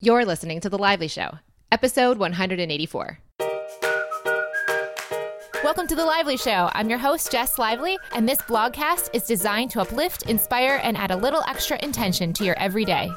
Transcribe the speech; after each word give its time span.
You're 0.00 0.24
listening 0.24 0.60
to 0.60 0.70
The 0.70 0.78
Lively 0.78 1.08
Show, 1.08 1.40
episode 1.72 2.18
184. 2.18 3.18
Welcome 5.64 5.88
to 5.88 5.96
The 5.96 6.04
Lively 6.04 6.36
Show. 6.36 6.70
I'm 6.72 6.88
your 6.88 7.00
host, 7.00 7.32
Jess 7.32 7.58
Lively, 7.58 7.98
and 8.14 8.28
this 8.28 8.38
blogcast 8.42 9.10
is 9.12 9.24
designed 9.24 9.72
to 9.72 9.80
uplift, 9.80 10.22
inspire, 10.30 10.78
and 10.84 10.96
add 10.96 11.10
a 11.10 11.16
little 11.16 11.42
extra 11.48 11.80
intention 11.82 12.32
to 12.34 12.44
your 12.44 12.56
everyday. 12.60 13.10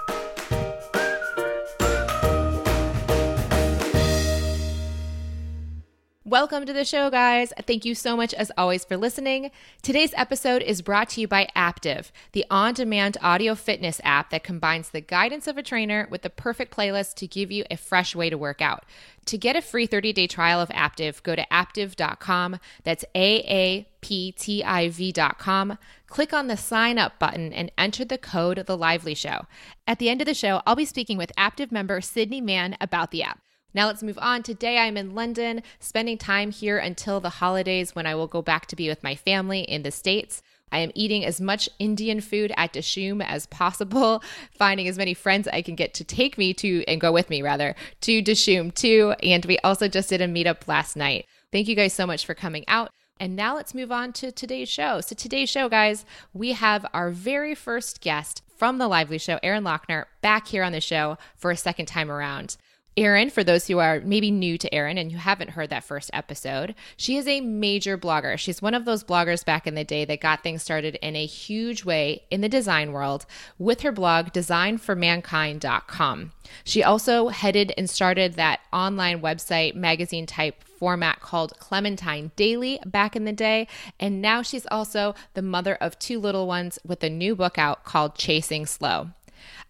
Welcome 6.31 6.65
to 6.67 6.71
the 6.71 6.85
show, 6.85 7.09
guys. 7.09 7.51
Thank 7.67 7.83
you 7.83 7.93
so 7.93 8.15
much, 8.15 8.33
as 8.33 8.53
always, 8.57 8.85
for 8.85 8.95
listening. 8.95 9.51
Today's 9.81 10.13
episode 10.15 10.61
is 10.61 10.81
brought 10.81 11.09
to 11.09 11.19
you 11.19 11.27
by 11.27 11.49
Aaptiv, 11.57 12.11
the 12.31 12.45
on 12.49 12.73
demand 12.73 13.17
audio 13.21 13.53
fitness 13.53 13.99
app 14.05 14.29
that 14.29 14.41
combines 14.41 14.91
the 14.91 15.01
guidance 15.01 15.45
of 15.45 15.57
a 15.57 15.61
trainer 15.61 16.07
with 16.09 16.21
the 16.21 16.29
perfect 16.29 16.73
playlist 16.73 17.15
to 17.15 17.27
give 17.27 17.51
you 17.51 17.65
a 17.69 17.75
fresh 17.75 18.15
way 18.15 18.29
to 18.29 18.37
work 18.37 18.61
out. 18.61 18.85
To 19.25 19.37
get 19.37 19.57
a 19.57 19.61
free 19.61 19.85
30 19.85 20.13
day 20.13 20.25
trial 20.25 20.61
of 20.61 20.69
Aaptiv, 20.69 21.21
go 21.21 21.35
to 21.35 21.45
aaptiv.com. 21.51 22.59
That's 22.85 23.03
A 23.13 23.39
A 23.39 23.89
P 23.99 24.31
T 24.31 24.63
I 24.63 24.87
V.com. 24.87 25.77
Click 26.07 26.31
on 26.31 26.47
the 26.47 26.55
sign 26.55 26.97
up 26.97 27.19
button 27.19 27.51
and 27.51 27.73
enter 27.77 28.05
the 28.05 28.17
code 28.17 28.63
The 28.67 28.77
Lively 28.77 29.15
Show. 29.15 29.47
At 29.85 29.99
the 29.99 30.07
end 30.07 30.21
of 30.21 30.27
the 30.27 30.33
show, 30.33 30.61
I'll 30.65 30.77
be 30.77 30.85
speaking 30.85 31.17
with 31.17 31.35
Aaptiv 31.37 31.73
member 31.73 31.99
Sydney 31.99 32.39
Mann 32.39 32.77
about 32.79 33.11
the 33.11 33.21
app. 33.23 33.41
Now 33.73 33.87
let's 33.87 34.03
move 34.03 34.19
on. 34.21 34.43
Today 34.43 34.77
I'm 34.77 34.97
in 34.97 35.15
London, 35.15 35.63
spending 35.79 36.17
time 36.17 36.51
here 36.51 36.77
until 36.77 37.19
the 37.19 37.29
holidays 37.29 37.95
when 37.95 38.05
I 38.05 38.15
will 38.15 38.27
go 38.27 38.41
back 38.41 38.65
to 38.67 38.75
be 38.75 38.89
with 38.89 39.03
my 39.03 39.15
family 39.15 39.61
in 39.61 39.83
the 39.83 39.91
States. 39.91 40.41
I 40.73 40.79
am 40.79 40.91
eating 40.95 41.25
as 41.25 41.41
much 41.41 41.69
Indian 41.79 42.21
food 42.21 42.53
at 42.57 42.73
Dishoom 42.73 43.23
as 43.23 43.45
possible, 43.45 44.23
finding 44.57 44.87
as 44.87 44.97
many 44.97 45.13
friends 45.13 45.47
I 45.47 45.61
can 45.61 45.75
get 45.75 45.93
to 45.95 46.03
take 46.03 46.37
me 46.37 46.53
to 46.55 46.83
and 46.87 47.01
go 47.01 47.11
with 47.11 47.29
me 47.29 47.41
rather 47.41 47.75
to 48.01 48.21
Dishoom 48.21 48.73
too. 48.73 49.13
And 49.23 49.45
we 49.45 49.57
also 49.59 49.87
just 49.87 50.09
did 50.09 50.21
a 50.21 50.27
meetup 50.27 50.67
last 50.67 50.95
night. 50.95 51.25
Thank 51.51 51.67
you 51.67 51.75
guys 51.75 51.93
so 51.93 52.05
much 52.05 52.25
for 52.25 52.33
coming 52.33 52.65
out. 52.67 52.91
And 53.19 53.35
now 53.35 53.55
let's 53.55 53.75
move 53.75 53.91
on 53.91 54.13
to 54.13 54.31
today's 54.31 54.67
show. 54.67 54.99
So, 54.99 55.15
today's 55.15 55.47
show, 55.47 55.69
guys, 55.69 56.05
we 56.33 56.53
have 56.53 56.87
our 56.91 57.11
very 57.11 57.53
first 57.53 58.01
guest 58.01 58.41
from 58.57 58.79
The 58.79 58.87
Lively 58.87 59.19
Show, 59.19 59.37
Erin 59.43 59.63
Loechner, 59.63 60.05
back 60.21 60.47
here 60.47 60.63
on 60.63 60.71
the 60.71 60.81
show 60.81 61.19
for 61.35 61.51
a 61.51 61.57
second 61.57 61.85
time 61.85 62.09
around. 62.09 62.57
Erin, 62.97 63.29
for 63.29 63.43
those 63.43 63.67
who 63.67 63.79
are 63.79 64.01
maybe 64.01 64.31
new 64.31 64.57
to 64.57 64.73
Erin 64.73 64.97
and 64.97 65.11
who 65.11 65.17
haven't 65.17 65.51
heard 65.51 65.69
that 65.69 65.85
first 65.85 66.09
episode, 66.13 66.75
she 66.97 67.15
is 67.15 67.25
a 67.25 67.39
major 67.39 67.97
blogger. 67.97 68.37
She's 68.37 68.61
one 68.61 68.73
of 68.73 68.83
those 68.83 69.03
bloggers 69.03 69.45
back 69.45 69.65
in 69.65 69.75
the 69.75 69.85
day 69.85 70.03
that 70.05 70.19
got 70.19 70.43
things 70.43 70.61
started 70.61 70.95
in 71.01 71.15
a 71.15 71.25
huge 71.25 71.85
way 71.85 72.23
in 72.29 72.41
the 72.41 72.49
design 72.49 72.91
world 72.91 73.25
with 73.57 73.81
her 73.81 73.93
blog, 73.93 74.33
designformankind.com. 74.33 76.31
She 76.65 76.83
also 76.83 77.29
headed 77.29 77.73
and 77.77 77.89
started 77.89 78.33
that 78.33 78.59
online 78.73 79.21
website 79.21 79.73
magazine 79.73 80.25
type 80.25 80.61
format 80.63 81.21
called 81.21 81.57
Clementine 81.59 82.31
Daily 82.35 82.79
back 82.85 83.15
in 83.15 83.23
the 83.23 83.31
day. 83.31 83.67
And 83.99 84.21
now 84.21 84.41
she's 84.41 84.65
also 84.69 85.15
the 85.33 85.41
mother 85.41 85.75
of 85.75 85.97
two 85.97 86.19
little 86.19 86.45
ones 86.45 86.77
with 86.85 87.03
a 87.03 87.09
new 87.09 87.35
book 87.35 87.57
out 87.57 87.85
called 87.85 88.15
Chasing 88.15 88.65
Slow. 88.65 89.11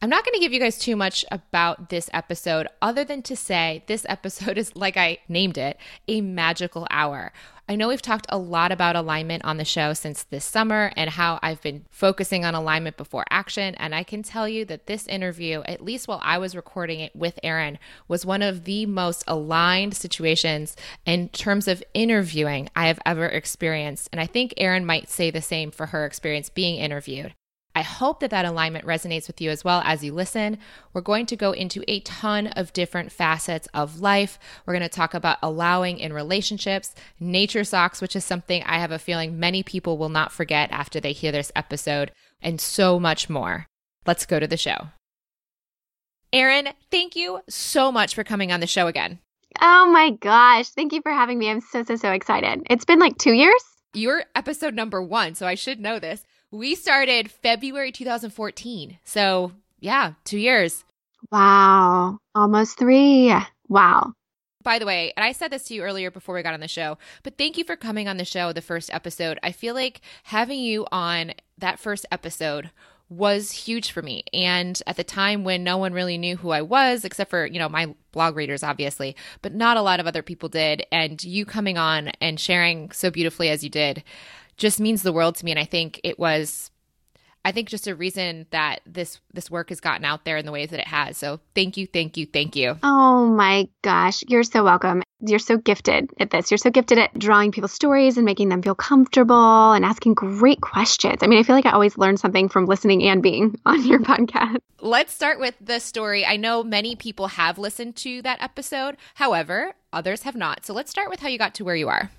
I'm 0.02 0.09
not 0.09 0.25
going 0.25 0.33
to 0.33 0.39
give 0.39 0.53
you 0.53 0.59
guys 0.59 0.80
too 0.80 0.95
much 0.95 1.23
about 1.31 1.89
this 1.89 2.09
episode 2.14 2.67
other 2.81 3.03
than 3.03 3.22
to 3.23 3.36
say 3.36 3.83
this 3.88 4.05
episode 4.09 4.58
is, 4.58 4.75
like 4.75 4.97
I 4.97 5.19
named 5.28 5.58
it, 5.58 5.78
a 6.08 6.22
magical 6.22 6.88
hour. 6.89 7.31
I 7.69 7.75
know 7.75 7.88
we've 7.88 8.02
talked 8.02 8.25
a 8.28 8.38
lot 8.38 8.73
about 8.73 8.97
alignment 8.97 9.45
on 9.45 9.55
the 9.55 9.63
show 9.63 9.94
since 9.94 10.23
this 10.23 10.44
summer 10.44 10.91
and 10.97 11.09
how 11.09 11.39
I've 11.41 11.61
been 11.61 11.86
focusing 11.89 12.44
on 12.44 12.53
alignment 12.53 12.97
before 12.97 13.23
action. 13.30 13.75
And 13.75 13.95
I 13.95 14.03
can 14.03 14.23
tell 14.23 14.45
you 14.45 14.66
that 14.66 14.88
this 14.88 15.08
interview, 15.08 15.61
at 15.61 15.81
least 15.81 16.08
while 16.08 16.19
I 16.22 16.38
was 16.38 16.53
recording 16.53 17.00
it 17.00 17.16
with 17.16 17.39
Erin, 17.44 17.80
was 18.09 18.25
one 18.25 18.41
of 18.41 18.66
the 18.66 18.85
most 18.88 19.23
aligned 19.25 19.94
situations 19.94 20.75
in 21.06 21.30
terms 21.30 21.69
of 21.69 21.83
interviewing 21.94 22.69
I 22.75 22.88
have 22.88 23.00
ever 23.06 23.28
experienced. 23.28 24.09
And 24.11 24.19
I 24.19 24.25
think 24.25 24.53
Erin 24.58 24.85
might 24.85 25.09
say 25.09 25.31
the 25.31 25.41
same 25.41 25.72
for 25.72 25.85
her 25.85 26.06
experience 26.06 26.50
being 26.50 26.75
interviewed. 26.75 27.35
I 27.74 27.84
hope 27.84 28.20
that 28.20 28.32
that 28.32 28.46
alignment 28.46 28.86
resonates 28.86 29.28
with 29.28 29.40
you 29.40 29.50
as 29.50 29.64
well 29.64 29.82
as 29.86 30.04
you 30.04 30.14
listen. 30.14 30.58
We're 30.94 31.02
going 31.02 31.26
to 31.28 31.36
go 31.36 31.52
into 31.52 31.84
a 31.88 32.02
ton 32.02 32.48
of 32.48 32.74
different 32.74 33.12
facets 33.12 33.68
of 33.74 34.02
life. 34.02 34.38
We're 34.66 34.74
going 34.74 34.82
to 34.82 34.90
talk 34.90 35.14
about 35.14 35.38
allowing 35.42 35.98
in 36.00 36.12
relationships, 36.12 36.94
nature 37.20 37.64
socks, 37.64 38.02
which 38.02 38.16
is 38.16 38.26
something 38.26 38.62
I 38.64 38.80
have 38.80 38.92
a 38.92 39.00
feeling 39.00 39.40
many 39.40 39.64
people 39.64 39.98
will 39.98 40.09
not 40.09 40.32
forget 40.32 40.70
after 40.72 41.00
they 41.00 41.14
hear 41.14 41.32
this 41.32 41.52
episode, 41.56 42.12
and 42.42 42.59
so 42.59 43.00
much 43.00 43.30
more. 43.30 43.68
Let's 44.06 44.26
go 44.26 44.40
to 44.40 44.48
the 44.48 44.58
show. 44.58 44.88
Erin, 46.34 46.70
thank 46.90 47.16
you 47.16 47.42
so 47.50 47.92
much 47.92 48.16
for 48.16 48.24
coming 48.24 48.52
on 48.52 48.59
the 48.59 48.68
show 48.68 48.88
again. 48.88 49.20
Oh 49.59 49.92
my 49.92 50.12
gosh. 50.12 50.70
Thank 50.70 50.94
you 50.94 51.02
for 51.02 51.12
having 51.12 51.38
me. 51.38 51.50
I'm 51.50 51.62
so, 51.62 51.84
so, 51.84 51.96
so 51.96 52.12
excited. 52.12 52.64
It's 52.70 52.86
been 52.86 53.00
like 53.00 53.18
two 53.18 53.34
years. 53.34 53.62
You're 53.94 54.24
episode 54.34 54.74
number 54.74 55.02
one, 55.02 55.36
so 55.36 55.46
I 55.46 55.56
should 55.56 55.80
know 55.80 56.00
this. 56.00 56.24
We 56.53 56.75
started 56.75 57.31
February 57.31 57.94
2014. 57.94 59.00
So, 59.06 59.53
yeah, 59.79 60.13
two 60.25 60.38
years. 60.38 60.84
Wow. 61.31 62.17
Almost 62.35 62.78
three. 62.78 63.34
Wow. 63.69 64.12
By 64.61 64.78
the 64.78 64.85
way, 64.85 65.13
and 65.16 65.23
I 65.23 65.31
said 65.31 65.50
this 65.50 65.63
to 65.66 65.73
you 65.73 65.81
earlier 65.81 66.11
before 66.11 66.35
we 66.35 66.44
got 66.44 66.53
on 66.53 66.59
the 66.59 66.67
show, 66.67 66.97
but 67.23 67.38
thank 67.38 67.57
you 67.57 67.63
for 67.63 67.78
coming 67.78 68.09
on 68.09 68.17
the 68.17 68.25
show, 68.25 68.51
the 68.51 68.61
first 68.61 68.94
episode. 68.94 69.40
I 69.41 69.53
feel 69.53 69.73
like 69.73 70.01
having 70.23 70.59
you 70.59 70.85
on 70.91 71.31
that 71.57 71.79
first 71.79 72.06
episode 72.11 72.69
was 73.07 73.51
huge 73.51 73.91
for 73.91 74.01
me. 74.01 74.23
And 74.34 74.81
at 74.85 74.97
the 74.97 75.03
time 75.03 75.44
when 75.44 75.63
no 75.63 75.78
one 75.78 75.94
really 75.94 76.17
knew 76.17 76.35
who 76.38 76.51
I 76.51 76.61
was, 76.61 77.06
except 77.06 77.29
for, 77.29 77.45
you 77.45 77.59
know, 77.59 77.69
my 77.69 77.95
blog 78.11 78.35
readers, 78.35 78.61
obviously, 78.61 79.16
but 79.41 79.53
not 79.53 79.78
a 79.78 79.81
lot 79.81 80.00
of 80.00 80.07
other 80.07 80.22
people 80.22 80.50
did. 80.50 80.85
And 80.91 81.23
you 81.23 81.45
coming 81.45 81.78
on 81.78 82.09
and 82.22 82.40
sharing 82.40 82.91
so 82.91 83.09
beautifully 83.09 83.50
as 83.50 83.63
you 83.63 83.69
did, 83.69 84.03
just 84.61 84.79
means 84.79 85.01
the 85.01 85.11
world 85.11 85.35
to 85.35 85.44
me. 85.44 85.51
And 85.51 85.59
I 85.59 85.66
think 85.66 85.99
it 86.03 86.17
was 86.17 86.72
I 87.44 87.51
think 87.51 87.69
just 87.69 87.88
a 87.88 87.95
reason 87.95 88.45
that 88.51 88.81
this 88.85 89.19
this 89.33 89.49
work 89.49 89.69
has 89.69 89.79
gotten 89.79 90.05
out 90.05 90.25
there 90.25 90.38
in 90.38 90.45
the 90.45 90.51
ways 90.51 90.69
that 90.69 90.79
it 90.79 90.88
has. 90.88 91.17
So 91.17 91.39
thank 91.55 91.75
you, 91.75 91.88
thank 91.88 92.16
you, 92.16 92.27
thank 92.27 92.55
you. 92.55 92.77
Oh 92.83 93.25
my 93.25 93.67
gosh, 93.81 94.23
you're 94.27 94.44
so 94.44 94.63
welcome. 94.63 95.01
You're 95.22 95.39
so 95.39 95.57
gifted 95.57 96.09
at 96.19 96.29
this. 96.29 96.51
You're 96.51 96.59
so 96.59 96.69
gifted 96.69 96.99
at 96.99 97.17
drawing 97.17 97.51
people's 97.51 97.73
stories 97.73 98.17
and 98.17 98.25
making 98.25 98.49
them 98.49 98.61
feel 98.61 98.75
comfortable 98.75 99.72
and 99.72 99.83
asking 99.83 100.13
great 100.13 100.61
questions. 100.61 101.23
I 101.23 101.28
mean, 101.28 101.39
I 101.39 101.43
feel 101.43 101.55
like 101.55 101.66
I 101.66 101.72
always 101.72 101.97
learn 101.97 102.17
something 102.17 102.47
from 102.47 102.66
listening 102.66 103.03
and 103.03 103.23
being 103.23 103.59
on 103.66 103.83
your 103.85 103.99
podcast. 103.99 104.57
Let's 104.79 105.13
start 105.13 105.39
with 105.39 105.55
the 105.59 105.79
story. 105.79 106.25
I 106.25 106.38
know 106.38 106.63
many 106.63 106.95
people 106.95 107.28
have 107.28 107.57
listened 107.57 107.95
to 107.97 108.22
that 108.22 108.41
episode. 108.41 108.97
However, 109.16 109.73
others 109.91 110.23
have 110.23 110.35
not. 110.35 110.66
So 110.66 110.73
let's 110.73 110.91
start 110.91 111.09
with 111.09 111.19
how 111.19 111.28
you 111.28 111.39
got 111.39 111.55
to 111.55 111.63
where 111.66 111.75
you 111.75 111.89
are. 111.89 112.11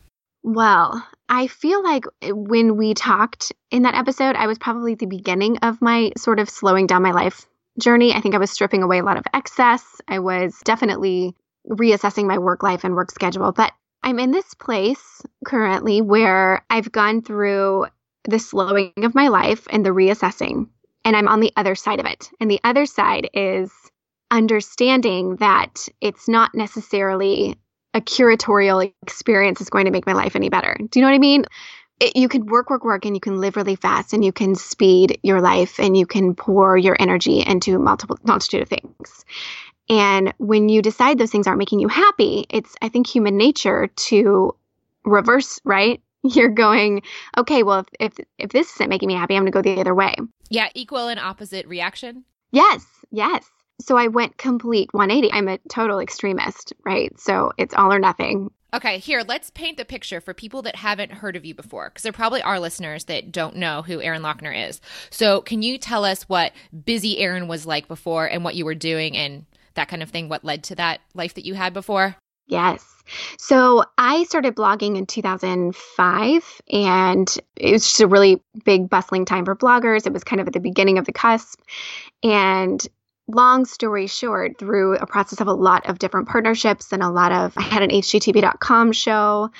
Well, 0.42 1.06
I 1.28 1.47
feel 1.47 1.82
like 1.82 2.04
eh, 2.20 2.32
when 2.32 2.76
we 2.76 2.94
talked 2.94 3.53
in 3.70 3.82
that 3.82 3.94
episode, 3.94 4.36
I 4.36 4.47
was 4.47 4.58
probably 4.58 4.94
the 4.94 5.06
beginning 5.06 5.58
of 5.58 5.80
my 5.80 6.12
sort 6.16 6.41
of 6.41 6.50
slowing 6.50 6.86
down 6.86 7.03
my 7.03 7.12
life 7.12 7.47
journey. 7.78 8.12
I 8.12 8.20
think 8.20 8.34
I 8.34 8.38
was 8.38 8.50
stripping 8.50 8.82
away 8.82 8.98
a 8.98 9.04
lot 9.04 9.16
of 9.16 9.25
excess. 9.32 10.00
I 10.08 10.19
was 10.19 10.58
definitely 10.64 11.34
reassessing 11.69 12.26
my 12.26 12.38
work 12.38 12.62
life 12.62 12.84
and 12.84 12.94
work 12.94 13.10
schedule. 13.10 13.53
But 13.53 13.72
I'm 14.03 14.19
in 14.19 14.32
this 14.32 14.53
place 14.54 15.22
currently 15.44 16.03
where 16.03 16.64
I've 16.69 16.91
gone 16.91 17.22
through 17.22 17.86
the 18.24 18.38
slowing 18.38 18.92
of 18.98 19.14
my 19.14 19.28
life 19.28 19.66
and 19.70 19.86
the 19.86 19.91
reassessing, 19.91 20.69
and 21.04 21.16
I'm 21.16 21.28
on 21.28 21.41
the 21.41 21.53
other 21.56 21.74
side 21.74 22.00
of 22.00 22.06
it. 22.06 22.30
And 22.41 22.50
the 22.50 22.60
other 22.64 22.86
side 22.86 23.30
is 23.32 23.70
understanding 24.30 25.36
that 25.36 25.88
it's 26.00 26.28
not 26.28 26.54
necessarily 26.54 27.56
a 27.94 28.00
curatorial 28.00 28.92
experience 29.03 29.60
is 29.60 29.70
going 29.70 29.84
to 29.84 29.91
make 29.91 30.06
my 30.06 30.12
life 30.12 30.36
any 30.36 30.48
better. 30.48 30.76
Do 30.78 30.98
you 30.98 31.03
know 31.03 31.10
what 31.10 31.16
I 31.16 31.19
mean? 31.19 31.44
It, 32.00 32.16
you 32.16 32.28
can 32.28 32.47
work, 32.47 32.70
work, 32.70 32.84
work, 32.84 33.04
and 33.04 33.14
you 33.14 33.20
can 33.20 33.41
live 33.41 33.56
really 33.56 33.76
fast, 33.76 34.12
and 34.12 34.25
you 34.25 34.32
can 34.32 34.54
speed 34.54 35.19
your 35.22 35.41
life, 35.41 35.78
and 35.78 35.97
you 35.97 36.06
can 36.06 36.34
pour 36.34 36.76
your 36.76 36.97
energy 36.98 37.41
into 37.41 37.78
multiple 37.78 38.19
multitude 38.25 38.62
of 38.62 38.69
things. 38.69 39.25
And 39.88 40.32
when 40.38 40.69
you 40.69 40.80
decide 40.80 41.18
those 41.18 41.30
things 41.30 41.47
aren't 41.47 41.59
making 41.59 41.80
you 41.80 41.89
happy, 41.89 42.47
it's 42.48 42.74
I 42.80 42.89
think 42.89 43.06
human 43.06 43.36
nature 43.36 43.89
to 43.89 44.56
reverse, 45.04 45.60
right? 45.65 46.00
You're 46.22 46.50
going, 46.50 47.03
okay, 47.36 47.62
well, 47.62 47.80
if 47.80 48.18
if, 48.18 48.27
if 48.38 48.50
this 48.50 48.72
isn't 48.74 48.88
making 48.88 49.09
me 49.09 49.15
happy, 49.15 49.34
I'm 49.34 49.42
going 49.42 49.53
to 49.53 49.62
go 49.62 49.62
the 49.62 49.80
other 49.80 49.95
way. 49.95 50.15
Yeah, 50.48 50.68
equal 50.74 51.09
and 51.09 51.21
opposite 51.21 51.66
reaction. 51.66 52.24
Yes, 52.53 52.86
yes 53.10 53.48
so 53.83 53.97
I 53.97 54.09
went 54.09 54.39
complete 54.39 54.93
180. 54.93 55.33
I'm 55.33 55.49
a 55.49 55.59
total 55.69 55.99
extremist, 55.99 56.73
right? 56.84 57.19
So 57.19 57.53
it's 57.59 57.75
all 57.75 57.93
or 57.93 57.99
nothing. 57.99 58.51
Okay, 58.75 58.99
here, 58.99 59.23
let's 59.27 59.51
paint 59.51 59.77
the 59.77 59.84
picture 59.84 60.21
for 60.21 60.33
people 60.33 60.63
that 60.63 60.77
haven't 60.77 61.13
heard 61.13 61.37
of 61.37 61.45
you 61.45 61.55
before, 61.55 61.91
because 61.91 62.05
there 62.05 62.13
probably 62.13 62.41
are 62.41 62.59
listeners 62.59 63.05
that 63.05 63.31
don't 63.31 63.57
know 63.57 63.83
who 63.83 64.01
Erin 64.01 64.23
Loechner 64.23 64.69
is. 64.69 64.81
So, 65.11 65.43
can 65.43 65.61
you 65.61 65.77
tell 65.77 66.07
us 66.07 66.23
what 66.23 66.53
busy 66.84 67.19
Erin 67.19 67.49
was 67.49 67.67
like 67.67 67.87
before 67.87 68.27
and 68.27 68.45
what 68.45 68.55
you 68.55 68.65
were 68.65 68.75
doing 68.75 69.15
and 69.15 69.45
that 69.75 69.89
kind 69.89 70.03
of 70.03 70.09
thing? 70.09 70.31
What 70.31 70.43
led 70.43 70.65
to 70.65 70.75
that 70.77 71.01
life 71.13 71.34
that 71.34 71.45
you 71.45 71.53
had 71.53 71.75
before? 71.75 72.17
Yes. 72.47 72.84
So 73.39 73.84
I 73.99 74.25
started 74.25 74.55
blogging 74.55 74.97
in 74.97 75.07
2005, 75.07 76.61
and 76.71 77.39
it 77.57 77.73
was 77.73 77.84
just 77.84 78.01
a 78.01 78.07
really 78.07 78.43
big, 78.65 78.89
bustling 78.89 79.25
time 79.25 79.45
for 79.45 79.57
bloggers. 79.57 80.07
It 80.07 80.13
was 80.13 80.25
kind 80.25 80.41
of 80.41 80.47
at 80.47 80.53
the 80.53 80.61
beginning 80.61 80.99
of 80.99 81.05
the 81.05 81.13
cusp. 81.13 81.61
And 82.23 82.87
long 83.34 83.65
story 83.65 84.07
short, 84.07 84.59
through 84.59 84.97
a 84.97 85.07
process 85.07 85.41
of 85.41 85.47
a 85.47 85.53
lot 85.53 85.89
of 85.89 85.99
different 85.99 86.29
partnerships 86.29 86.93
and 86.93 87.03
a 87.03 87.09
lot 87.09 87.33
of, 87.33 87.53
I 87.57 87.63
had 87.63 87.83
an 87.83 87.91
HGTV.com 87.91 88.93
show. 88.93 89.51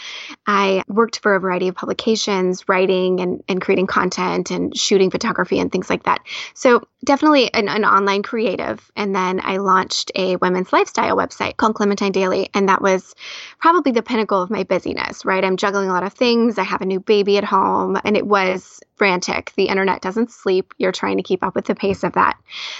I 0.47 0.83
worked 0.89 1.21
for 1.21 1.35
a 1.35 1.41
variety 1.41 1.69
of 1.69 1.75
publications, 1.75 2.69
writing 2.69 3.21
and, 3.21 3.43
and 3.49 3.61
creating 3.61 3.87
content 3.87 4.51
and 4.51 4.77
shooting 4.77 5.11
photography 5.11 5.59
and 5.59 5.71
things 5.71 5.91
like 5.91 6.05
that. 6.05 6.21
So 6.55 6.87
definitely 7.05 7.53
an, 7.53 7.69
an 7.69 7.85
online 7.85 8.23
creative. 8.23 8.91
And 8.97 9.15
then 9.15 9.41
I 9.43 9.57
launched 9.57 10.13
a 10.15 10.37
women's 10.37 10.73
lifestyle 10.73 11.17
website 11.17 11.57
called 11.57 11.75
Clementine 11.75 12.13
Daily. 12.13 12.51
And 12.55 12.69
that 12.69 12.83
was 12.83 13.15
probably 13.59 13.93
the 13.93 14.03
pinnacle 14.03 14.41
of 14.41 14.51
my 14.51 14.65
busyness, 14.65 15.25
right? 15.25 15.45
I'm 15.45 15.57
juggling 15.57 15.89
a 15.89 15.93
lot 15.93 16.05
of 16.05 16.13
things. 16.13 16.59
I 16.59 16.63
have 16.65 16.81
a 16.81 16.87
new 16.87 17.01
baby 17.01 17.39
at 17.39 17.45
home 17.45 17.99
and 18.05 18.17
it 18.17 18.27
was 18.27 18.81
frantic. 18.97 19.53
The 19.57 19.65
internet 19.65 20.03
doesn't 20.03 20.31
sleep. 20.31 20.75
You're 20.79 20.93
trying 20.93 21.17
to 21.17 21.23
keep 21.23 21.43
up 21.43 21.55
with 21.55 21.65
the 21.65 21.75
pace 21.75 22.05
of 22.05 22.13
that. 22.13 22.37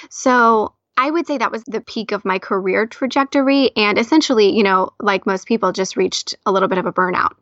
So 0.09 0.75
I 0.97 1.11
would 1.11 1.27
say 1.27 1.39
that 1.39 1.53
was 1.53 1.65
the 1.65 1.81
peak 1.81 2.13
of 2.13 2.25
my 2.25 2.39
career 2.39 2.87
trajectory. 2.87 3.71
And 3.77 3.99
essentially, 3.99 4.55
you 4.57 4.63
know, 4.63 4.91
like 5.01 5.27
most 5.27 5.47
people, 5.47 5.73
just 5.73 5.97
reached 5.97 6.35
a 6.47 6.53
little 6.53 6.69
bit 6.69 6.79
of 6.79 6.87
a 6.87 6.93
burnout. 6.93 7.33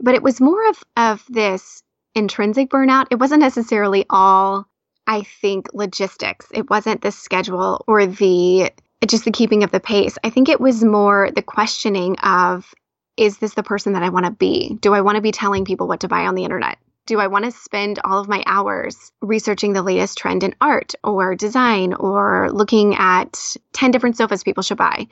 But 0.00 0.14
it 0.14 0.22
was 0.22 0.40
more 0.40 0.68
of, 0.68 0.82
of 0.96 1.24
this 1.28 1.82
intrinsic 2.14 2.70
burnout. 2.70 3.06
It 3.10 3.18
wasn't 3.18 3.42
necessarily 3.42 4.06
all, 4.08 4.66
I 5.06 5.22
think, 5.22 5.68
logistics. 5.74 6.46
It 6.52 6.70
wasn't 6.70 7.02
the 7.02 7.12
schedule 7.12 7.84
or 7.86 8.06
the 8.06 8.72
just 9.06 9.24
the 9.24 9.30
keeping 9.30 9.62
of 9.62 9.70
the 9.70 9.78
pace. 9.78 10.16
I 10.24 10.30
think 10.30 10.48
it 10.48 10.60
was 10.60 10.82
more 10.82 11.30
the 11.34 11.42
questioning 11.42 12.18
of 12.20 12.74
is 13.16 13.38
this 13.38 13.54
the 13.54 13.62
person 13.62 13.92
that 13.92 14.02
I 14.02 14.08
want 14.08 14.26
to 14.26 14.32
be? 14.32 14.76
Do 14.80 14.94
I 14.94 15.00
want 15.00 15.16
to 15.16 15.22
be 15.22 15.32
telling 15.32 15.64
people 15.64 15.86
what 15.86 16.00
to 16.00 16.08
buy 16.08 16.26
on 16.26 16.34
the 16.34 16.44
internet? 16.44 16.78
Do 17.06 17.20
I 17.20 17.28
want 17.28 17.44
to 17.44 17.50
spend 17.50 18.00
all 18.04 18.20
of 18.20 18.28
my 18.28 18.42
hours 18.46 19.12
researching 19.22 19.72
the 19.72 19.82
latest 19.82 20.18
trend 20.18 20.42
in 20.42 20.54
art 20.60 20.94
or 21.02 21.34
design 21.34 21.94
or 21.94 22.50
looking 22.52 22.96
at 22.96 23.56
10 23.72 23.90
different 23.92 24.16
sofas 24.16 24.42
people 24.42 24.62
should 24.62 24.76
buy? 24.76 25.06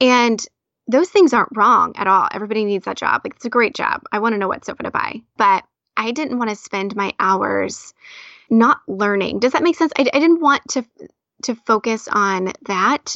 And 0.00 0.44
those 0.88 1.08
things 1.08 1.32
aren't 1.32 1.56
wrong 1.56 1.94
at 1.96 2.06
all. 2.06 2.28
Everybody 2.32 2.64
needs 2.64 2.84
that 2.84 2.96
job. 2.96 3.22
Like, 3.24 3.34
it's 3.36 3.44
a 3.44 3.50
great 3.50 3.74
job. 3.74 4.02
I 4.12 4.18
want 4.18 4.34
to 4.34 4.38
know 4.38 4.48
what 4.48 4.64
sofa 4.64 4.84
to 4.84 4.90
buy. 4.90 5.22
But 5.36 5.64
I 5.96 6.10
didn't 6.10 6.38
want 6.38 6.50
to 6.50 6.56
spend 6.56 6.94
my 6.94 7.12
hours 7.18 7.94
not 8.50 8.80
learning. 8.86 9.40
Does 9.40 9.52
that 9.52 9.62
make 9.62 9.76
sense? 9.76 9.92
I, 9.98 10.02
I 10.02 10.18
didn't 10.18 10.40
want 10.40 10.62
to 10.70 10.84
to 11.42 11.54
focus 11.54 12.08
on 12.10 12.52
that 12.66 13.14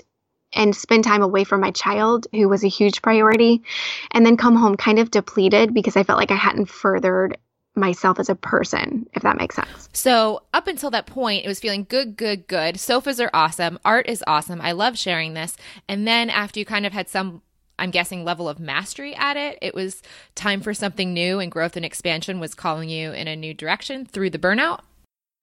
and 0.52 0.74
spend 0.76 1.04
time 1.04 1.22
away 1.22 1.44
from 1.44 1.60
my 1.60 1.70
child, 1.70 2.26
who 2.32 2.48
was 2.48 2.64
a 2.64 2.68
huge 2.68 3.02
priority, 3.02 3.62
and 4.10 4.26
then 4.26 4.36
come 4.36 4.56
home 4.56 4.76
kind 4.76 4.98
of 4.98 5.10
depleted 5.10 5.72
because 5.72 5.96
I 5.96 6.02
felt 6.02 6.18
like 6.18 6.30
I 6.30 6.36
hadn't 6.36 6.68
furthered 6.68 7.38
myself 7.76 8.18
as 8.18 8.28
a 8.28 8.34
person, 8.34 9.08
if 9.14 9.22
that 9.22 9.36
makes 9.36 9.56
sense. 9.56 9.88
So, 9.92 10.42
up 10.52 10.66
until 10.66 10.90
that 10.90 11.06
point, 11.06 11.44
it 11.44 11.48
was 11.48 11.60
feeling 11.60 11.86
good, 11.88 12.16
good, 12.16 12.46
good. 12.46 12.78
Sofas 12.78 13.20
are 13.20 13.30
awesome. 13.32 13.78
Art 13.84 14.08
is 14.08 14.24
awesome. 14.26 14.60
I 14.60 14.72
love 14.72 14.98
sharing 14.98 15.34
this. 15.34 15.56
And 15.88 16.06
then, 16.06 16.30
after 16.30 16.58
you 16.58 16.66
kind 16.66 16.86
of 16.86 16.92
had 16.92 17.08
some, 17.08 17.42
I'm 17.78 17.90
guessing, 17.90 18.24
level 18.24 18.48
of 18.48 18.60
mastery 18.60 19.14
at 19.14 19.36
it, 19.36 19.58
it 19.62 19.74
was 19.74 20.02
time 20.34 20.60
for 20.60 20.74
something 20.74 21.14
new, 21.14 21.38
and 21.38 21.50
growth 21.50 21.76
and 21.76 21.84
expansion 21.84 22.40
was 22.40 22.54
calling 22.54 22.88
you 22.88 23.12
in 23.12 23.28
a 23.28 23.36
new 23.36 23.54
direction 23.54 24.04
through 24.04 24.30
the 24.30 24.38
burnout. 24.38 24.80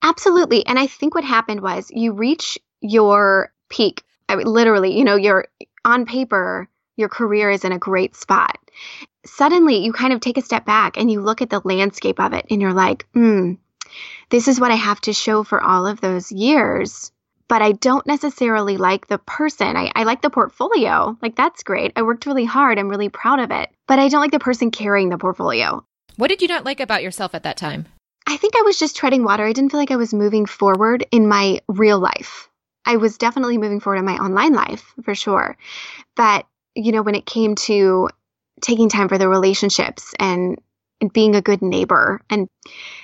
Absolutely. 0.02 0.64
And 0.66 0.78
I 0.78 0.86
think 0.86 1.14
what 1.14 1.24
happened 1.24 1.60
was 1.60 1.90
you 1.90 2.12
reach 2.12 2.58
your 2.80 3.52
peak. 3.68 4.04
I 4.28 4.36
mean, 4.36 4.46
literally, 4.46 4.96
you 4.96 5.04
know, 5.04 5.16
you're 5.16 5.48
on 5.84 6.06
paper, 6.06 6.68
your 6.96 7.08
career 7.08 7.50
is 7.50 7.64
in 7.64 7.72
a 7.72 7.78
great 7.78 8.14
spot 8.14 8.58
suddenly 9.28 9.84
you 9.84 9.92
kind 9.92 10.12
of 10.12 10.20
take 10.20 10.38
a 10.38 10.42
step 10.42 10.64
back 10.64 10.96
and 10.96 11.10
you 11.10 11.20
look 11.20 11.42
at 11.42 11.50
the 11.50 11.60
landscape 11.64 12.20
of 12.20 12.32
it 12.32 12.46
and 12.50 12.60
you're 12.60 12.72
like, 12.72 13.06
hmm, 13.14 13.54
this 14.30 14.48
is 14.48 14.60
what 14.60 14.70
I 14.70 14.76
have 14.76 15.00
to 15.02 15.12
show 15.12 15.44
for 15.44 15.62
all 15.62 15.86
of 15.86 16.00
those 16.00 16.32
years. 16.32 17.12
But 17.48 17.62
I 17.62 17.72
don't 17.72 18.06
necessarily 18.06 18.76
like 18.76 19.06
the 19.06 19.16
person. 19.16 19.74
I, 19.74 19.90
I 19.94 20.02
like 20.02 20.20
the 20.20 20.28
portfolio. 20.28 21.16
Like, 21.22 21.34
that's 21.34 21.62
great. 21.62 21.92
I 21.96 22.02
worked 22.02 22.26
really 22.26 22.44
hard. 22.44 22.78
I'm 22.78 22.90
really 22.90 23.08
proud 23.08 23.40
of 23.40 23.50
it. 23.50 23.70
But 23.86 23.98
I 23.98 24.08
don't 24.08 24.20
like 24.20 24.32
the 24.32 24.38
person 24.38 24.70
carrying 24.70 25.08
the 25.08 25.16
portfolio. 25.16 25.82
What 26.16 26.28
did 26.28 26.42
you 26.42 26.48
not 26.48 26.66
like 26.66 26.80
about 26.80 27.02
yourself 27.02 27.34
at 27.34 27.44
that 27.44 27.56
time? 27.56 27.86
I 28.26 28.36
think 28.36 28.54
I 28.54 28.62
was 28.62 28.78
just 28.78 28.96
treading 28.96 29.24
water. 29.24 29.46
I 29.46 29.54
didn't 29.54 29.70
feel 29.70 29.80
like 29.80 29.90
I 29.90 29.96
was 29.96 30.12
moving 30.12 30.44
forward 30.44 31.06
in 31.10 31.26
my 31.26 31.62
real 31.68 31.98
life. 31.98 32.50
I 32.84 32.96
was 32.96 33.16
definitely 33.16 33.56
moving 33.56 33.80
forward 33.80 33.98
in 33.98 34.04
my 34.04 34.16
online 34.16 34.52
life 34.52 34.92
for 35.02 35.14
sure. 35.14 35.56
But, 36.16 36.46
you 36.74 36.92
know, 36.92 37.00
when 37.00 37.14
it 37.14 37.24
came 37.24 37.54
to 37.54 38.10
taking 38.60 38.88
time 38.88 39.08
for 39.08 39.18
the 39.18 39.28
relationships 39.28 40.14
and, 40.18 40.58
and 41.00 41.12
being 41.12 41.34
a 41.34 41.42
good 41.42 41.62
neighbor. 41.62 42.20
And, 42.30 42.48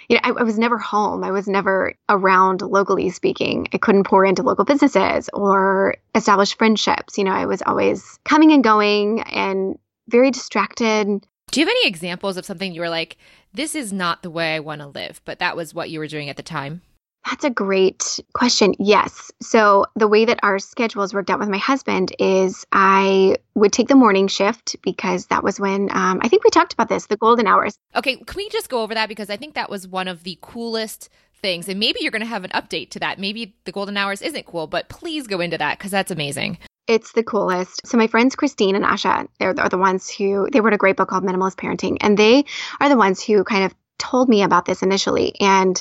you 0.08 0.16
know, 0.16 0.20
I, 0.24 0.40
I, 0.40 0.42
was 0.42 0.58
never 0.58 0.78
home. 0.78 1.24
I 1.24 1.30
was 1.30 1.48
never 1.48 1.94
around 2.08 2.62
locally 2.62 3.10
speaking. 3.10 3.68
I 3.72 3.78
couldn't 3.78 4.04
pour 4.04 4.24
into 4.24 4.42
local 4.42 4.64
businesses 4.64 5.30
or 5.32 5.96
establish 6.14 6.56
friendships. 6.56 7.18
You 7.18 7.24
know, 7.24 7.32
I 7.32 7.46
was 7.46 7.62
always 7.62 8.18
coming 8.24 8.52
and 8.52 8.64
going 8.64 9.22
and 9.22 9.78
very 10.08 10.30
distracted. 10.30 11.24
Do 11.50 11.60
you 11.60 11.66
have 11.66 11.70
any 11.70 11.88
examples 11.88 12.36
of 12.36 12.44
something 12.44 12.72
you 12.72 12.80
were 12.80 12.88
like, 12.88 13.16
this 13.52 13.74
is 13.74 13.92
not 13.92 14.22
the 14.22 14.30
way 14.30 14.56
I 14.56 14.60
want 14.60 14.80
to 14.80 14.88
live, 14.88 15.20
but 15.24 15.38
that 15.38 15.56
was 15.56 15.72
what 15.72 15.90
you 15.90 15.98
were 15.98 16.08
doing 16.08 16.28
at 16.28 16.36
the 16.36 16.42
time? 16.42 16.82
That's 17.28 17.44
a 17.44 17.50
great 17.50 18.20
question. 18.34 18.74
Yes. 18.78 19.30
So, 19.40 19.86
the 19.96 20.08
way 20.08 20.26
that 20.26 20.40
our 20.42 20.58
schedules 20.58 21.14
worked 21.14 21.30
out 21.30 21.38
with 21.38 21.48
my 21.48 21.58
husband 21.58 22.14
is 22.18 22.66
I 22.70 23.36
would 23.54 23.72
take 23.72 23.88
the 23.88 23.94
morning 23.94 24.28
shift 24.28 24.76
because 24.82 25.26
that 25.26 25.42
was 25.42 25.58
when 25.58 25.88
um, 25.90 26.20
I 26.22 26.28
think 26.28 26.44
we 26.44 26.50
talked 26.50 26.74
about 26.74 26.88
this 26.88 27.06
the 27.06 27.16
golden 27.16 27.46
hours. 27.46 27.78
Okay. 27.96 28.16
Can 28.16 28.36
we 28.36 28.48
just 28.50 28.68
go 28.68 28.82
over 28.82 28.94
that? 28.94 29.08
Because 29.08 29.30
I 29.30 29.36
think 29.36 29.54
that 29.54 29.70
was 29.70 29.88
one 29.88 30.08
of 30.08 30.24
the 30.24 30.38
coolest 30.42 31.08
things. 31.44 31.68
And 31.68 31.78
maybe 31.78 31.98
you're 32.00 32.10
going 32.10 32.20
to 32.20 32.26
have 32.26 32.44
an 32.44 32.50
update 32.50 32.90
to 32.90 33.00
that. 33.00 33.18
Maybe 33.18 33.54
the 33.64 33.72
golden 33.72 33.96
hours 33.96 34.22
isn't 34.22 34.46
cool, 34.46 34.66
but 34.66 34.88
please 34.88 35.26
go 35.26 35.40
into 35.40 35.58
that 35.58 35.78
because 35.78 35.90
that's 35.90 36.10
amazing. 36.10 36.58
It's 36.86 37.12
the 37.12 37.22
coolest. 37.22 37.86
So 37.86 37.96
my 37.96 38.06
friends 38.06 38.34
Christine 38.34 38.74
and 38.74 38.84
Asha, 38.84 39.28
they're, 39.38 39.54
they're 39.54 39.68
the 39.68 39.78
ones 39.78 40.10
who 40.10 40.48
they 40.52 40.60
wrote 40.60 40.74
a 40.74 40.78
great 40.78 40.96
book 40.96 41.08
called 41.08 41.24
Minimalist 41.24 41.56
Parenting, 41.56 41.96
and 42.00 42.18
they 42.18 42.44
are 42.80 42.88
the 42.88 42.96
ones 42.96 43.22
who 43.22 43.44
kind 43.44 43.64
of 43.64 43.74
told 43.98 44.28
me 44.28 44.42
about 44.42 44.64
this 44.64 44.82
initially. 44.82 45.34
And 45.40 45.80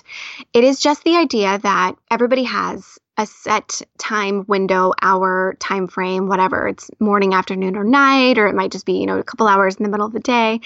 it 0.54 0.64
is 0.64 0.80
just 0.80 1.04
the 1.04 1.18
idea 1.18 1.60
that 1.60 1.96
everybody 2.12 2.44
has 2.44 3.00
a 3.18 3.26
set 3.26 3.82
time 4.00 4.46
window, 4.48 4.94
hour, 5.02 5.56
time 5.60 5.88
frame, 5.88 6.28
whatever. 6.28 6.68
It's 6.68 6.90
morning, 7.00 7.34
afternoon, 7.34 7.76
or 7.76 7.84
night, 7.84 8.38
or 8.38 8.48
it 8.48 8.56
might 8.56 8.72
just 8.72 8.86
be, 8.86 8.94
you 8.94 9.06
know, 9.06 9.20
a 9.20 9.24
couple 9.24 9.48
hours 9.48 9.76
in 9.76 9.84
the 9.84 9.90
middle 9.90 10.08
of 10.08 10.14
the 10.14 10.20
day. 10.20 10.62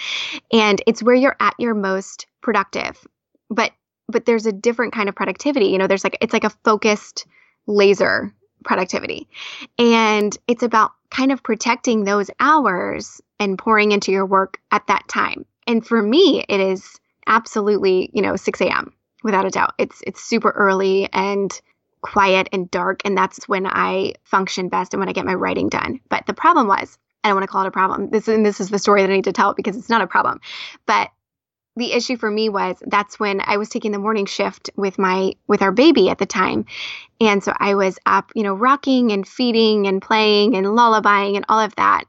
And 0.51 0.81
it's 0.87 1.03
where 1.03 1.15
you're 1.15 1.35
at 1.39 1.55
your 1.59 1.73
most 1.73 2.27
productive. 2.41 3.05
But 3.49 3.71
but 4.09 4.25
there's 4.25 4.45
a 4.45 4.53
different 4.53 4.93
kind 4.93 5.09
of 5.09 5.15
productivity. 5.15 5.67
You 5.67 5.77
know, 5.77 5.87
there's 5.87 6.03
like 6.03 6.17
it's 6.21 6.33
like 6.33 6.45
a 6.45 6.49
focused 6.63 7.25
laser 7.65 8.33
productivity. 8.63 9.27
And 9.77 10.37
it's 10.47 10.63
about 10.63 10.91
kind 11.09 11.31
of 11.31 11.43
protecting 11.43 12.03
those 12.03 12.29
hours 12.39 13.21
and 13.39 13.57
pouring 13.57 13.91
into 13.91 14.11
your 14.11 14.25
work 14.25 14.59
at 14.71 14.87
that 14.87 15.07
time. 15.07 15.45
And 15.67 15.85
for 15.85 16.01
me, 16.01 16.43
it 16.47 16.59
is 16.59 16.99
absolutely, 17.27 18.09
you 18.13 18.21
know, 18.21 18.35
6 18.35 18.61
a.m. 18.61 18.93
without 19.23 19.45
a 19.45 19.49
doubt. 19.49 19.73
It's 19.77 20.01
it's 20.07 20.23
super 20.23 20.49
early 20.49 21.09
and 21.13 21.51
quiet 22.01 22.49
and 22.51 22.69
dark, 22.71 23.01
and 23.05 23.17
that's 23.17 23.47
when 23.47 23.67
I 23.67 24.13
function 24.23 24.69
best 24.69 24.93
and 24.93 24.99
when 24.99 25.09
I 25.09 25.13
get 25.13 25.25
my 25.25 25.33
writing 25.35 25.69
done. 25.69 25.99
But 26.09 26.25
the 26.25 26.33
problem 26.33 26.67
was, 26.67 26.97
I 27.23 27.29
don't 27.29 27.35
want 27.35 27.43
to 27.43 27.51
call 27.51 27.63
it 27.63 27.67
a 27.67 27.71
problem. 27.71 28.09
This 28.09 28.27
and 28.27 28.45
this 28.45 28.59
is 28.59 28.69
the 28.69 28.79
story 28.79 29.01
that 29.01 29.11
I 29.11 29.15
need 29.15 29.25
to 29.25 29.33
tell 29.33 29.53
because 29.53 29.75
it's 29.75 29.89
not 29.89 30.01
a 30.01 30.07
problem. 30.07 30.39
But 30.85 31.11
the 31.75 31.93
issue 31.93 32.17
for 32.17 32.29
me 32.29 32.49
was 32.49 32.81
that's 32.87 33.19
when 33.19 33.39
I 33.43 33.57
was 33.57 33.69
taking 33.69 33.91
the 33.91 33.99
morning 33.99 34.25
shift 34.25 34.71
with 34.75 34.97
my 34.97 35.33
with 35.47 35.61
our 35.61 35.71
baby 35.71 36.09
at 36.09 36.17
the 36.17 36.25
time. 36.25 36.65
And 37.21 37.43
so 37.43 37.53
I 37.55 37.75
was 37.75 37.99
up, 38.05 38.31
you 38.35 38.43
know, 38.43 38.55
rocking 38.55 39.11
and 39.11 39.27
feeding 39.27 39.87
and 39.87 40.01
playing 40.01 40.55
and 40.55 40.65
lullabying 40.65 41.35
and 41.35 41.45
all 41.49 41.59
of 41.59 41.75
that 41.75 42.05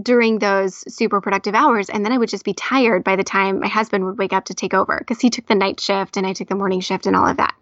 during 0.00 0.38
those 0.38 0.84
super 0.92 1.20
productive 1.20 1.54
hours. 1.54 1.88
And 1.88 2.04
then 2.04 2.12
I 2.12 2.18
would 2.18 2.28
just 2.28 2.44
be 2.44 2.54
tired 2.54 3.04
by 3.04 3.16
the 3.16 3.24
time 3.24 3.60
my 3.60 3.68
husband 3.68 4.04
would 4.04 4.18
wake 4.18 4.32
up 4.32 4.46
to 4.46 4.54
take 4.54 4.74
over 4.74 4.96
because 4.98 5.20
he 5.20 5.30
took 5.30 5.46
the 5.46 5.54
night 5.54 5.80
shift 5.80 6.16
and 6.16 6.26
I 6.26 6.32
took 6.32 6.48
the 6.48 6.54
morning 6.54 6.80
shift 6.80 7.06
and 7.06 7.16
all 7.16 7.26
of 7.26 7.36
that. 7.38 7.54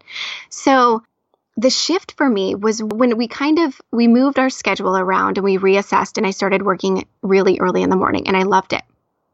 So 0.49 1.02
the 1.57 1.71
shift 1.71 2.12
for 2.16 2.28
me 2.28 2.54
was 2.54 2.83
when 2.83 3.16
we 3.16 3.26
kind 3.26 3.59
of 3.59 3.80
we 3.90 4.07
moved 4.07 4.38
our 4.38 4.50
schedule 4.50 4.97
around 4.97 5.38
and 5.38 5.45
we 5.45 5.59
reassessed 5.59 6.16
and 6.16 6.26
I 6.26 6.30
started 6.30 6.62
working 6.62 7.07
really 7.23 7.59
early 7.59 7.83
in 7.83 7.90
the 7.90 7.97
morning 7.97 8.28
and 8.28 8.37
I 8.37 8.45
loved 8.45 8.73
it. 8.73 8.83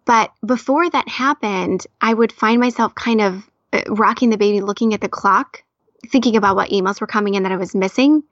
But 0.07 0.33
before 0.45 0.89
that 0.89 1.09
happened, 1.09 1.87
I 2.01 2.13
would 2.13 2.33
find 2.33 2.61
myself 2.61 2.95
kind 2.95 3.21
of 3.21 3.51
uh, 3.73 3.83
rocking 3.89 4.31
the 4.31 4.37
baby 4.37 4.61
looking 4.61 4.95
at 4.95 5.01
the 5.01 5.09
clock 5.09 5.63
thinking 6.09 6.37
about 6.37 6.57
what 6.57 6.71
emails 6.71 7.01
were 7.01 7.07
coming 7.07 7.35
in 7.35 7.45
that 7.45 7.53
I 7.53 7.57
was 7.57 7.75
missing, 7.75 8.23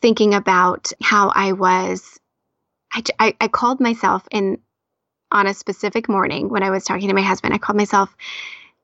thinking 0.00 0.34
about 0.34 0.92
how 1.00 1.30
I 1.34 1.52
was 1.52 2.18
I, 2.92 3.02
I, 3.18 3.34
I 3.40 3.48
called 3.48 3.80
myself 3.80 4.26
in 4.30 4.58
on 5.32 5.46
a 5.46 5.54
specific 5.54 6.08
morning 6.08 6.48
when 6.48 6.62
I 6.62 6.70
was 6.70 6.84
talking 6.84 7.08
to 7.08 7.14
my 7.14 7.22
husband, 7.22 7.54
I 7.54 7.58
called 7.58 7.76
myself 7.76 8.14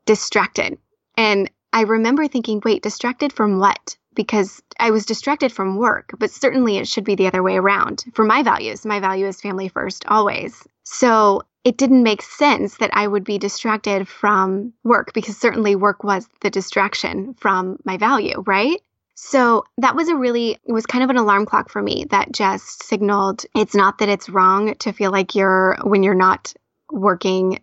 distracted. 0.04 0.78
And 1.16 1.50
I 1.72 1.82
remember 1.82 2.28
thinking, 2.28 2.62
wait, 2.64 2.82
distracted 2.82 3.32
from 3.32 3.58
what? 3.58 3.96
Because 4.14 4.62
I 4.78 4.90
was 4.90 5.04
distracted 5.04 5.52
from 5.52 5.76
work, 5.76 6.14
but 6.18 6.30
certainly 6.30 6.78
it 6.78 6.88
should 6.88 7.04
be 7.04 7.16
the 7.16 7.26
other 7.26 7.42
way 7.42 7.56
around. 7.56 8.04
For 8.14 8.25
my 8.25 8.42
values, 8.42 8.86
my 8.86 9.00
value 9.00 9.26
is 9.26 9.40
family 9.40 9.68
first, 9.68 10.06
always. 10.06 10.66
So 10.84 11.42
it 11.64 11.76
didn't 11.76 12.04
make 12.04 12.22
sense 12.22 12.76
that 12.76 12.90
I 12.92 13.08
would 13.08 13.25
be 13.25 13.38
distracted 13.38 14.06
from 14.06 14.72
work 14.84 15.12
because 15.12 15.36
certainly 15.36 15.75
work 15.75 16.04
was 16.04 16.28
the 16.40 16.50
distraction 16.50 17.34
from 17.34 17.78
my 17.84 17.96
value, 17.96 18.42
right? 18.46 18.80
So 19.18 19.64
that 19.78 19.96
was 19.96 20.08
a 20.08 20.14
really, 20.14 20.58
it 20.64 20.73
was 20.73 20.85
kind 20.85 21.02
of 21.02 21.08
an 21.08 21.16
alarm 21.16 21.46
clock 21.46 21.70
for 21.70 21.80
me 21.80 22.04
that 22.11 22.32
just 22.32 22.82
signaled 22.82 23.46
it's 23.54 23.75
not 23.75 23.99
that 23.99 24.11
it's 24.11 24.28
wrong 24.28 24.75
to 24.76 24.92
feel 24.92 25.11
like 25.11 25.35
you're, 25.35 25.78
when 25.82 26.02
you're 26.02 26.14
not 26.14 26.52
working, 26.90 27.61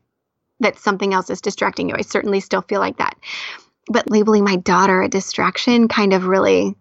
that 0.59 0.79
something 0.79 1.13
else 1.13 1.29
is 1.29 1.41
distracting 1.41 1.89
you. 1.89 1.95
I 1.95 2.01
certainly 2.01 2.39
still 2.39 2.63
feel 2.63 2.79
like 2.79 2.97
that. 2.97 3.15
But 3.87 4.09
labeling 4.09 4.43
my 4.43 4.55
daughter 4.55 5.03
a 5.03 5.07
distraction 5.07 5.87
kind 5.87 6.13
of 6.13 6.25
really, 6.25 6.75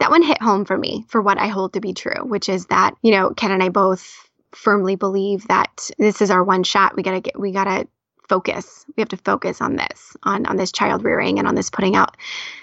that 0.00 0.10
one 0.10 0.22
hit 0.22 0.42
home 0.42 0.64
for 0.64 0.76
me 0.76 1.04
for 1.08 1.22
what 1.22 1.38
I 1.38 1.46
hold 1.46 1.74
to 1.74 1.80
be 1.80 1.92
true, 1.92 2.24
which 2.24 2.48
is 2.48 2.66
that, 2.66 2.96
you 3.02 3.12
know, 3.12 3.30
Ken 3.30 3.52
and 3.52 3.62
I 3.62 3.68
both 3.68 4.28
firmly 4.52 4.96
believe 4.96 5.46
that 5.46 5.90
this 5.96 6.20
is 6.22 6.30
our 6.30 6.42
one 6.42 6.64
shot. 6.64 6.96
We 6.96 7.04
got 7.04 7.12
to 7.12 7.20
get, 7.20 7.38
we 7.38 7.52
got 7.52 7.64
to 7.64 7.86
focus. 8.28 8.84
We 8.96 9.00
have 9.00 9.08
to 9.10 9.16
focus 9.16 9.60
on 9.60 9.76
this, 9.76 10.16
on 10.22 10.46
on 10.46 10.56
this 10.56 10.72
child 10.72 11.04
rearing 11.04 11.38
and 11.38 11.48
on 11.48 11.54
this 11.54 11.70
putting 11.70 11.96
out 11.96 12.16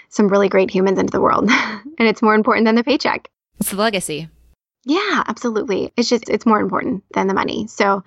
some 0.08 0.28
really 0.28 0.48
great 0.48 0.70
humans 0.70 0.98
into 0.98 1.10
the 1.10 1.20
world. 1.20 1.48
and 1.50 2.08
it's 2.08 2.22
more 2.22 2.34
important 2.34 2.66
than 2.66 2.74
the 2.74 2.84
paycheck. 2.84 3.28
It's 3.60 3.70
the 3.70 3.76
legacy. 3.76 4.28
Yeah, 4.84 5.24
absolutely. 5.26 5.92
It's 5.96 6.08
just, 6.08 6.30
it's 6.30 6.46
more 6.46 6.60
important 6.60 7.02
than 7.12 7.26
the 7.26 7.34
money. 7.34 7.66
So 7.66 8.04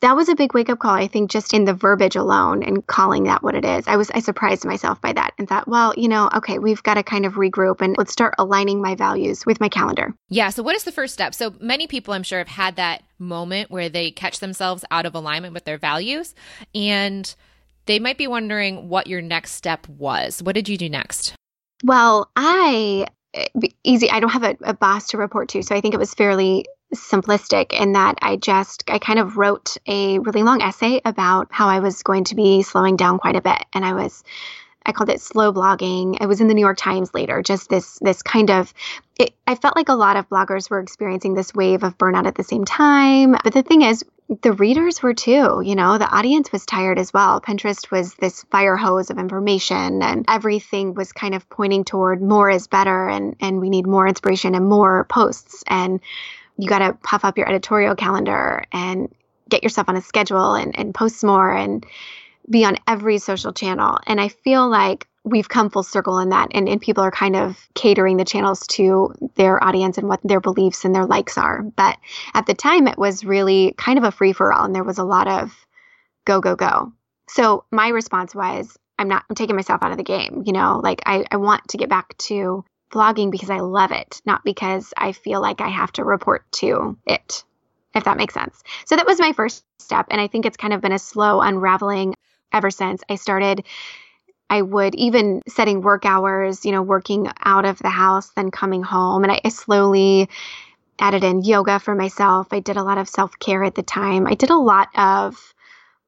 that 0.00 0.16
was 0.16 0.28
a 0.28 0.34
big 0.34 0.54
wake 0.54 0.70
up 0.70 0.78
call, 0.78 0.94
I 0.94 1.06
think, 1.06 1.30
just 1.30 1.52
in 1.52 1.64
the 1.64 1.74
verbiage 1.74 2.16
alone 2.16 2.62
and 2.62 2.86
calling 2.86 3.24
that 3.24 3.42
what 3.42 3.54
it 3.54 3.64
is. 3.64 3.86
I 3.86 3.96
was, 3.96 4.10
I 4.10 4.20
surprised 4.20 4.64
myself 4.64 5.00
by 5.00 5.12
that 5.12 5.34
and 5.38 5.48
thought, 5.48 5.68
well, 5.68 5.92
you 5.96 6.08
know, 6.08 6.30
okay, 6.36 6.58
we've 6.58 6.82
got 6.82 6.94
to 6.94 7.02
kind 7.02 7.26
of 7.26 7.34
regroup 7.34 7.80
and 7.82 7.96
let's 7.98 8.12
start 8.12 8.34
aligning 8.38 8.80
my 8.80 8.94
values 8.94 9.44
with 9.44 9.60
my 9.60 9.68
calendar. 9.68 10.14
Yeah. 10.28 10.50
So, 10.50 10.62
what 10.62 10.74
is 10.74 10.84
the 10.84 10.92
first 10.92 11.12
step? 11.12 11.34
So, 11.34 11.54
many 11.60 11.86
people, 11.86 12.14
I'm 12.14 12.22
sure, 12.22 12.38
have 12.38 12.48
had 12.48 12.76
that 12.76 13.02
moment 13.18 13.70
where 13.70 13.88
they 13.88 14.10
catch 14.10 14.40
themselves 14.40 14.84
out 14.90 15.04
of 15.04 15.14
alignment 15.14 15.52
with 15.52 15.64
their 15.64 15.78
values 15.78 16.34
and 16.74 17.34
they 17.86 17.98
might 17.98 18.18
be 18.18 18.26
wondering 18.26 18.88
what 18.88 19.06
your 19.06 19.20
next 19.20 19.52
step 19.52 19.86
was. 19.88 20.42
What 20.42 20.54
did 20.54 20.68
you 20.68 20.78
do 20.78 20.88
next? 20.88 21.34
Well, 21.84 22.30
I 22.36 23.06
eh, 23.34 23.48
easy. 23.84 24.10
I 24.10 24.20
don't 24.20 24.30
have 24.30 24.44
a, 24.44 24.56
a 24.62 24.74
boss 24.74 25.08
to 25.08 25.18
report 25.18 25.50
to, 25.50 25.62
so 25.62 25.74
I 25.74 25.80
think 25.80 25.94
it 25.94 26.00
was 26.00 26.14
fairly 26.14 26.66
simplistic 26.94 27.72
in 27.72 27.92
that 27.92 28.16
I 28.20 28.36
just 28.36 28.84
I 28.88 28.98
kind 28.98 29.18
of 29.18 29.36
wrote 29.36 29.76
a 29.86 30.18
really 30.18 30.42
long 30.42 30.62
essay 30.62 31.00
about 31.04 31.48
how 31.50 31.68
I 31.68 31.80
was 31.80 32.02
going 32.02 32.24
to 32.24 32.34
be 32.34 32.62
slowing 32.62 32.96
down 32.96 33.18
quite 33.18 33.36
a 33.36 33.40
bit 33.40 33.64
and 33.72 33.84
I 33.84 33.94
was 33.94 34.24
I 34.84 34.92
called 34.92 35.10
it 35.10 35.20
slow 35.20 35.52
blogging. 35.52 36.16
It 36.20 36.26
was 36.26 36.40
in 36.40 36.48
the 36.48 36.54
New 36.54 36.62
York 36.62 36.78
Times 36.78 37.12
later. 37.12 37.42
Just 37.42 37.68
this 37.68 37.98
this 38.00 38.22
kind 38.22 38.50
of 38.50 38.72
it, 39.18 39.34
I 39.46 39.54
felt 39.54 39.76
like 39.76 39.90
a 39.90 39.94
lot 39.94 40.16
of 40.16 40.28
bloggers 40.28 40.70
were 40.70 40.80
experiencing 40.80 41.34
this 41.34 41.54
wave 41.54 41.82
of 41.82 41.98
burnout 41.98 42.26
at 42.26 42.34
the 42.34 42.44
same 42.44 42.64
time. 42.64 43.36
But 43.44 43.52
the 43.52 43.62
thing 43.62 43.82
is, 43.82 44.02
the 44.42 44.52
readers 44.52 45.02
were 45.02 45.12
too. 45.12 45.60
You 45.62 45.74
know, 45.74 45.98
the 45.98 46.08
audience 46.08 46.50
was 46.50 46.64
tired 46.64 46.98
as 46.98 47.12
well. 47.12 47.40
Pinterest 47.40 47.90
was 47.90 48.14
this 48.14 48.44
fire 48.44 48.76
hose 48.76 49.10
of 49.10 49.18
information, 49.18 50.02
and 50.02 50.24
everything 50.28 50.94
was 50.94 51.12
kind 51.12 51.34
of 51.34 51.48
pointing 51.50 51.84
toward 51.84 52.22
more 52.22 52.48
is 52.48 52.66
better, 52.66 53.08
and 53.08 53.36
and 53.40 53.60
we 53.60 53.68
need 53.68 53.86
more 53.86 54.08
inspiration 54.08 54.54
and 54.54 54.66
more 54.66 55.04
posts, 55.04 55.62
and 55.66 56.00
you 56.60 56.68
got 56.68 56.80
to 56.80 56.92
puff 57.02 57.24
up 57.24 57.38
your 57.38 57.48
editorial 57.48 57.94
calendar 57.94 58.64
and 58.72 59.12
get 59.48 59.62
yourself 59.62 59.88
on 59.88 59.96
a 59.96 60.02
schedule 60.02 60.54
and 60.54 60.78
and 60.78 60.94
post 60.94 61.24
more 61.24 61.50
and 61.50 61.84
be 62.48 62.64
on 62.64 62.76
every 62.86 63.18
social 63.18 63.52
channel. 63.52 63.98
And 64.06 64.20
I 64.20 64.28
feel 64.28 64.68
like 64.68 65.06
we've 65.24 65.48
come 65.48 65.70
full 65.70 65.82
circle 65.82 66.18
in 66.18 66.30
that 66.30 66.48
and, 66.52 66.68
and 66.68 66.80
people 66.80 67.04
are 67.04 67.10
kind 67.10 67.36
of 67.36 67.58
catering 67.74 68.16
the 68.16 68.24
channels 68.24 68.66
to 68.68 69.14
their 69.36 69.62
audience 69.62 69.98
and 69.98 70.08
what 70.08 70.20
their 70.24 70.40
beliefs 70.40 70.84
and 70.84 70.94
their 70.94 71.04
likes 71.04 71.36
are. 71.36 71.62
But 71.62 71.98
at 72.34 72.46
the 72.46 72.54
time 72.54 72.86
it 72.86 72.98
was 72.98 73.24
really 73.24 73.74
kind 73.76 73.98
of 73.98 74.04
a 74.04 74.10
free 74.10 74.32
for 74.32 74.52
all 74.52 74.64
and 74.64 74.74
there 74.74 74.84
was 74.84 74.98
a 74.98 75.04
lot 75.04 75.28
of 75.28 75.54
go, 76.24 76.40
go, 76.40 76.56
go. 76.56 76.92
So 77.28 77.64
my 77.70 77.88
response 77.88 78.34
was, 78.34 78.76
I'm 78.98 79.08
not 79.08 79.24
I'm 79.28 79.36
taking 79.36 79.56
myself 79.56 79.82
out 79.82 79.92
of 79.92 79.96
the 79.96 80.02
game. 80.02 80.42
You 80.46 80.52
know, 80.52 80.80
like 80.82 81.02
I, 81.06 81.24
I 81.30 81.36
want 81.36 81.68
to 81.68 81.78
get 81.78 81.88
back 81.88 82.16
to 82.18 82.64
blogging 82.90 83.30
because 83.30 83.50
I 83.50 83.60
love 83.60 83.92
it, 83.92 84.20
not 84.24 84.44
because 84.44 84.92
I 84.96 85.12
feel 85.12 85.40
like 85.40 85.60
I 85.60 85.68
have 85.68 85.92
to 85.92 86.04
report 86.04 86.50
to 86.52 86.96
it, 87.06 87.44
if 87.94 88.04
that 88.04 88.16
makes 88.16 88.34
sense. 88.34 88.62
So 88.86 88.96
that 88.96 89.06
was 89.06 89.20
my 89.20 89.32
first 89.32 89.64
step. 89.78 90.06
And 90.10 90.20
I 90.20 90.26
think 90.26 90.46
it's 90.46 90.56
kind 90.56 90.72
of 90.72 90.80
been 90.80 90.92
a 90.92 90.98
slow 90.98 91.40
unraveling 91.40 92.14
ever 92.52 92.70
since 92.70 93.02
I 93.08 93.14
started. 93.14 93.64
I 94.48 94.62
would 94.62 94.96
even 94.96 95.42
setting 95.48 95.80
work 95.80 96.04
hours, 96.04 96.64
you 96.64 96.72
know, 96.72 96.82
working 96.82 97.28
out 97.44 97.64
of 97.64 97.78
the 97.78 97.88
house, 97.88 98.30
then 98.30 98.50
coming 98.50 98.82
home. 98.82 99.22
And 99.22 99.32
I, 99.32 99.40
I 99.44 99.48
slowly 99.48 100.28
added 100.98 101.24
in 101.24 101.42
yoga 101.42 101.78
for 101.78 101.94
myself. 101.94 102.48
I 102.50 102.60
did 102.60 102.76
a 102.76 102.82
lot 102.82 102.98
of 102.98 103.08
self 103.08 103.38
care 103.38 103.62
at 103.62 103.76
the 103.76 103.82
time. 103.82 104.26
I 104.26 104.34
did 104.34 104.50
a 104.50 104.56
lot 104.56 104.88
of 104.96 105.54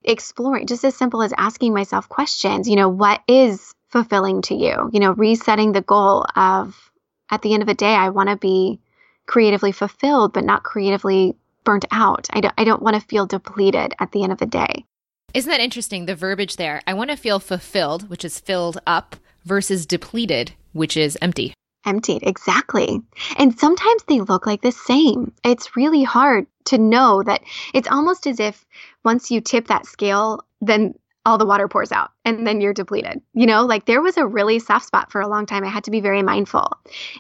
exploring, 0.05 0.67
just 0.67 0.85
as 0.85 0.97
simple 0.97 1.23
as 1.23 1.33
asking 1.37 1.73
myself 1.73 2.09
questions, 2.09 2.69
you 2.69 2.77
know, 2.77 2.89
what 2.89 3.21
is 3.29 3.73
fulfilling 3.93 4.43
to 4.43 4.55
you? 4.55 4.91
You 4.93 5.01
know, 5.01 5.13
resetting 5.13 5.73
the 5.73 5.83
goal 5.83 6.27
of 6.35 6.91
at 7.31 7.43
the 7.43 7.55
end 7.55 7.63
of 7.63 7.69
the 7.69 7.75
day, 7.75 7.95
I 7.95 8.11
want 8.11 8.29
to 8.29 8.37
be 8.37 8.81
creatively 9.27 9.73
fulfilled, 9.73 10.33
but 10.33 10.45
not 10.45 10.65
creatively 10.65 11.37
burnt 11.65 11.85
out. 11.93 12.29
I 12.33 12.41
don't, 12.41 12.55
I 12.59 12.65
don't 12.65 12.83
want 12.83 12.97
to 12.97 13.09
feel 13.09 13.27
depleted 13.27 13.95
at 14.01 14.13
the 14.13 14.23
end 14.23 14.33
of 14.33 14.39
the 14.39 14.47
day. 14.47 14.85
Isn't 15.33 15.51
that 15.51 15.61
interesting? 15.61 16.07
The 16.07 16.15
verbiage 16.15 16.57
there. 16.57 16.83
I 16.87 16.95
want 16.95 17.11
to 17.11 17.17
feel 17.17 17.39
fulfilled, 17.39 18.11
which 18.11 18.25
is 18.25 18.41
filled 18.41 18.81
up, 18.87 19.17
versus 19.45 19.87
depleted, 19.87 20.53
which 20.73 20.97
is 20.97 21.17
empty. 21.23 21.55
Emptied, 21.87 22.23
exactly. 22.23 23.01
And 23.39 23.59
sometimes 23.59 24.05
they 24.05 24.21
look 24.21 24.47
like 24.47 24.63
the 24.63 24.73
same. 24.73 25.33
It's 25.43 25.77
really 25.77 26.05
hard 26.05 26.47
to 26.67 26.79
know 26.79 27.23
that 27.25 27.43
it's 27.75 27.89
almost 27.89 28.27
as 28.27 28.39
if 28.39 28.65
once 29.05 29.31
you 29.31 29.41
tip 29.41 29.67
that 29.69 29.87
scale, 29.87 30.45
then 30.61 30.95
all 31.25 31.39
the 31.39 31.47
water 31.47 31.69
pours 31.69 31.93
out 31.93 32.11
and 32.25 32.47
then 32.47 32.61
you're 32.61 32.75
depleted. 32.75 33.21
You 33.33 33.47
know, 33.47 33.65
like 33.65 33.87
there 33.87 34.03
was 34.03 34.17
a 34.17 34.27
really 34.27 34.59
soft 34.59 34.87
spot 34.87 35.13
for 35.13 35.21
a 35.21 35.29
long 35.29 35.47
time. 35.47 35.65
I 35.65 35.69
had 35.69 35.85
to 35.85 35.91
be 35.91 36.01
very 36.01 36.23
mindful 36.23 36.73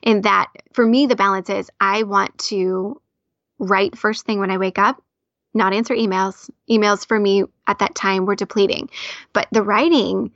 in 0.03 0.23
that 0.23 0.49
for 0.73 0.87
me, 0.87 1.07
the 1.07 1.17
balance 1.17 1.51
is 1.51 1.71
I 1.81 2.03
want 2.03 2.37
to 2.39 3.01
write 3.59 3.97
first 3.97 4.27
thing 4.27 4.41
when 4.41 4.51
I 4.51 4.59
wake 4.59 4.79
up 4.79 5.03
not 5.55 5.75
answer 5.75 5.95
emails. 5.95 6.51
Emails 6.71 7.07
for 7.07 7.19
me 7.19 7.45
at 7.67 7.79
that 7.79 7.95
time 7.95 8.25
were 8.27 8.37
depleting, 8.37 8.89
but 9.33 9.49
the 9.53 9.63
writing 9.63 10.33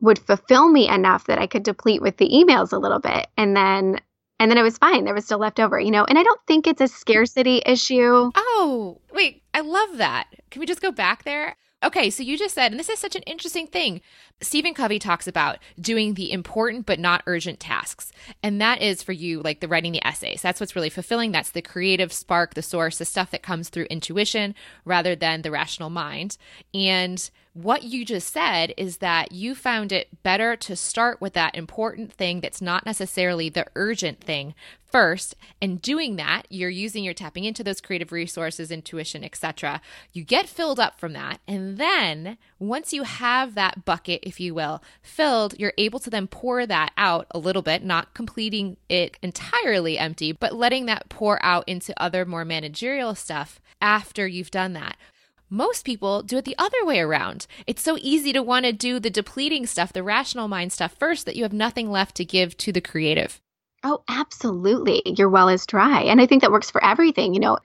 would 0.00 0.18
fulfill 0.18 0.68
me 0.68 0.88
enough 0.88 1.26
that 1.26 1.38
I 1.38 1.46
could 1.46 1.62
deplete 1.62 2.02
with 2.02 2.16
the 2.16 2.28
emails 2.28 2.72
a 2.72 2.78
little 2.78 2.98
bit. 2.98 3.28
And 3.36 3.56
then 3.56 4.00
and 4.38 4.50
then 4.50 4.58
it 4.58 4.62
was 4.62 4.76
fine. 4.76 5.04
There 5.04 5.14
was 5.14 5.24
still 5.24 5.38
left 5.38 5.58
over, 5.58 5.80
you 5.80 5.90
know. 5.90 6.04
And 6.04 6.18
I 6.18 6.22
don't 6.22 6.40
think 6.46 6.66
it's 6.66 6.82
a 6.82 6.88
scarcity 6.88 7.62
issue. 7.64 8.30
Oh, 8.34 9.00
wait, 9.14 9.42
I 9.54 9.60
love 9.60 9.96
that. 9.96 10.26
Can 10.50 10.60
we 10.60 10.66
just 10.66 10.82
go 10.82 10.92
back 10.92 11.24
there? 11.24 11.56
Okay, 11.84 12.08
so 12.08 12.22
you 12.22 12.38
just 12.38 12.54
said, 12.54 12.72
and 12.72 12.80
this 12.80 12.88
is 12.88 12.98
such 12.98 13.16
an 13.16 13.22
interesting 13.22 13.66
thing. 13.66 14.00
Stephen 14.40 14.72
Covey 14.72 14.98
talks 14.98 15.28
about 15.28 15.58
doing 15.78 16.14
the 16.14 16.32
important 16.32 16.86
but 16.86 16.98
not 16.98 17.22
urgent 17.26 17.60
tasks. 17.60 18.12
And 18.42 18.60
that 18.62 18.80
is 18.80 19.02
for 19.02 19.12
you, 19.12 19.42
like 19.42 19.60
the 19.60 19.68
writing 19.68 19.92
the 19.92 20.06
essays. 20.06 20.40
That's 20.40 20.58
what's 20.58 20.74
really 20.74 20.88
fulfilling. 20.88 21.32
That's 21.32 21.50
the 21.50 21.60
creative 21.60 22.14
spark, 22.14 22.54
the 22.54 22.62
source, 22.62 22.96
the 22.96 23.04
stuff 23.04 23.30
that 23.30 23.42
comes 23.42 23.68
through 23.68 23.86
intuition 23.90 24.54
rather 24.86 25.14
than 25.14 25.42
the 25.42 25.50
rational 25.50 25.90
mind. 25.90 26.38
And 26.72 27.30
what 27.56 27.84
you 27.84 28.04
just 28.04 28.30
said 28.30 28.74
is 28.76 28.98
that 28.98 29.32
you 29.32 29.54
found 29.54 29.90
it 29.90 30.22
better 30.22 30.56
to 30.56 30.76
start 30.76 31.22
with 31.22 31.32
that 31.32 31.54
important 31.54 32.12
thing 32.12 32.40
that's 32.40 32.60
not 32.60 32.84
necessarily 32.84 33.48
the 33.48 33.64
urgent 33.74 34.20
thing 34.20 34.54
first. 34.84 35.34
And 35.62 35.80
doing 35.80 36.16
that 36.16 36.42
you're 36.50 36.68
using 36.68 37.02
you're 37.02 37.14
tapping 37.14 37.44
into 37.44 37.64
those 37.64 37.80
creative 37.80 38.12
resources 38.12 38.70
intuition 38.70 39.24
etc 39.24 39.80
you 40.12 40.22
get 40.22 40.48
filled 40.48 40.78
up 40.78 41.00
from 41.00 41.14
that. 41.14 41.40
And 41.48 41.78
then 41.78 42.36
once 42.58 42.92
you 42.92 43.04
have 43.04 43.54
that 43.54 43.86
bucket 43.86 44.20
if 44.22 44.38
you 44.38 44.54
will 44.54 44.82
filled 45.00 45.58
you're 45.58 45.72
able 45.78 45.98
to 46.00 46.10
then 46.10 46.26
pour 46.26 46.66
that 46.66 46.92
out 46.98 47.26
a 47.30 47.38
little 47.38 47.62
bit 47.62 47.82
not 47.82 48.12
completing 48.12 48.76
it 48.90 49.16
entirely 49.22 49.96
empty 49.98 50.30
but 50.30 50.54
letting 50.54 50.84
that 50.86 51.08
pour 51.08 51.42
out 51.42 51.66
into 51.66 51.94
other 52.00 52.26
more 52.26 52.44
managerial 52.44 53.14
stuff 53.14 53.60
after 53.80 54.26
you've 54.26 54.50
done 54.50 54.74
that 54.74 54.96
most 55.48 55.84
people 55.84 56.22
do 56.22 56.38
it 56.38 56.44
the 56.44 56.58
other 56.58 56.84
way 56.84 57.00
around. 57.00 57.46
It's 57.66 57.82
so 57.82 57.96
easy 58.00 58.32
to 58.32 58.42
want 58.42 58.64
to 58.64 58.72
do 58.72 58.98
the 58.98 59.10
depleting 59.10 59.66
stuff, 59.66 59.92
the 59.92 60.02
rational 60.02 60.48
mind 60.48 60.72
stuff 60.72 60.94
first, 60.98 61.26
that 61.26 61.36
you 61.36 61.42
have 61.44 61.52
nothing 61.52 61.90
left 61.90 62.16
to 62.16 62.24
give 62.24 62.56
to 62.58 62.72
the 62.72 62.80
creative. 62.80 63.40
Oh, 63.84 64.02
absolutely. 64.08 65.02
Your 65.04 65.28
well 65.28 65.48
is 65.48 65.64
dry. 65.66 66.02
And 66.02 66.20
I 66.20 66.26
think 66.26 66.42
that 66.42 66.50
works 66.50 66.70
for 66.70 66.82
everything. 66.82 67.34
You 67.34 67.40
know, 67.40 67.58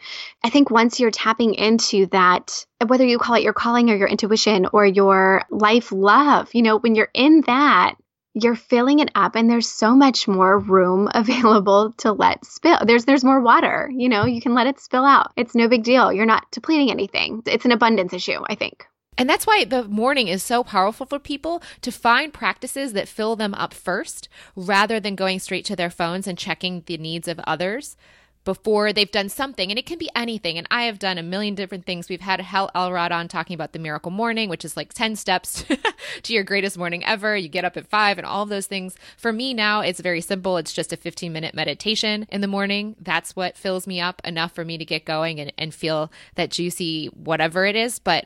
I 0.44 0.52
think 0.52 0.70
once 0.70 1.00
you're 1.00 1.10
tapping 1.10 1.56
into 1.56 2.06
that, 2.08 2.66
whether 2.86 3.06
you 3.06 3.18
call 3.18 3.36
it 3.36 3.44
your 3.44 3.54
calling 3.54 3.90
or 3.90 3.96
your 3.96 4.08
intuition 4.08 4.68
or 4.72 4.86
your 4.86 5.44
life 5.50 5.92
love, 5.92 6.54
you 6.54 6.62
know, 6.62 6.78
when 6.78 6.94
you're 6.94 7.10
in 7.14 7.42
that, 7.48 7.96
you're 8.34 8.56
filling 8.56 9.00
it 9.00 9.12
up 9.16 9.36
and 9.36 9.50
there's 9.50 9.70
so 9.70 9.96
much 9.96 10.28
more 10.28 10.58
room 10.58 11.10
available 11.14 11.94
to 11.98 12.12
let 12.12 12.46
spill. 12.46 12.80
There's 12.86 13.06
there's 13.06 13.24
more 13.24 13.42
water, 13.42 13.90
you 13.94 14.10
know, 14.10 14.26
you 14.26 14.42
can 14.42 14.54
let 14.54 14.68
it 14.68 14.80
spill 14.80 15.06
out. 15.06 15.32
It's 15.36 15.56
no 15.56 15.68
big 15.68 15.84
deal. 15.84 16.12
You're 16.12 16.26
not 16.26 16.50
depleting 16.52 16.92
anything. 16.92 17.44
It's 17.46 17.66
an 17.66 17.72
abundance 17.72 18.14
issue, 18.14 18.40
I 18.50 18.56
think. 18.56 18.86
And 19.18 19.30
that's 19.30 19.46
why 19.46 19.66
the 19.66 19.84
morning 19.84 20.30
is 20.30 20.42
so 20.42 20.64
powerful 20.64 21.06
for 21.06 21.20
people 21.20 21.62
to 21.82 21.92
find 21.92 22.34
practices 22.34 22.94
that 22.94 23.10
fill 23.10 23.36
them 23.36 23.54
up 23.54 23.74
first 23.74 24.30
rather 24.56 25.00
than 25.00 25.16
going 25.16 25.40
straight 25.40 25.66
to 25.66 25.76
their 25.76 25.90
phones 25.90 26.28
and 26.28 26.38
checking 26.38 26.84
the 26.86 26.98
needs 26.98 27.28
of 27.28 27.40
others. 27.46 27.98
Before 28.44 28.92
they've 28.92 29.12
done 29.12 29.30
something 29.30 29.70
and 29.70 29.78
it 29.78 29.86
can 29.86 29.98
be 29.98 30.10
anything. 30.16 30.58
And 30.58 30.68
i 30.72 30.84
have 30.84 31.00
done 31.00 31.18
a 31.18 31.24
million 31.24 31.56
different 31.56 31.86
things. 31.86 32.10
We've 32.10 32.22
had 32.22 32.42
hal 32.42 32.72
elrod 32.74 33.12
on 33.12 33.28
talking 33.28 33.54
about 33.54 33.74
the 33.74 33.80
miracle 33.80 34.12
morning 34.12 34.50
which 34.50 34.66
is 34.66 34.76
like 34.76 34.94
10 34.94 35.16
steps 35.16 35.64
to 36.24 36.34
your 36.34 36.44
greatest 36.44 36.78
morning 36.78 37.06
ever. 37.06 37.36
You 37.36 37.50
get 37.50 37.66
up 37.66 37.78
at 37.78 37.88
5 37.88 38.18
and 38.18 38.26
all 38.26 38.44
of 38.44 38.50
those 38.50 38.68
things. 38.68 38.96
For 39.18 39.32
me 39.32 39.54
now 39.54 39.82
it's 39.82 40.00
very 40.00 40.22
simple. 40.22 40.58
It's 40.58 40.74
just 40.74 40.94
a 40.94 40.98
15 40.98 41.32
minute 41.32 41.54
meditation 41.54 42.26
in 42.30 42.42
the 42.42 42.48
morning. 42.48 42.96
That's 43.00 43.36
what 43.36 43.58
fills 43.58 43.86
me 43.86 44.02
up 44.02 44.22
enough 44.26 44.54
for 44.54 44.66
me 44.66 44.78
to 44.78 44.86
get 44.86 45.06
going 45.06 45.40
and, 45.40 45.54
and 45.58 45.74
feel 45.74 46.12
that 46.36 46.52
juicy 46.52 47.08
whatever 47.08 47.66
it 47.66 47.76
is. 47.76 48.00
But 48.00 48.26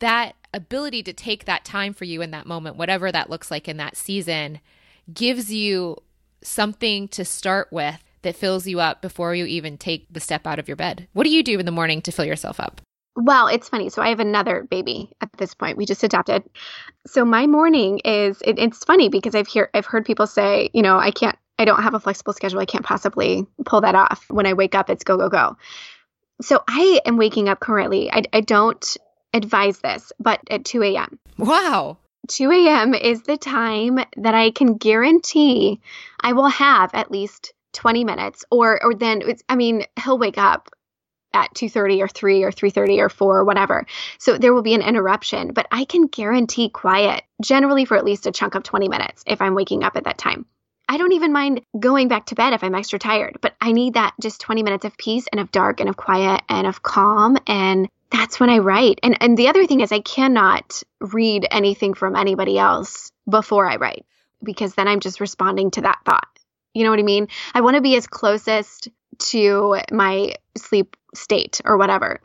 that 0.00 0.34
ability 0.52 1.02
to 1.04 1.12
take 1.12 1.44
that 1.44 1.64
time 1.64 1.94
for 1.94 2.04
you 2.04 2.22
in 2.22 2.30
that 2.32 2.46
moment 2.46 2.76
whatever 2.76 3.12
that 3.12 3.30
looks 3.30 3.50
like 3.50 3.68
in 3.68 3.76
that 3.76 3.96
season 3.96 4.58
gives 5.12 5.52
you 5.52 5.96
something 6.42 7.06
to 7.08 7.24
start 7.24 7.68
with 7.70 8.02
that 8.22 8.36
fills 8.36 8.66
you 8.66 8.80
up 8.80 9.02
before 9.02 9.34
you 9.34 9.46
even 9.46 9.78
take 9.78 10.06
the 10.12 10.20
step 10.20 10.46
out 10.46 10.58
of 10.58 10.68
your 10.68 10.76
bed? 10.76 11.08
What 11.12 11.24
do 11.24 11.30
you 11.30 11.42
do 11.42 11.58
in 11.58 11.66
the 11.66 11.72
morning 11.72 12.02
to 12.02 12.12
fill 12.12 12.24
yourself 12.24 12.60
up? 12.60 12.80
Well, 13.16 13.46
it's 13.46 13.68
funny. 13.68 13.88
So 13.88 14.02
I 14.02 14.10
have 14.10 14.20
another 14.20 14.66
baby 14.70 15.12
at 15.22 15.32
this 15.38 15.54
point. 15.54 15.78
We 15.78 15.86
just 15.86 16.04
adopted. 16.04 16.42
So 17.06 17.24
my 17.24 17.46
morning 17.46 18.00
is 18.04 18.42
it, 18.44 18.58
it's 18.58 18.84
funny 18.84 19.08
because 19.08 19.34
I've 19.34 19.46
hear 19.46 19.70
I've 19.72 19.86
heard 19.86 20.04
people 20.04 20.26
say, 20.26 20.68
you 20.74 20.82
know, 20.82 20.98
I 20.98 21.10
can't 21.10 21.36
I 21.58 21.64
don't 21.64 21.82
have 21.82 21.94
a 21.94 22.00
flexible 22.00 22.34
schedule. 22.34 22.60
I 22.60 22.66
can't 22.66 22.84
possibly 22.84 23.46
pull 23.64 23.80
that 23.80 23.94
off. 23.94 24.24
When 24.28 24.44
I 24.44 24.52
wake 24.52 24.74
up, 24.74 24.90
it's 24.90 25.04
go 25.04 25.16
go 25.16 25.30
go. 25.30 25.56
So 26.42 26.62
I 26.68 27.00
am 27.06 27.16
waking 27.16 27.48
up 27.48 27.60
currently. 27.60 28.12
I, 28.12 28.24
I 28.32 28.42
don't 28.42 28.96
advise 29.32 29.78
this, 29.78 30.12
but 30.20 30.40
at 30.50 30.66
2 30.66 30.82
a.m. 30.82 31.18
Wow. 31.38 31.96
2 32.28 32.50
a.m. 32.50 32.92
is 32.92 33.22
the 33.22 33.38
time 33.38 33.98
that 34.16 34.34
I 34.34 34.50
can 34.50 34.76
guarantee 34.76 35.80
I 36.20 36.34
will 36.34 36.48
have 36.48 36.90
at 36.92 37.10
least 37.10 37.52
20 37.76 38.04
minutes 38.04 38.44
or 38.50 38.82
or 38.82 38.94
then 38.94 39.22
it's 39.22 39.42
I 39.48 39.56
mean 39.56 39.84
he'll 40.02 40.18
wake 40.18 40.38
up 40.38 40.70
at 41.34 41.54
2:30 41.54 42.02
or 42.02 42.08
3 42.08 42.42
or 42.42 42.50
3:30 42.50 43.00
or 43.00 43.08
4 43.08 43.38
or 43.38 43.44
whatever. 43.44 43.86
So 44.18 44.38
there 44.38 44.54
will 44.54 44.62
be 44.62 44.74
an 44.74 44.82
interruption, 44.82 45.52
but 45.52 45.66
I 45.70 45.84
can 45.84 46.06
guarantee 46.06 46.70
quiet 46.70 47.22
generally 47.42 47.84
for 47.84 47.96
at 47.96 48.04
least 48.04 48.26
a 48.26 48.32
chunk 48.32 48.54
of 48.54 48.62
20 48.62 48.88
minutes 48.88 49.22
if 49.26 49.40
I'm 49.40 49.54
waking 49.54 49.84
up 49.84 49.96
at 49.96 50.04
that 50.04 50.18
time. 50.18 50.46
I 50.88 50.98
don't 50.98 51.12
even 51.12 51.32
mind 51.32 51.62
going 51.78 52.08
back 52.08 52.26
to 52.26 52.36
bed 52.36 52.52
if 52.52 52.62
I'm 52.62 52.74
extra 52.74 52.98
tired, 52.98 53.38
but 53.40 53.54
I 53.60 53.72
need 53.72 53.94
that 53.94 54.14
just 54.20 54.40
20 54.40 54.62
minutes 54.62 54.84
of 54.84 54.96
peace 54.96 55.26
and 55.30 55.40
of 55.40 55.50
dark 55.50 55.80
and 55.80 55.88
of 55.88 55.96
quiet 55.96 56.42
and 56.48 56.66
of 56.66 56.82
calm 56.82 57.36
and 57.46 57.88
that's 58.10 58.38
when 58.38 58.50
I 58.50 58.58
write. 58.58 59.00
And 59.02 59.20
and 59.20 59.36
the 59.36 59.48
other 59.48 59.66
thing 59.66 59.80
is 59.80 59.92
I 59.92 60.00
cannot 60.00 60.82
read 61.00 61.46
anything 61.50 61.94
from 61.94 62.16
anybody 62.16 62.56
else 62.56 63.10
before 63.28 63.68
I 63.68 63.76
write 63.76 64.06
because 64.42 64.74
then 64.74 64.88
I'm 64.88 65.00
just 65.00 65.20
responding 65.20 65.70
to 65.72 65.82
that 65.82 66.00
thought. 66.04 66.28
You 66.76 66.84
know 66.84 66.90
what 66.90 66.98
I 66.98 67.04
mean? 67.04 67.28
I 67.54 67.62
want 67.62 67.76
to 67.76 67.82
be 67.82 67.96
as 67.96 68.06
closest 68.06 68.88
to 69.30 69.80
my 69.90 70.34
sleep 70.56 70.96
state 71.14 71.60
or 71.64 71.78
whatever. 71.78 72.20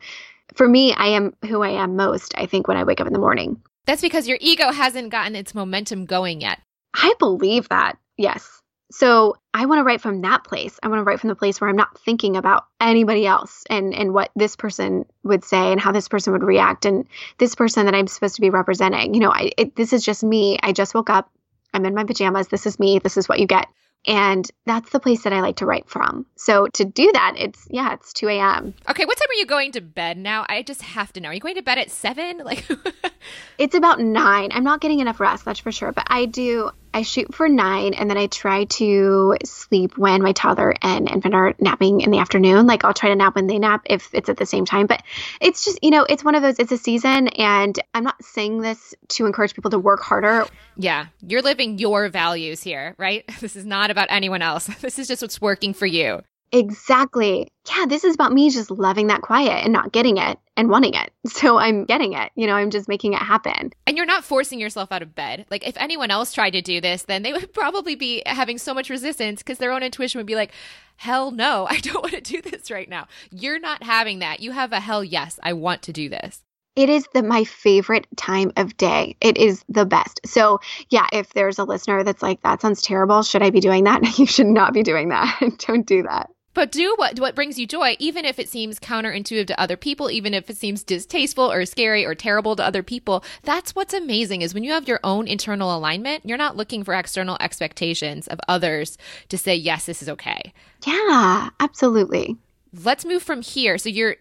For 0.54 0.68
me, 0.68 0.92
I 0.92 1.06
am 1.06 1.34
who 1.48 1.62
I 1.62 1.70
am 1.70 1.96
most, 1.96 2.34
I 2.36 2.44
think, 2.44 2.68
when 2.68 2.76
I 2.76 2.84
wake 2.84 3.00
up 3.00 3.06
in 3.06 3.14
the 3.14 3.18
morning. 3.18 3.62
That's 3.86 4.02
because 4.02 4.28
your 4.28 4.38
ego 4.40 4.70
hasn't 4.70 5.10
gotten 5.10 5.34
its 5.34 5.54
momentum 5.54 6.04
going 6.04 6.42
yet. 6.42 6.60
I 6.92 7.14
believe 7.18 7.70
that. 7.70 7.96
Yes. 8.18 8.60
So 8.90 9.36
I 9.54 9.64
want 9.64 9.78
to 9.78 9.84
write 9.84 10.02
from 10.02 10.20
that 10.20 10.44
place. 10.44 10.78
I 10.82 10.88
want 10.88 11.00
to 11.00 11.04
write 11.04 11.18
from 11.18 11.28
the 11.28 11.34
place 11.34 11.58
where 11.58 11.70
I'm 11.70 11.76
not 11.76 11.98
thinking 12.00 12.36
about 12.36 12.66
anybody 12.78 13.26
else 13.26 13.64
and 13.70 13.94
and 13.94 14.12
what 14.12 14.30
this 14.36 14.54
person 14.54 15.06
would 15.22 15.44
say 15.44 15.72
and 15.72 15.80
how 15.80 15.92
this 15.92 16.08
person 16.08 16.34
would 16.34 16.42
react 16.42 16.84
and 16.84 17.06
this 17.38 17.54
person 17.54 17.86
that 17.86 17.94
I'm 17.94 18.06
supposed 18.06 18.34
to 18.34 18.42
be 18.42 18.50
representing. 18.50 19.14
You 19.14 19.20
know, 19.20 19.32
I 19.32 19.52
it, 19.56 19.76
this 19.76 19.94
is 19.94 20.04
just 20.04 20.22
me. 20.22 20.58
I 20.62 20.72
just 20.72 20.94
woke 20.94 21.08
up. 21.08 21.30
I'm 21.72 21.86
in 21.86 21.94
my 21.94 22.04
pajamas. 22.04 22.48
This 22.48 22.66
is 22.66 22.78
me. 22.78 22.98
This 22.98 23.16
is 23.16 23.30
what 23.30 23.40
you 23.40 23.46
get. 23.46 23.66
And 24.06 24.50
that's 24.66 24.90
the 24.90 24.98
place 24.98 25.22
that 25.22 25.32
I 25.32 25.40
like 25.40 25.56
to 25.56 25.66
write 25.66 25.88
from. 25.88 26.26
So 26.36 26.66
to 26.74 26.84
do 26.84 27.10
that, 27.12 27.34
it's, 27.36 27.68
yeah, 27.70 27.92
it's 27.94 28.12
2 28.12 28.28
a.m. 28.28 28.74
Okay, 28.88 29.04
what 29.04 29.16
time 29.16 29.28
are 29.30 29.38
you 29.38 29.46
going 29.46 29.72
to 29.72 29.80
bed 29.80 30.18
now? 30.18 30.44
I 30.48 30.62
just 30.62 30.82
have 30.82 31.12
to 31.12 31.20
know. 31.20 31.28
Are 31.28 31.34
you 31.34 31.40
going 31.40 31.54
to 31.54 31.62
bed 31.62 31.78
at 31.78 31.90
7? 31.90 32.42
Like, 32.52 32.66
it's 33.58 33.74
about 33.74 34.00
9. 34.00 34.50
I'm 34.52 34.64
not 34.64 34.80
getting 34.80 34.98
enough 34.98 35.20
rest, 35.20 35.44
that's 35.44 35.60
for 35.60 35.70
sure. 35.70 35.92
But 35.92 36.06
I 36.08 36.26
do, 36.26 36.70
I 36.94 37.02
shoot 37.02 37.34
for 37.34 37.48
9 37.48 37.94
and 37.94 38.10
then 38.10 38.18
I 38.18 38.26
try 38.26 38.64
to 38.64 39.36
sleep 39.44 39.96
when 39.96 40.22
my 40.22 40.32
toddler 40.32 40.74
and 40.82 41.10
infant 41.10 41.34
are 41.34 41.54
napping 41.58 42.00
in 42.00 42.10
the 42.10 42.18
afternoon. 42.18 42.66
Like, 42.66 42.84
I'll 42.84 42.94
try 42.94 43.08
to 43.08 43.16
nap 43.16 43.34
when 43.34 43.46
they 43.46 43.58
nap 43.58 43.82
if 43.86 44.10
it's 44.12 44.28
at 44.28 44.36
the 44.36 44.46
same 44.46 44.64
time. 44.64 44.86
But 44.86 45.02
it's 45.40 45.64
just, 45.64 45.78
you 45.82 45.90
know, 45.90 46.04
it's 46.04 46.24
one 46.24 46.34
of 46.34 46.42
those, 46.42 46.58
it's 46.58 46.72
a 46.72 46.78
season. 46.78 47.28
And 47.28 47.78
I'm 47.94 48.04
not 48.04 48.22
saying 48.22 48.60
this 48.60 48.94
to 49.08 49.26
encourage 49.26 49.54
people 49.54 49.70
to 49.70 49.78
work 49.78 50.00
harder. 50.00 50.46
Yeah, 50.76 51.06
you're 51.20 51.42
living 51.42 51.78
your 51.78 52.08
values 52.08 52.62
here, 52.62 52.94
right? 52.98 53.24
This 53.42 53.56
is 53.56 53.66
not 53.66 53.90
about 53.90 54.06
anyone 54.10 54.40
else. 54.40 54.68
This 54.82 54.98
is 54.98 55.08
just 55.08 55.22
what's 55.22 55.40
working 55.40 55.74
for 55.74 55.86
you. 55.86 56.22
Exactly. 56.52 57.48
Yeah, 57.66 57.86
this 57.86 58.04
is 58.04 58.14
about 58.14 58.32
me 58.32 58.50
just 58.50 58.70
loving 58.70 59.06
that 59.06 59.22
quiet 59.22 59.64
and 59.64 59.72
not 59.72 59.90
getting 59.90 60.18
it 60.18 60.38
and 60.56 60.68
wanting 60.68 60.94
it. 60.94 61.10
So 61.32 61.56
I'm 61.56 61.86
getting 61.86 62.12
it. 62.12 62.30
You 62.34 62.46
know, 62.46 62.54
I'm 62.54 62.70
just 62.70 62.88
making 62.88 63.14
it 63.14 63.20
happen. 63.20 63.72
And 63.86 63.96
you're 63.96 64.04
not 64.04 64.22
forcing 64.22 64.60
yourself 64.60 64.92
out 64.92 65.02
of 65.02 65.14
bed. 65.14 65.46
Like 65.50 65.66
if 65.66 65.76
anyone 65.78 66.10
else 66.10 66.32
tried 66.32 66.50
to 66.50 66.60
do 66.60 66.80
this, 66.80 67.04
then 67.04 67.22
they 67.22 67.32
would 67.32 67.52
probably 67.54 67.94
be 67.94 68.22
having 68.26 68.58
so 68.58 68.74
much 68.74 68.90
resistance 68.90 69.40
because 69.40 69.58
their 69.58 69.72
own 69.72 69.82
intuition 69.82 70.18
would 70.18 70.26
be 70.26 70.34
like, 70.34 70.52
hell 70.96 71.30
no, 71.30 71.66
I 71.70 71.78
don't 71.78 72.02
want 72.02 72.14
to 72.14 72.20
do 72.20 72.42
this 72.42 72.70
right 72.70 72.88
now. 72.88 73.08
You're 73.30 73.58
not 73.58 73.82
having 73.82 74.18
that. 74.18 74.40
You 74.40 74.50
have 74.52 74.72
a 74.72 74.80
hell 74.80 75.02
yes, 75.02 75.40
I 75.42 75.54
want 75.54 75.82
to 75.82 75.92
do 75.92 76.10
this. 76.10 76.42
It 76.74 76.88
is 76.88 77.06
the 77.12 77.22
my 77.22 77.44
favorite 77.44 78.06
time 78.16 78.52
of 78.56 78.76
day. 78.76 79.16
It 79.20 79.36
is 79.36 79.64
the 79.68 79.84
best. 79.84 80.20
So, 80.26 80.60
yeah, 80.90 81.06
if 81.12 81.32
there's 81.34 81.58
a 81.58 81.64
listener 81.64 82.02
that's 82.02 82.22
like 82.22 82.42
that 82.42 82.60
sounds 82.62 82.82
terrible, 82.82 83.22
should 83.22 83.42
I 83.42 83.50
be 83.50 83.60
doing 83.60 83.84
that? 83.84 84.18
you 84.18 84.26
should 84.26 84.46
not 84.46 84.72
be 84.72 84.82
doing 84.82 85.10
that. 85.10 85.38
Don't 85.66 85.86
do 85.86 86.02
that. 86.04 86.30
But 86.54 86.70
do 86.70 86.94
what 86.96 87.18
what 87.18 87.34
brings 87.34 87.58
you 87.58 87.66
joy, 87.66 87.96
even 87.98 88.24
if 88.24 88.38
it 88.38 88.48
seems 88.48 88.78
counterintuitive 88.78 89.46
to 89.46 89.60
other 89.60 89.76
people, 89.76 90.10
even 90.10 90.34
if 90.34 90.50
it 90.50 90.56
seems 90.56 90.82
distasteful 90.82 91.50
or 91.50 91.64
scary 91.64 92.04
or 92.04 92.14
terrible 92.14 92.56
to 92.56 92.64
other 92.64 92.82
people. 92.82 93.24
That's 93.42 93.74
what's 93.74 93.94
amazing 93.94 94.42
is 94.42 94.54
when 94.54 94.64
you 94.64 94.72
have 94.72 94.88
your 94.88 95.00
own 95.02 95.26
internal 95.26 95.76
alignment, 95.76 96.26
you're 96.26 96.38
not 96.38 96.56
looking 96.56 96.84
for 96.84 96.94
external 96.94 97.36
expectations 97.40 98.28
of 98.28 98.40
others 98.48 98.98
to 99.28 99.38
say 99.38 99.54
yes, 99.54 99.86
this 99.86 100.02
is 100.02 100.08
okay. 100.08 100.52
Yeah, 100.86 101.50
absolutely. 101.60 102.36
Let's 102.84 103.04
move 103.04 103.22
from 103.22 103.42
here. 103.42 103.78
So 103.78 103.88
you're 103.88 104.16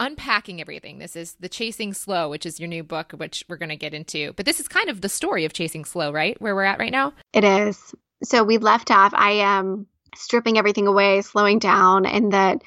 unpacking 0.00 0.60
everything. 0.60 0.98
This 0.98 1.16
is 1.16 1.34
the 1.40 1.48
Chasing 1.48 1.94
Slow, 1.94 2.28
which 2.28 2.46
is 2.46 2.60
your 2.60 2.68
new 2.68 2.82
book, 2.82 3.12
which 3.12 3.44
we're 3.48 3.56
going 3.56 3.70
to 3.70 3.76
get 3.76 3.94
into. 3.94 4.32
But 4.34 4.46
this 4.46 4.60
is 4.60 4.68
kind 4.68 4.88
of 4.88 5.00
the 5.00 5.08
story 5.08 5.44
of 5.44 5.52
Chasing 5.52 5.84
Slow, 5.84 6.12
right? 6.12 6.40
Where 6.40 6.54
we're 6.54 6.64
at 6.64 6.78
right 6.78 6.92
now. 6.92 7.14
It 7.32 7.44
is. 7.44 7.94
So 8.22 8.44
we 8.44 8.58
left 8.58 8.90
off. 8.90 9.12
I 9.14 9.32
am 9.32 9.86
stripping 10.16 10.58
everything 10.58 10.86
away, 10.86 11.22
slowing 11.22 11.58
down, 11.58 12.06
and 12.06 12.32
that 12.32 12.62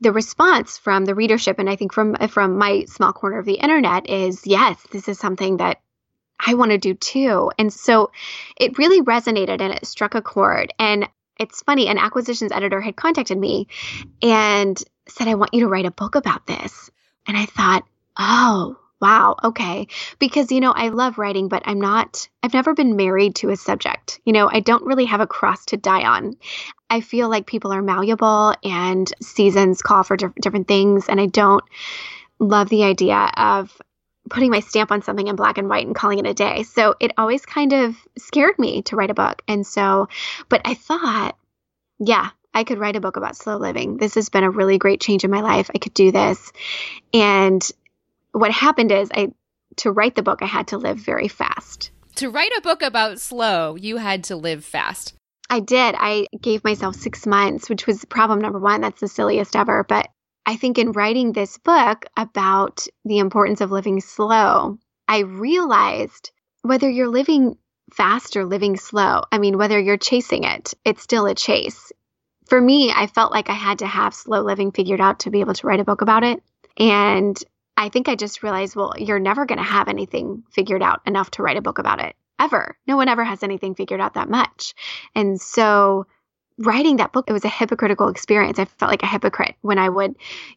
the 0.00 0.12
response 0.12 0.78
from 0.78 1.04
the 1.04 1.14
readership, 1.14 1.58
and 1.58 1.68
I 1.68 1.76
think 1.76 1.92
from 1.92 2.14
from 2.28 2.58
my 2.58 2.84
small 2.86 3.12
corner 3.12 3.38
of 3.38 3.46
the 3.46 3.54
internet, 3.54 4.08
is 4.08 4.46
yes, 4.46 4.76
this 4.90 5.08
is 5.08 5.18
something 5.18 5.58
that 5.58 5.80
I 6.44 6.54
want 6.54 6.72
to 6.72 6.78
do 6.78 6.94
too. 6.94 7.50
And 7.58 7.72
so 7.72 8.10
it 8.56 8.78
really 8.78 9.00
resonated 9.02 9.60
and 9.60 9.72
it 9.72 9.86
struck 9.86 10.14
a 10.14 10.22
chord. 10.22 10.72
And 10.78 11.08
it's 11.38 11.62
funny, 11.62 11.88
an 11.88 11.98
acquisitions 11.98 12.52
editor 12.52 12.80
had 12.80 12.96
contacted 12.96 13.38
me 13.38 13.68
and 14.22 14.82
said, 15.08 15.28
I 15.28 15.34
want 15.34 15.54
you 15.54 15.60
to 15.60 15.68
write 15.68 15.86
a 15.86 15.90
book 15.90 16.14
about 16.14 16.46
this. 16.46 16.90
And 17.26 17.36
I 17.36 17.46
thought, 17.46 17.84
oh, 18.18 18.78
wow, 19.04 19.36
okay. 19.44 19.86
Because, 20.18 20.50
you 20.50 20.60
know, 20.60 20.72
I 20.72 20.88
love 20.88 21.18
writing, 21.18 21.48
but 21.48 21.62
I'm 21.66 21.78
not, 21.78 22.26
I've 22.42 22.54
never 22.54 22.72
been 22.72 22.96
married 22.96 23.34
to 23.36 23.50
a 23.50 23.56
subject. 23.56 24.18
You 24.24 24.32
know, 24.32 24.48
I 24.50 24.60
don't 24.60 24.86
really 24.86 25.04
have 25.04 25.20
a 25.20 25.26
cross 25.26 25.66
to 25.66 25.76
die 25.76 26.04
on. 26.04 26.38
I 26.88 27.02
feel 27.02 27.28
like 27.28 27.46
people 27.46 27.70
are 27.70 27.82
malleable 27.82 28.54
and 28.64 29.12
seasons 29.20 29.82
call 29.82 30.04
for 30.04 30.16
diff- 30.16 30.34
different 30.40 30.68
things. 30.68 31.10
And 31.10 31.20
I 31.20 31.26
don't 31.26 31.62
love 32.38 32.70
the 32.70 32.84
idea 32.84 33.30
of 33.36 33.78
putting 34.30 34.50
my 34.50 34.60
stamp 34.60 34.90
on 34.90 35.02
something 35.02 35.28
in 35.28 35.36
black 35.36 35.58
and 35.58 35.68
white 35.68 35.86
and 35.86 35.94
calling 35.94 36.18
it 36.18 36.26
a 36.26 36.32
day. 36.32 36.62
So 36.62 36.94
it 36.98 37.12
always 37.18 37.44
kind 37.44 37.74
of 37.74 37.94
scared 38.16 38.58
me 38.58 38.80
to 38.84 38.96
write 38.96 39.10
a 39.10 39.14
book. 39.14 39.42
And 39.46 39.66
so, 39.66 40.08
but 40.48 40.62
I 40.64 40.72
thought, 40.72 41.36
yeah, 41.98 42.30
I 42.54 42.64
could 42.64 42.78
write 42.78 42.96
a 42.96 43.00
book 43.00 43.18
about 43.18 43.36
slow 43.36 43.58
living. 43.58 43.98
This 43.98 44.14
has 44.14 44.30
been 44.30 44.44
a 44.44 44.50
really 44.50 44.78
great 44.78 45.02
change 45.02 45.24
in 45.24 45.30
my 45.30 45.42
life. 45.42 45.70
I 45.74 45.78
could 45.78 45.92
do 45.92 46.10
this. 46.10 46.52
And 47.12 47.70
what 48.34 48.50
happened 48.50 48.92
is 48.92 49.10
I 49.14 49.28
to 49.76 49.90
write 49.90 50.14
the 50.14 50.22
book 50.22 50.40
I 50.42 50.46
had 50.46 50.68
to 50.68 50.78
live 50.78 50.98
very 50.98 51.28
fast. 51.28 51.90
To 52.16 52.30
write 52.30 52.52
a 52.56 52.60
book 52.60 52.82
about 52.82 53.20
slow, 53.20 53.74
you 53.74 53.96
had 53.96 54.24
to 54.24 54.36
live 54.36 54.64
fast. 54.64 55.14
I 55.50 55.60
did. 55.60 55.94
I 55.98 56.26
gave 56.40 56.62
myself 56.62 56.96
6 56.96 57.26
months, 57.26 57.68
which 57.68 57.86
was 57.86 58.04
problem 58.04 58.40
number 58.40 58.58
1. 58.58 58.80
That's 58.80 59.00
the 59.00 59.08
silliest 59.08 59.56
ever, 59.56 59.84
but 59.88 60.08
I 60.46 60.56
think 60.56 60.78
in 60.78 60.92
writing 60.92 61.32
this 61.32 61.58
book 61.58 62.06
about 62.16 62.86
the 63.04 63.18
importance 63.18 63.60
of 63.60 63.72
living 63.72 64.00
slow, 64.00 64.78
I 65.08 65.20
realized 65.20 66.30
whether 66.62 66.88
you're 66.88 67.08
living 67.08 67.56
fast 67.92 68.36
or 68.36 68.44
living 68.44 68.76
slow, 68.76 69.22
I 69.32 69.38
mean, 69.38 69.58
whether 69.58 69.78
you're 69.78 69.96
chasing 69.96 70.44
it, 70.44 70.74
it's 70.84 71.02
still 71.02 71.26
a 71.26 71.34
chase 71.34 71.92
for 72.46 72.60
me, 72.60 72.92
I 72.94 73.06
felt 73.06 73.32
like 73.32 73.48
I 73.48 73.54
had 73.54 73.80
to 73.80 73.86
have 73.86 74.14
slow 74.14 74.42
living 74.42 74.72
figured 74.72 75.00
out 75.00 75.20
to 75.20 75.30
be 75.30 75.40
able 75.40 75.54
to 75.54 75.66
write 75.66 75.80
a 75.80 75.84
book 75.84 76.02
about 76.02 76.24
it. 76.24 76.42
And 76.78 77.42
I 77.76 77.88
think 77.88 78.08
I 78.08 78.14
just 78.14 78.42
realized, 78.42 78.76
well, 78.76 78.94
you're 78.96 79.18
never 79.18 79.46
going 79.46 79.58
to 79.58 79.64
have 79.64 79.88
anything 79.88 80.44
figured 80.50 80.82
out 80.82 81.00
enough 81.06 81.30
to 81.32 81.42
write 81.42 81.56
a 81.56 81.62
book 81.62 81.78
about 81.78 82.00
it 82.00 82.14
ever. 82.38 82.76
No 82.86 82.96
one 82.96 83.08
ever 83.08 83.24
has 83.24 83.42
anything 83.42 83.74
figured 83.74 84.00
out 84.00 84.14
that 84.14 84.28
much. 84.28 84.74
And 85.14 85.40
so 85.40 86.06
writing 86.58 86.96
that 86.96 87.12
book, 87.12 87.26
it 87.28 87.32
was 87.32 87.44
a 87.44 87.48
hypocritical 87.48 88.08
experience. 88.08 88.58
I 88.58 88.64
felt 88.64 88.90
like 88.90 89.02
a 89.02 89.08
hypocrite 89.08 89.56
when 89.62 89.78
I 89.78 89.88
would 89.88 90.14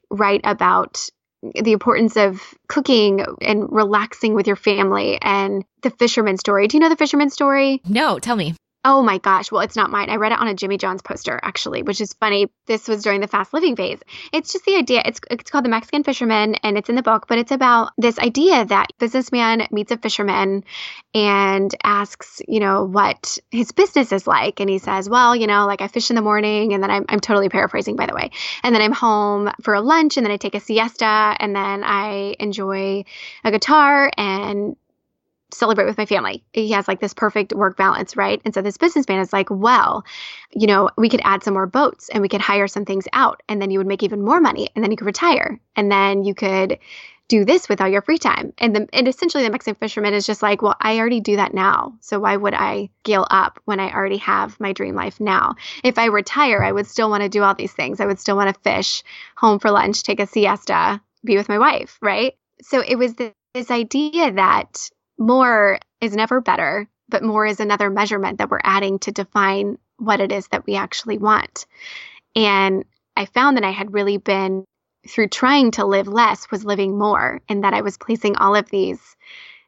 write 0.10 0.42
about 0.44 1.10
the 1.54 1.72
importance 1.72 2.18
of 2.18 2.42
cooking 2.68 3.24
and 3.42 3.72
relaxing 3.72 4.34
with 4.34 4.48
your 4.48 4.56
family 4.56 5.20
and 5.22 5.64
the 5.84 5.92
fisherman 5.92 6.38
story. 6.38 6.68
Do 6.68 6.78
you 6.78 6.82
know 6.82 6.90
the 6.90 6.96
fisherman 6.96 7.30
story? 7.30 7.82
No, 7.88 8.20
tell 8.20 8.36
me. 8.36 8.56
Oh 8.90 9.04
my 9.04 9.18
gosh. 9.18 9.52
Well, 9.52 9.64
it's 9.64 9.76
not 9.76 9.90
mine. 9.90 10.10
I 10.10 10.16
read 10.16 10.32
it 10.32 10.40
on 10.40 10.48
a 10.48 10.54
Jimmy 10.54 10.78
John's 10.78 11.02
poster, 11.02 11.38
actually, 11.44 11.84
which 11.84 12.00
is 12.00 12.14
funny. 12.14 12.50
This 12.68 12.88
was 12.88 13.04
during 13.04 13.20
the 13.20 13.28
fast 13.28 13.54
living 13.54 13.76
phase. 13.76 14.00
It's 14.32 14.54
just 14.54 14.64
the 14.64 14.76
idea. 14.76 15.02
It's, 15.04 15.20
it's 15.30 15.52
called 15.52 15.66
The 15.66 15.70
Mexican 15.70 16.04
Fisherman 16.04 16.56
and 16.56 16.78
it's 16.78 16.88
in 16.88 16.96
the 16.96 17.02
book, 17.02 17.26
but 17.28 17.38
it's 17.38 17.52
about 17.52 17.92
this 17.98 18.18
idea 18.18 18.64
that 18.64 18.88
businessman 18.98 19.68
meets 19.72 19.92
a 19.92 19.98
fisherman 19.98 20.64
and 21.14 21.76
asks, 21.84 22.42
you 22.48 22.62
know, 22.62 22.86
what 22.86 23.38
his 23.52 23.74
business 23.74 24.14
is 24.14 24.26
like. 24.26 24.62
And 24.62 24.70
he 24.70 24.78
says, 24.78 25.10
well, 25.10 25.36
you 25.36 25.48
know, 25.48 25.66
like 25.66 25.82
I 25.82 25.90
fish 25.90 26.10
in 26.10 26.16
the 26.16 26.22
morning 26.22 26.74
and 26.74 26.82
then 26.82 26.90
I'm, 26.90 27.04
I'm 27.10 27.20
totally 27.20 27.50
paraphrasing, 27.50 27.98
by 27.98 28.06
the 28.06 28.16
way. 28.16 28.32
And 28.64 28.74
then 28.74 28.82
I'm 28.82 28.94
home 28.94 29.52
for 29.64 29.74
a 29.74 29.82
lunch 29.82 30.16
and 30.16 30.26
then 30.26 30.32
I 30.32 30.38
take 30.38 30.56
a 30.56 30.62
siesta 30.62 31.36
and 31.38 31.54
then 31.54 31.84
I 31.84 32.38
enjoy 32.40 33.04
a 33.44 33.52
guitar 33.52 34.10
and 34.18 34.78
celebrate 35.52 35.86
with 35.86 35.98
my 35.98 36.06
family. 36.06 36.44
He 36.54 36.72
has 36.72 36.88
like 36.88 37.00
this 37.00 37.14
perfect 37.14 37.54
work 37.54 37.78
balance, 37.78 38.18
right? 38.18 38.42
And 38.44 38.54
so 38.54 38.62
this 38.62 38.78
businessman 38.78 39.20
is 39.20 39.32
like, 39.32 39.50
well, 39.50 40.06
you 40.52 40.68
know, 40.68 40.90
we 40.98 41.10
could 41.10 41.22
add 41.24 41.44
some 41.44 41.54
more 41.54 41.68
boats 41.68 42.10
and 42.10 42.22
we 42.22 42.30
could 42.30 42.42
hire 42.42 42.68
some 42.68 42.86
things 42.86 43.08
out 43.14 43.42
and 43.48 43.62
then 43.62 43.72
you 43.72 43.80
would 43.80 43.88
make 43.88 44.04
even 44.04 44.24
more 44.24 44.42
money 44.42 44.70
and 44.76 44.84
then 44.84 44.92
you 44.92 44.98
could 44.98 45.06
retire 45.06 45.60
and 45.76 45.92
then 45.92 46.24
you 46.24 46.36
could 46.36 46.80
do 47.28 47.44
this 47.44 47.68
with 47.68 47.82
all 47.82 47.88
your 47.88 48.02
free 48.02 48.18
time. 48.18 48.54
And 48.58 48.76
the 48.76 48.88
and 48.94 49.08
essentially 49.08 49.44
the 49.44 49.50
Mexican 49.50 49.76
fisherman 49.76 50.14
is 50.14 50.26
just 50.26 50.42
like, 50.42 50.62
well, 50.62 50.76
I 50.80 50.98
already 50.98 51.20
do 51.20 51.36
that 51.36 51.54
now. 51.54 51.96
So 52.00 52.20
why 52.20 52.36
would 52.36 52.54
I 52.54 52.90
scale 53.00 53.28
up 53.30 53.60
when 53.66 53.80
I 53.80 53.92
already 53.92 54.18
have 54.18 54.60
my 54.60 54.74
dream 54.74 54.96
life 54.96 55.20
now? 55.20 55.56
If 55.84 55.98
I 55.98 56.06
retire, 56.06 56.64
I 56.64 56.72
would 56.72 56.88
still 56.88 57.10
want 57.10 57.24
to 57.24 57.30
do 57.30 57.44
all 57.44 57.54
these 57.54 57.74
things. 57.74 58.00
I 58.00 58.06
would 58.06 58.20
still 58.20 58.38
want 58.38 58.54
to 58.54 58.62
fish, 58.62 59.04
home 59.36 59.60
for 59.60 59.72
lunch, 59.72 60.04
take 60.04 60.20
a 60.20 60.28
siesta, 60.28 61.02
be 61.24 61.36
with 61.36 61.50
my 61.50 61.60
wife, 61.60 61.98
right? 62.02 62.36
So 62.62 62.82
it 62.82 62.96
was 62.96 63.14
this, 63.16 63.34
this 63.54 63.72
idea 63.72 64.32
that 64.34 64.90
more 65.18 65.80
is 66.02 66.16
never 66.16 66.42
better, 66.42 66.88
but 67.10 67.24
more 67.24 67.46
is 67.46 67.60
another 67.60 67.90
measurement 67.90 68.38
that 68.38 68.50
we're 68.50 68.60
adding 68.64 69.00
to 69.00 69.12
define 69.12 69.78
what 69.98 70.20
it 70.20 70.32
is 70.32 70.48
that 70.50 70.66
we 70.66 70.76
actually 70.76 71.18
want. 71.18 71.66
And 72.36 72.86
I 73.16 73.26
found 73.26 73.58
that 73.58 73.64
I 73.64 73.72
had 73.72 73.94
really 73.94 74.18
been 74.18 74.64
through 75.08 75.30
trying 75.30 75.72
to 75.72 75.86
live 75.86 76.08
less 76.08 76.52
was 76.52 76.66
living 76.66 76.98
more 76.98 77.42
and 77.50 77.64
that 77.64 77.74
I 77.74 77.82
was 77.82 77.98
placing 77.98 78.36
all 78.36 78.56
of 78.56 78.70
these 78.70 79.16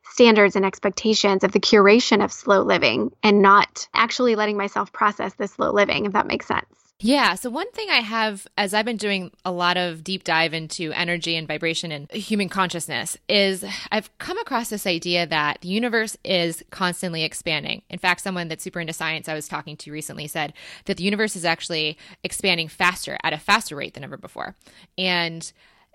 standards 0.04 0.56
and 0.56 0.66
expectations 0.66 1.44
of 1.44 1.52
the 1.52 1.60
curation 1.60 2.24
of 2.24 2.32
slow 2.32 2.62
living 2.62 3.12
and 3.24 3.42
not 3.42 3.88
actually 3.94 4.36
letting 4.36 4.58
myself 4.58 4.92
process 4.92 5.34
the 5.36 5.48
slow 5.48 5.72
living 5.72 6.06
if 6.06 6.14
that 6.14 6.28
makes 6.28 6.48
sense. 6.48 6.79
Yeah. 7.02 7.36
So, 7.36 7.50
one 7.50 7.72
thing 7.72 7.90
I 7.90 8.02
have, 8.02 8.46
as 8.58 8.74
I've 8.74 8.84
been 8.84 8.98
doing 8.98 9.32
a 9.46 9.54
lot 9.54 9.78
of 9.78 10.04
deep 10.04 10.26
dive 10.26 10.54
into 10.54 10.92
energy 10.92 11.38
and 11.38 11.48
vibration 11.48 11.94
and 11.94 12.12
human 12.12 12.50
consciousness, 12.50 13.18
is 13.30 13.64
I've 13.90 14.16
come 14.18 14.38
across 14.38 14.70
this 14.70 14.86
idea 14.86 15.26
that 15.26 15.62
the 15.62 15.70
universe 15.70 16.18
is 16.26 16.62
constantly 16.72 17.24
expanding. 17.24 17.84
In 17.90 18.00
fact, 18.00 18.20
someone 18.20 18.50
that's 18.50 18.64
super 18.66 18.82
into 18.82 18.92
science 18.92 19.30
I 19.30 19.34
was 19.34 19.48
talking 19.48 19.78
to 19.78 19.94
recently 19.94 20.28
said 20.28 20.52
that 20.86 20.98
the 20.98 21.04
universe 21.04 21.38
is 21.38 21.46
actually 21.46 21.98
expanding 22.26 22.68
faster 22.68 23.18
at 23.24 23.32
a 23.32 23.38
faster 23.38 23.78
rate 23.78 23.94
than 23.94 24.04
ever 24.04 24.18
before. 24.18 24.58
And 24.98 25.50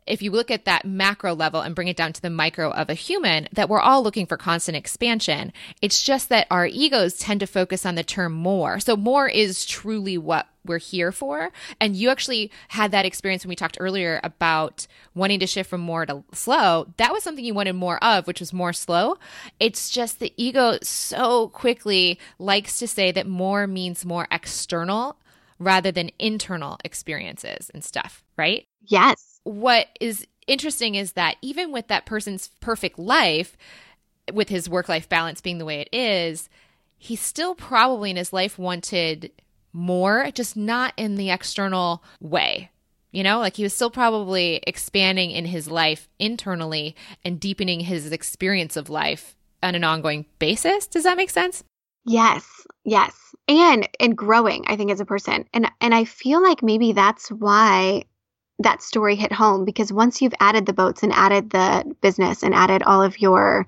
if 0.06 0.22
you 0.22 0.30
look 0.30 0.50
at 0.50 0.64
that 0.64 0.84
macro 0.84 1.34
level 1.34 1.60
and 1.60 1.74
bring 1.74 1.88
it 1.88 1.96
down 1.96 2.12
to 2.12 2.22
the 2.22 2.30
micro 2.30 2.70
of 2.70 2.90
a 2.90 2.94
human, 2.94 3.48
that 3.52 3.68
we're 3.68 3.80
all 3.80 4.02
looking 4.02 4.26
for 4.26 4.36
constant 4.36 4.76
expansion. 4.76 5.52
It's 5.80 6.02
just 6.02 6.28
that 6.28 6.46
our 6.50 6.66
egos 6.66 7.16
tend 7.16 7.40
to 7.40 7.46
focus 7.46 7.86
on 7.86 7.94
the 7.94 8.04
term 8.04 8.32
more. 8.32 8.80
So 8.80 8.96
more 8.96 9.28
is 9.28 9.64
truly 9.64 10.18
what 10.18 10.46
we're 10.66 10.78
here 10.78 11.12
for. 11.12 11.50
And 11.80 11.94
you 11.94 12.08
actually 12.08 12.50
had 12.68 12.90
that 12.92 13.04
experience 13.04 13.44
when 13.44 13.50
we 13.50 13.56
talked 13.56 13.76
earlier 13.80 14.20
about 14.24 14.86
wanting 15.14 15.40
to 15.40 15.46
shift 15.46 15.68
from 15.68 15.82
more 15.82 16.06
to 16.06 16.24
slow. 16.32 16.86
That 16.96 17.12
was 17.12 17.22
something 17.22 17.44
you 17.44 17.54
wanted 17.54 17.74
more 17.74 18.02
of, 18.02 18.26
which 18.26 18.40
was 18.40 18.52
more 18.52 18.72
slow. 18.72 19.18
It's 19.60 19.90
just 19.90 20.20
the 20.20 20.32
ego 20.36 20.78
so 20.82 21.48
quickly 21.48 22.18
likes 22.38 22.78
to 22.78 22.88
say 22.88 23.12
that 23.12 23.26
more 23.26 23.66
means 23.66 24.06
more 24.06 24.26
external 24.30 25.18
rather 25.58 25.92
than 25.92 26.10
internal 26.18 26.78
experiences 26.84 27.70
and 27.72 27.84
stuff, 27.84 28.24
right? 28.36 28.66
Yes 28.82 29.33
what 29.44 29.88
is 30.00 30.26
interesting 30.46 30.94
is 30.94 31.12
that 31.12 31.36
even 31.40 31.72
with 31.72 31.88
that 31.88 32.06
person's 32.06 32.48
perfect 32.60 32.98
life, 32.98 33.56
with 34.32 34.48
his 34.48 34.68
work 34.68 34.88
life 34.88 35.08
balance 35.08 35.40
being 35.40 35.58
the 35.58 35.64
way 35.64 35.80
it 35.80 35.88
is, 35.92 36.48
he 36.96 37.16
still 37.16 37.54
probably 37.54 38.10
in 38.10 38.16
his 38.16 38.32
life 38.32 38.58
wanted 38.58 39.30
more, 39.72 40.30
just 40.32 40.56
not 40.56 40.94
in 40.96 41.16
the 41.16 41.30
external 41.30 42.02
way. 42.20 42.70
You 43.12 43.22
know, 43.22 43.38
like 43.38 43.56
he 43.56 43.62
was 43.62 43.74
still 43.74 43.90
probably 43.90 44.60
expanding 44.66 45.30
in 45.30 45.44
his 45.44 45.70
life 45.70 46.08
internally 46.18 46.96
and 47.24 47.38
deepening 47.38 47.80
his 47.80 48.10
experience 48.10 48.76
of 48.76 48.90
life 48.90 49.36
on 49.62 49.74
an 49.74 49.84
ongoing 49.84 50.26
basis. 50.38 50.86
Does 50.86 51.04
that 51.04 51.16
make 51.16 51.30
sense? 51.30 51.62
Yes. 52.04 52.66
Yes. 52.84 53.14
And 53.46 53.88
and 54.00 54.16
growing, 54.16 54.64
I 54.66 54.76
think 54.76 54.90
as 54.90 55.00
a 55.00 55.04
person. 55.04 55.44
And 55.52 55.70
and 55.80 55.94
I 55.94 56.04
feel 56.04 56.42
like 56.42 56.62
maybe 56.62 56.92
that's 56.92 57.28
why 57.28 58.04
that 58.58 58.82
story 58.82 59.16
hit 59.16 59.32
home 59.32 59.64
because 59.64 59.92
once 59.92 60.22
you've 60.22 60.34
added 60.40 60.66
the 60.66 60.72
boats 60.72 61.02
and 61.02 61.12
added 61.12 61.50
the 61.50 61.94
business 62.00 62.42
and 62.42 62.54
added 62.54 62.82
all 62.84 63.02
of 63.02 63.20
your 63.20 63.66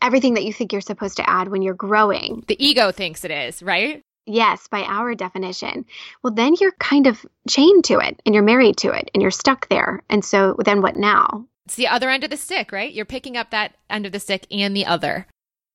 everything 0.00 0.34
that 0.34 0.44
you 0.44 0.52
think 0.52 0.72
you're 0.72 0.80
supposed 0.80 1.16
to 1.16 1.28
add 1.28 1.48
when 1.48 1.62
you're 1.62 1.74
growing, 1.74 2.44
the 2.48 2.64
ego 2.64 2.92
thinks 2.92 3.24
it 3.24 3.30
is, 3.30 3.62
right? 3.62 4.02
Yes, 4.26 4.68
by 4.68 4.82
our 4.82 5.14
definition. 5.14 5.84
Well, 6.22 6.32
then 6.32 6.54
you're 6.60 6.72
kind 6.72 7.06
of 7.06 7.24
chained 7.48 7.84
to 7.84 7.98
it 7.98 8.20
and 8.24 8.34
you're 8.34 8.44
married 8.44 8.76
to 8.78 8.90
it 8.90 9.10
and 9.14 9.22
you're 9.22 9.32
stuck 9.32 9.68
there. 9.68 10.02
And 10.08 10.24
so 10.24 10.56
then 10.64 10.80
what 10.80 10.96
now? 10.96 11.46
It's 11.66 11.74
the 11.74 11.88
other 11.88 12.08
end 12.08 12.22
of 12.22 12.30
the 12.30 12.36
stick, 12.36 12.70
right? 12.70 12.92
You're 12.92 13.04
picking 13.04 13.36
up 13.36 13.50
that 13.50 13.74
end 13.90 14.06
of 14.06 14.12
the 14.12 14.20
stick 14.20 14.46
and 14.50 14.76
the 14.76 14.86
other. 14.86 15.26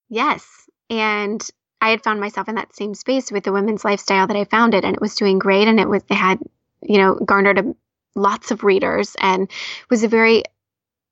Yes. 0.10 0.69
And 0.89 1.45
I 1.81 1.89
had 1.89 2.03
found 2.03 2.19
myself 2.19 2.47
in 2.47 2.55
that 2.55 2.75
same 2.75 2.95
space 2.95 3.31
with 3.31 3.43
the 3.43 3.51
women's 3.51 3.86
lifestyle 3.86 4.27
that 4.27 4.38
I 4.38 4.45
founded 4.45 4.86
and 4.86 4.95
it 4.95 5.01
was 5.01 5.15
doing 5.15 5.39
great 5.39 5.67
and 5.67 5.79
it 5.79 5.89
was 5.89 6.03
it 6.10 6.15
had, 6.15 6.39
you 6.81 6.97
know, 6.97 7.15
garnered 7.15 7.60
a 7.60 7.75
lots 8.17 8.51
of 8.51 8.63
readers 8.63 9.15
and 9.19 9.49
was 9.89 10.03
a 10.03 10.08
very 10.08 10.43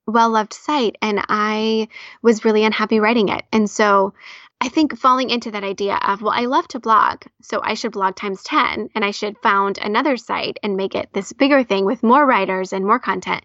well 0.08 0.30
loved 0.30 0.54
site. 0.54 0.98
And 1.02 1.24
I 1.30 1.88
was 2.22 2.46
really 2.46 2.63
unhappy 2.63 3.00
writing 3.00 3.30
it. 3.30 3.44
And 3.52 3.70
so 3.70 4.13
I 4.62 4.70
think 4.70 4.98
falling 4.98 5.30
into 5.30 5.52
that 5.52 5.63
idea 5.63 5.96
of, 5.96 6.22
well, 6.22 6.34
I 6.34 6.46
love 6.46 6.68
to 6.70 6.80
blog, 6.80 7.24
so 7.41 7.60
I 7.63 7.74
should 7.74 7.91
blog 7.91 8.15
times 8.15 8.41
10 8.44 8.89
and 8.96 9.06
I 9.06 9.12
should 9.12 9.38
found 9.39 9.78
another 9.78 10.18
site 10.18 10.58
and 10.63 10.78
make 10.78 10.96
it 10.96 11.10
this 11.13 11.34
bigger 11.34 11.63
thing 11.63 11.86
with 11.86 12.04
more 12.04 12.26
writers 12.26 12.72
and 12.72 12.86
more 12.86 13.00
content. 13.00 13.44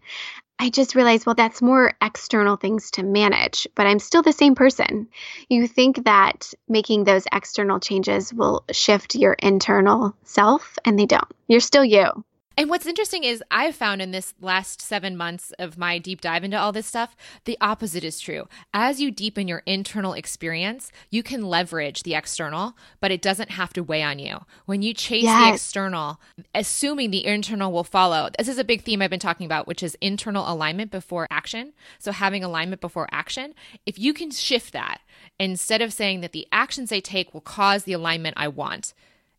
I 0.62 0.68
just 0.68 0.94
realized, 0.94 1.25
well, 1.25 1.35
that's 1.35 1.62
more 1.62 1.94
external 2.03 2.57
things 2.57 2.90
to 2.92 3.03
manage, 3.03 3.66
but 3.75 3.87
I'm 3.87 3.99
still 3.99 4.20
the 4.20 4.33
same 4.33 4.55
person. 4.55 5.09
You 5.49 5.66
think 5.66 6.05
that 6.05 6.53
making 6.68 7.05
those 7.05 7.25
external 7.33 7.81
changes 7.81 8.33
will 8.33 8.64
shift 8.70 9.14
your 9.14 9.33
internal 9.33 10.14
self, 10.25 10.79
and 10.85 10.99
they 10.99 11.07
don't. 11.07 11.25
You're 11.49 11.61
still 11.61 11.85
you. 11.85 12.25
And 12.61 12.68
what's 12.68 12.85
interesting 12.85 13.25
is 13.25 13.42
I've 13.51 13.75
found 13.75 14.03
in 14.03 14.11
this 14.11 14.35
last 14.38 14.83
seven 14.83 15.16
months 15.16 15.51
of 15.59 15.79
my 15.79 15.96
deep 15.96 16.20
dive 16.20 16.44
into 16.44 16.59
all 16.59 16.73
this 16.73 16.87
stuff, 16.87 17.16
the 17.46 17.57
opposite 17.59 18.05
is 18.05 18.20
true. 18.20 18.49
As 18.75 19.01
you 19.01 19.11
deepen 19.11 19.49
your 19.49 19.62
internal 19.64 20.12
experience, 20.12 20.92
you 21.09 21.23
can 21.23 21.46
leverage 21.46 22.03
the 22.03 22.14
external, 22.14 22.77
but 23.01 23.11
it 23.11 23.23
doesn't 23.23 23.53
have 23.53 23.73
to 23.73 23.83
weigh 23.83 24.03
on 24.03 24.18
you. 24.18 24.40
When 24.66 24.83
you 24.83 24.92
chase 24.92 25.23
yes. 25.23 25.42
the 25.42 25.55
external, 25.55 26.20
assuming 26.55 27.11
the 27.11 27.25
internal 27.25 27.73
will 27.73 27.83
follow, 27.83 28.29
this 28.37 28.46
is 28.46 28.59
a 28.59 28.62
big 28.62 28.83
theme 28.83 29.01
I've 29.01 29.09
been 29.09 29.18
talking 29.18 29.46
about, 29.46 29.66
which 29.66 29.83
is 29.83 29.96
internal 30.03 30.44
alignment 30.46 30.90
before 30.90 31.27
action. 31.31 31.73
So 31.99 32.12
having 32.12 32.44
alignment 32.44 32.83
before 32.83 33.09
action, 33.11 33.55
if 33.87 33.99
you 33.99 34.12
can 34.12 34.31
shift 34.31 34.75
that 34.75 35.01
instead 35.38 35.81
of 35.81 35.94
saying 35.94 36.20
that 36.20 36.33
the 36.33 36.46
actions 36.53 36.92
I 36.92 37.01
take 37.01 37.33
will 37.33 37.40
cause 37.40 37.85
the 37.85 37.94
alignment 37.94 38.35
I 38.37 38.49
want, 38.49 38.92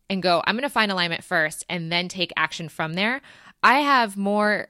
and 0.08 0.22
go, 0.22 0.42
I'm 0.46 0.54
going 0.54 0.62
to 0.62 0.68
find 0.68 0.92
alignment 0.92 1.24
first 1.24 1.64
and 1.68 1.90
then 1.90 2.08
take 2.08 2.32
action 2.36 2.68
from 2.68 2.94
there, 2.94 3.20
I 3.62 3.80
have 3.80 4.16
more 4.16 4.68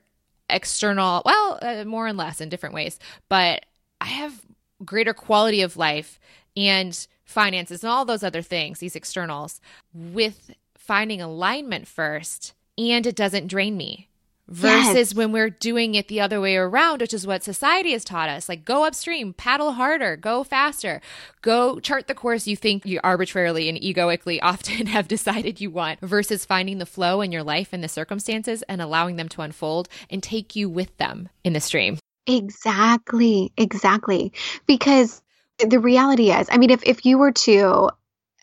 external, 0.48 1.22
well, 1.24 1.58
uh, 1.62 1.84
more 1.84 2.06
and 2.06 2.18
less 2.18 2.40
in 2.40 2.48
different 2.48 2.74
ways, 2.74 2.98
but 3.28 3.64
I 4.00 4.06
have 4.06 4.44
greater 4.84 5.14
quality 5.14 5.62
of 5.62 5.76
life 5.76 6.18
and 6.56 7.06
finances 7.24 7.82
and 7.82 7.90
all 7.90 8.04
those 8.04 8.22
other 8.22 8.42
things, 8.42 8.78
these 8.78 8.96
externals, 8.96 9.60
with 9.94 10.50
finding 10.76 11.22
alignment 11.22 11.86
first 11.86 12.54
and 12.76 13.06
it 13.06 13.16
doesn't 13.16 13.46
drain 13.46 13.76
me 13.76 14.08
versus 14.52 14.94
yes. 14.94 15.14
when 15.14 15.32
we're 15.32 15.50
doing 15.50 15.94
it 15.94 16.08
the 16.08 16.20
other 16.20 16.40
way 16.40 16.56
around, 16.56 17.00
which 17.00 17.14
is 17.14 17.26
what 17.26 17.42
society 17.42 17.92
has 17.92 18.04
taught 18.04 18.28
us. 18.28 18.48
Like, 18.48 18.64
go 18.64 18.84
upstream, 18.84 19.32
paddle 19.32 19.72
harder, 19.72 20.16
go 20.16 20.44
faster, 20.44 21.00
go 21.40 21.80
chart 21.80 22.06
the 22.06 22.14
course 22.14 22.46
you 22.46 22.54
think 22.54 22.84
you 22.84 23.00
arbitrarily 23.02 23.68
and 23.68 23.82
egoically 23.82 24.40
often 24.42 24.86
have 24.86 25.08
decided 25.08 25.60
you 25.60 25.70
want, 25.70 26.00
versus 26.00 26.44
finding 26.44 26.78
the 26.78 26.86
flow 26.86 27.22
in 27.22 27.32
your 27.32 27.42
life 27.42 27.70
and 27.72 27.82
the 27.82 27.88
circumstances 27.88 28.62
and 28.68 28.82
allowing 28.82 29.16
them 29.16 29.28
to 29.30 29.40
unfold 29.40 29.88
and 30.10 30.22
take 30.22 30.54
you 30.54 30.68
with 30.68 30.94
them 30.98 31.28
in 31.44 31.54
the 31.54 31.60
stream. 31.60 31.98
Exactly. 32.26 33.52
Exactly. 33.56 34.32
Because 34.66 35.22
the 35.58 35.80
reality 35.80 36.30
is, 36.30 36.48
I 36.50 36.58
mean, 36.58 36.70
if, 36.70 36.82
if 36.84 37.04
you 37.04 37.18
were 37.18 37.32
to 37.32 37.90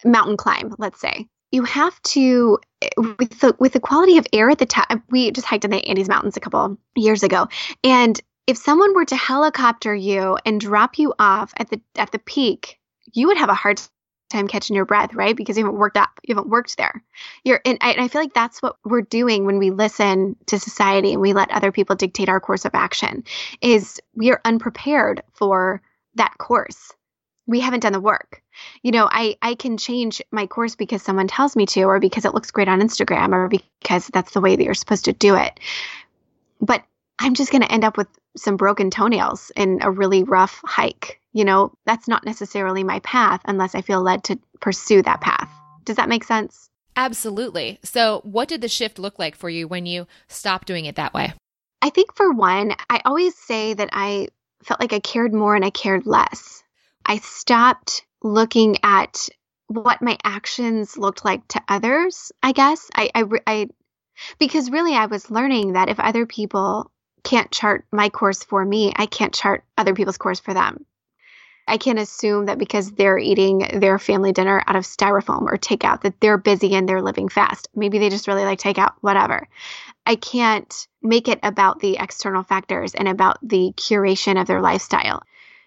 mountain 0.04 0.38
climb, 0.38 0.74
let's 0.78 1.00
say, 1.00 1.28
you 1.52 1.64
have 1.64 2.02
to 2.04 2.60
with 2.98 3.40
the 3.40 3.56
with 3.60 3.74
the 3.74 3.80
quality 3.80 4.18
of 4.18 4.28
air 4.34 4.50
at 4.50 4.60
the 4.60 4.66
time. 4.66 5.04
We 5.10 5.32
just 5.32 5.48
hiked 5.48 5.66
in 5.66 5.72
the 5.72 5.86
Andes 5.88 6.10
Mountains 6.10 6.38
a 6.38 6.40
couple 6.40 6.78
years 6.96 7.24
ago, 7.24 7.48
and 7.84 8.20
if 8.48 8.58
someone 8.58 8.96
were 8.96 9.06
to 9.06 9.16
helicopter 9.16 9.94
you 9.94 10.38
and 10.46 10.60
drop 10.60 10.98
you 10.98 11.14
off 11.20 11.54
at 11.58 11.70
the 11.70 11.82
at 11.96 12.12
the 12.12 12.20
peak, 12.20 12.80
you 13.14 13.28
would 13.28 13.38
have 13.38 13.50
a 13.50 13.54
hard 13.54 13.82
time 14.30 14.48
catching 14.48 14.76
your 14.76 14.86
breath, 14.86 15.14
right? 15.14 15.36
Because 15.36 15.58
you 15.58 15.66
haven't 15.66 15.80
worked 15.80 15.98
up, 15.98 16.10
you 16.24 16.36
haven't 16.36 16.50
worked 16.50 16.78
there. 16.78 17.04
You're, 17.44 17.62
and 17.66 17.78
I, 17.82 17.92
and 17.92 18.02
I 18.02 18.08
feel 18.08 18.22
like 18.22 18.34
that's 18.34 18.62
what 18.62 18.76
we're 18.86 19.02
doing 19.02 19.46
when 19.46 19.58
we 19.58 19.72
listen 19.72 20.36
to 20.48 20.60
society 20.60 21.14
and 21.14 21.22
we 21.22 21.34
let 21.34 21.52
other 21.52 21.72
people 21.72 21.96
dictate 21.96 22.30
our 22.30 22.40
course 22.40 22.66
of 22.66 22.76
action. 22.76 23.24
Is 23.62 24.00
we 24.16 24.32
are 24.32 24.42
unprepared 24.46 25.24
for 25.34 25.82
that 26.16 26.38
course. 26.38 26.94
We 27.50 27.60
haven't 27.60 27.80
done 27.80 27.94
the 27.94 28.00
work. 28.00 28.44
You 28.84 28.92
know, 28.92 29.10
I 29.12 29.36
I 29.42 29.56
can 29.56 29.78
change 29.78 30.22
my 30.32 30.46
course 30.46 30.76
because 30.76 31.02
someone 31.02 31.28
tells 31.28 31.56
me 31.56 31.66
to, 31.68 31.84
or 31.84 32.00
because 32.00 32.26
it 32.26 32.34
looks 32.34 32.52
great 32.52 32.68
on 32.68 32.80
Instagram, 32.80 33.34
or 33.34 33.48
because 33.48 34.08
that's 34.14 34.34
the 34.34 34.42
way 34.42 34.56
that 34.56 34.64
you're 34.64 34.76
supposed 34.76 35.06
to 35.06 35.14
do 35.14 35.36
it. 35.36 35.60
But 36.62 36.84
I'm 37.18 37.34
just 37.34 37.52
going 37.52 37.64
to 37.64 37.72
end 37.72 37.84
up 37.84 37.98
with 37.98 38.08
some 38.38 38.56
broken 38.56 38.92
toenails 38.92 39.52
in 39.56 39.80
a 39.82 39.90
really 39.90 40.24
rough 40.24 40.62
hike. 40.64 41.20
You 41.34 41.44
know, 41.44 41.74
that's 41.86 42.08
not 42.08 42.26
necessarily 42.26 42.84
my 42.84 43.00
path 43.00 43.42
unless 43.46 43.74
I 43.74 43.82
feel 43.82 44.02
led 44.02 44.24
to 44.26 44.40
pursue 44.60 45.02
that 45.02 45.22
path. 45.22 45.50
Does 45.86 45.96
that 45.96 46.10
make 46.10 46.24
sense? 46.24 46.70
Absolutely. 46.96 47.80
So, 47.84 48.22
what 48.24 48.48
did 48.48 48.62
the 48.62 48.68
shift 48.68 49.00
look 49.00 49.18
like 49.18 49.36
for 49.36 49.50
you 49.50 49.68
when 49.68 49.86
you 49.86 50.06
stopped 50.28 50.68
doing 50.68 50.86
it 50.86 50.96
that 50.98 51.14
way? 51.14 51.34
I 51.82 51.90
think 51.90 52.14
for 52.16 52.32
one, 52.32 52.76
I 52.90 53.02
always 53.06 53.36
say 53.36 53.74
that 53.74 53.90
I 53.92 54.28
felt 54.64 54.80
like 54.80 54.94
I 54.94 55.00
cared 55.00 55.34
more 55.34 55.56
and 55.56 55.64
I 55.64 55.70
cared 55.70 56.06
less. 56.06 56.64
I 57.06 57.18
stopped 57.18 58.06
looking 58.22 58.78
at 58.84 59.30
what 59.68 60.02
my 60.02 60.18
actions 60.24 60.98
looked 60.98 61.24
like 61.24 61.48
to 61.50 61.62
others, 61.68 62.32
I 62.42 62.52
guess. 62.52 62.90
I, 62.94 63.10
I, 63.14 63.24
I 63.46 63.68
because 64.38 64.72
really 64.72 64.96
I 64.96 65.06
was 65.06 65.32
learning 65.32 65.74
that 65.74 65.90
if 65.90 66.00
other 66.00 66.26
people 66.26 66.92
can't 67.24 67.52
chart 67.52 67.86
my 67.92 68.10
course 68.10 68.44
for 68.44 68.64
me. 68.64 68.94
I 68.96 69.06
can't 69.06 69.34
chart 69.34 69.64
other 69.78 69.94
people's 69.94 70.18
course 70.18 70.40
for 70.40 70.54
them. 70.54 70.86
I 71.68 71.78
can't 71.78 72.00
assume 72.00 72.48
that 72.48 72.58
because 72.58 72.92
they're 72.92 73.20
eating 73.20 73.60
their 73.76 74.00
family 74.00 74.32
dinner 74.32 74.64
out 74.66 74.76
of 74.76 74.86
styrofoam 74.86 75.44
or 75.44 75.58
takeout 75.58 76.02
that 76.02 76.20
they're 76.20 76.40
busy 76.40 76.74
and 76.74 76.90
they're 76.90 77.04
living 77.04 77.30
fast. 77.30 77.68
Maybe 77.76 78.00
they 78.00 78.10
just 78.10 78.28
really 78.28 78.44
like 78.44 78.60
takeout, 78.60 78.94
whatever. 79.02 79.48
I 80.04 80.16
can't 80.16 80.88
make 81.04 81.28
it 81.28 81.40
about 81.44 81.80
the 81.80 81.98
external 82.00 82.42
factors 82.42 82.96
and 82.96 83.08
about 83.08 83.38
the 83.48 83.72
curation 83.78 84.42
of 84.42 84.48
their 84.48 84.62
lifestyle. 84.62 85.22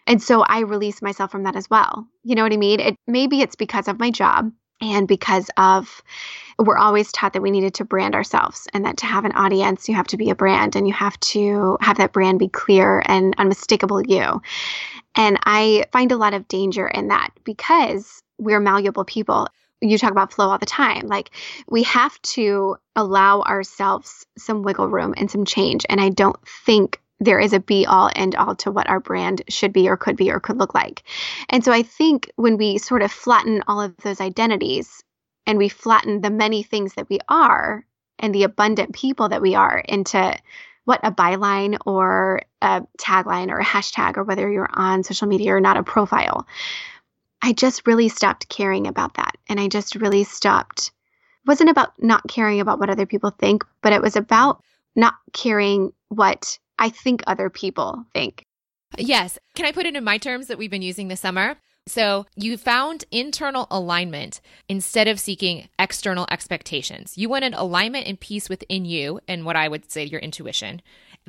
And 0.06 0.22
so 0.22 0.42
I 0.42 0.60
release 0.60 1.02
myself 1.02 1.30
from 1.30 1.44
that 1.44 1.56
as 1.56 1.70
well. 1.70 2.06
You 2.24 2.34
know 2.34 2.42
what 2.42 2.52
I 2.52 2.56
mean? 2.56 2.80
It 2.80 2.96
maybe 3.06 3.40
it's 3.40 3.56
because 3.56 3.88
of 3.88 3.98
my 3.98 4.10
job 4.10 4.52
and 4.82 5.06
because 5.06 5.48
of 5.56 6.02
we're 6.58 6.76
always 6.76 7.10
taught 7.12 7.32
that 7.32 7.42
we 7.42 7.50
needed 7.50 7.74
to 7.74 7.84
brand 7.84 8.14
ourselves 8.14 8.68
and 8.74 8.84
that 8.84 8.98
to 8.98 9.06
have 9.06 9.24
an 9.24 9.32
audience 9.32 9.88
you 9.88 9.94
have 9.94 10.06
to 10.08 10.16
be 10.16 10.28
a 10.28 10.34
brand 10.34 10.76
and 10.76 10.86
you 10.86 10.92
have 10.92 11.18
to 11.20 11.78
have 11.80 11.96
that 11.96 12.12
brand 12.12 12.38
be 12.38 12.48
clear 12.48 13.02
and 13.06 13.34
unmistakable 13.38 14.02
you 14.02 14.42
and 15.14 15.38
i 15.44 15.84
find 15.92 16.12
a 16.12 16.16
lot 16.16 16.34
of 16.34 16.48
danger 16.48 16.86
in 16.86 17.08
that 17.08 17.30
because 17.44 18.22
we're 18.38 18.60
malleable 18.60 19.04
people 19.04 19.48
you 19.80 19.98
talk 19.98 20.12
about 20.12 20.32
flow 20.32 20.50
all 20.50 20.58
the 20.58 20.66
time 20.66 21.06
like 21.06 21.30
we 21.68 21.82
have 21.84 22.20
to 22.22 22.76
allow 22.96 23.40
ourselves 23.42 24.26
some 24.36 24.62
wiggle 24.62 24.88
room 24.88 25.14
and 25.16 25.30
some 25.30 25.44
change 25.44 25.86
and 25.88 26.00
i 26.00 26.08
don't 26.08 26.40
think 26.64 27.00
there 27.22 27.38
is 27.38 27.52
a 27.52 27.60
be 27.60 27.86
all 27.86 28.10
end 28.16 28.34
all 28.34 28.56
to 28.56 28.70
what 28.70 28.88
our 28.88 29.00
brand 29.00 29.42
should 29.48 29.72
be 29.72 29.88
or 29.88 29.96
could 29.96 30.16
be 30.16 30.30
or 30.30 30.40
could 30.40 30.58
look 30.58 30.74
like. 30.74 31.04
And 31.48 31.64
so 31.64 31.72
I 31.72 31.82
think 31.82 32.30
when 32.36 32.56
we 32.56 32.78
sort 32.78 33.02
of 33.02 33.12
flatten 33.12 33.62
all 33.68 33.80
of 33.80 33.96
those 33.98 34.20
identities 34.20 35.04
and 35.46 35.56
we 35.56 35.68
flatten 35.68 36.20
the 36.20 36.30
many 36.30 36.62
things 36.62 36.94
that 36.94 37.08
we 37.08 37.20
are 37.28 37.86
and 38.18 38.34
the 38.34 38.42
abundant 38.42 38.92
people 38.92 39.28
that 39.28 39.42
we 39.42 39.54
are 39.54 39.78
into 39.78 40.36
what 40.84 41.00
a 41.04 41.12
byline 41.12 41.78
or 41.86 42.42
a 42.60 42.82
tagline 42.98 43.50
or 43.50 43.58
a 43.58 43.64
hashtag 43.64 44.16
or 44.16 44.24
whether 44.24 44.50
you're 44.50 44.70
on 44.72 45.04
social 45.04 45.28
media 45.28 45.54
or 45.54 45.60
not 45.60 45.76
a 45.76 45.82
profile. 45.84 46.46
I 47.40 47.52
just 47.52 47.86
really 47.86 48.08
stopped 48.08 48.48
caring 48.48 48.88
about 48.88 49.14
that. 49.14 49.36
And 49.48 49.60
I 49.60 49.68
just 49.68 49.94
really 49.94 50.24
stopped. 50.24 50.88
It 51.44 51.48
wasn't 51.48 51.70
about 51.70 51.92
not 52.02 52.26
caring 52.28 52.60
about 52.60 52.80
what 52.80 52.90
other 52.90 53.06
people 53.06 53.30
think, 53.30 53.64
but 53.80 53.92
it 53.92 54.02
was 54.02 54.16
about 54.16 54.62
not 54.96 55.14
caring 55.32 55.92
what 56.08 56.58
I 56.82 56.88
think 56.88 57.22
other 57.28 57.48
people 57.48 58.04
think. 58.12 58.44
Yes. 58.98 59.38
Can 59.54 59.66
I 59.66 59.72
put 59.72 59.86
it 59.86 59.94
in 59.94 60.02
my 60.02 60.18
terms 60.18 60.48
that 60.48 60.58
we've 60.58 60.68
been 60.68 60.82
using 60.82 61.06
this 61.06 61.20
summer? 61.20 61.54
So 61.86 62.26
you 62.34 62.56
found 62.56 63.04
internal 63.12 63.68
alignment 63.70 64.40
instead 64.68 65.06
of 65.06 65.20
seeking 65.20 65.68
external 65.78 66.26
expectations. 66.28 67.16
You 67.16 67.28
wanted 67.28 67.54
alignment 67.54 68.08
and 68.08 68.18
peace 68.18 68.48
within 68.48 68.84
you 68.84 69.20
and 69.28 69.44
what 69.44 69.54
I 69.54 69.68
would 69.68 69.92
say 69.92 70.02
your 70.04 70.18
intuition. 70.18 70.82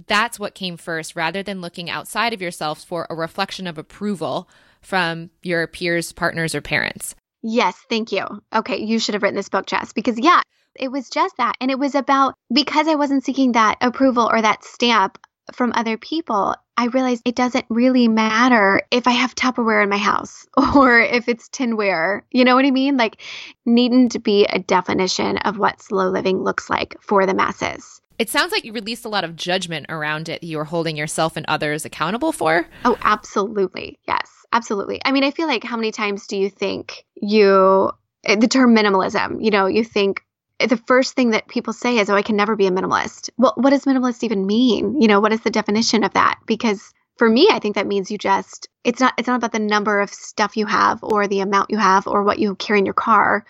That's 0.08 0.40
what 0.40 0.56
came 0.56 0.76
first 0.76 1.16
rather 1.16 1.44
than 1.44 1.62
looking 1.62 1.88
outside 1.88 2.34
of 2.34 2.42
yourself 2.42 2.84
for 2.84 3.06
a 3.12 3.16
reflection 3.16 3.68
of 3.68 3.78
approval 3.78 4.50
from 4.82 5.30
your 5.44 5.68
peers, 5.68 6.12
partners, 6.14 6.56
or 6.56 6.62
parents. 6.62 7.14
Yes, 7.44 7.78
thank 7.90 8.12
you. 8.12 8.26
Okay, 8.56 8.78
you 8.78 8.98
should 8.98 9.14
have 9.14 9.22
written 9.22 9.36
this 9.36 9.50
book, 9.50 9.68
Jess, 9.68 9.94
because 9.94 10.18
yeah, 10.20 10.42
it 10.76 10.92
was 10.92 11.12
just 11.12 11.38
that. 11.38 11.54
And 11.62 11.70
it 11.70 11.78
was 11.78 11.94
about 11.94 12.34
because 12.52 12.88
I 12.88 12.96
wasn't 12.96 13.24
seeking 13.24 13.52
that 13.52 13.78
approval 13.82 14.28
or 14.32 14.42
that 14.42 14.64
stamp 14.64 15.20
from 15.52 15.74
other 15.76 15.98
people, 15.98 16.56
I 16.78 16.86
realized 16.86 17.24
it 17.26 17.36
doesn't 17.36 17.66
really 17.70 18.08
matter 18.08 18.82
if 18.92 19.08
I 19.08 19.12
have 19.12 19.36
Tupperware 19.36 19.84
in 19.84 19.90
my 19.90 19.98
house 19.98 20.48
or 20.76 21.00
if 21.00 21.28
it's 21.28 21.50
tinware. 21.50 22.22
You 22.32 22.46
know 22.46 22.56
what 22.56 22.66
I 22.66 22.72
mean? 22.72 22.98
Like, 22.98 23.22
needn't 23.66 24.24
be 24.24 24.46
a 24.46 24.60
definition 24.60 25.38
of 25.38 25.58
what 25.58 25.82
slow 25.82 26.10
living 26.10 26.44
looks 26.44 26.70
like 26.70 26.96
for 27.02 27.26
the 27.26 27.34
masses. 27.34 28.02
It 28.20 28.30
sounds 28.30 28.52
like 28.52 28.64
you 28.64 28.74
released 28.74 29.06
a 29.06 29.10
lot 29.10 29.24
of 29.24 29.36
judgment 29.36 29.88
around 29.90 30.30
it 30.30 30.44
you 30.44 30.58
were 30.58 30.66
holding 30.66 30.96
yourself 30.96 31.36
and 31.36 31.46
others 31.48 31.84
accountable 31.84 32.32
for. 32.32 32.68
Oh, 32.86 32.98
absolutely. 33.02 34.00
Yes, 34.08 34.46
absolutely. 34.52 35.02
I 35.04 35.12
mean, 35.12 35.24
I 35.24 35.32
feel 35.32 35.48
like 35.48 35.64
how 35.64 35.76
many 35.76 35.92
times 35.92 36.28
do 36.28 36.38
you 36.38 36.50
think 36.50 37.06
you, 37.16 37.92
eh, 38.24 38.36
the 38.36 38.48
term 38.48 38.76
minimalism, 38.76 39.44
you 39.44 39.52
know, 39.52 39.66
you 39.66 39.84
think, 39.84 40.24
the 40.68 40.78
first 40.78 41.16
thing 41.16 41.32
that 41.32 41.48
people 41.48 41.74
say 41.74 41.98
is, 41.98 42.10
"Oh, 42.10 42.16
I 42.16 42.22
can 42.22 42.36
never 42.36 42.56
be 42.56 42.68
a 42.68 42.72
minimalist." 42.72 43.30
Well, 43.38 43.54
what 43.56 43.72
does 43.72 43.86
minimalist 43.86 44.24
even 44.24 44.48
mean? 44.48 45.02
You 45.02 45.08
know, 45.08 45.20
what 45.20 45.34
is 45.34 45.42
the 45.42 45.50
definition 45.50 46.04
of 46.04 46.14
that? 46.14 46.40
Because 46.46 46.94
for 47.18 47.30
me, 47.30 47.48
I 47.52 47.60
think 47.60 47.76
that 47.76 47.88
means 47.88 48.12
you 48.12 48.18
just 48.18 48.70
it's 48.84 49.00
not 49.00 49.14
it's 49.18 49.28
not 49.28 49.38
about 49.38 49.52
the 49.52 49.60
number 49.60 50.00
of 50.02 50.14
stuff 50.14 50.58
you 50.58 50.66
have 50.66 51.00
or 51.04 51.28
the 51.28 51.42
amount 51.42 51.72
you 51.72 51.78
have 51.78 52.08
or 52.08 52.24
what 52.24 52.40
you 52.40 52.56
carry 52.56 52.80
in 52.80 52.86
your 52.86 52.94
car. 52.94 53.46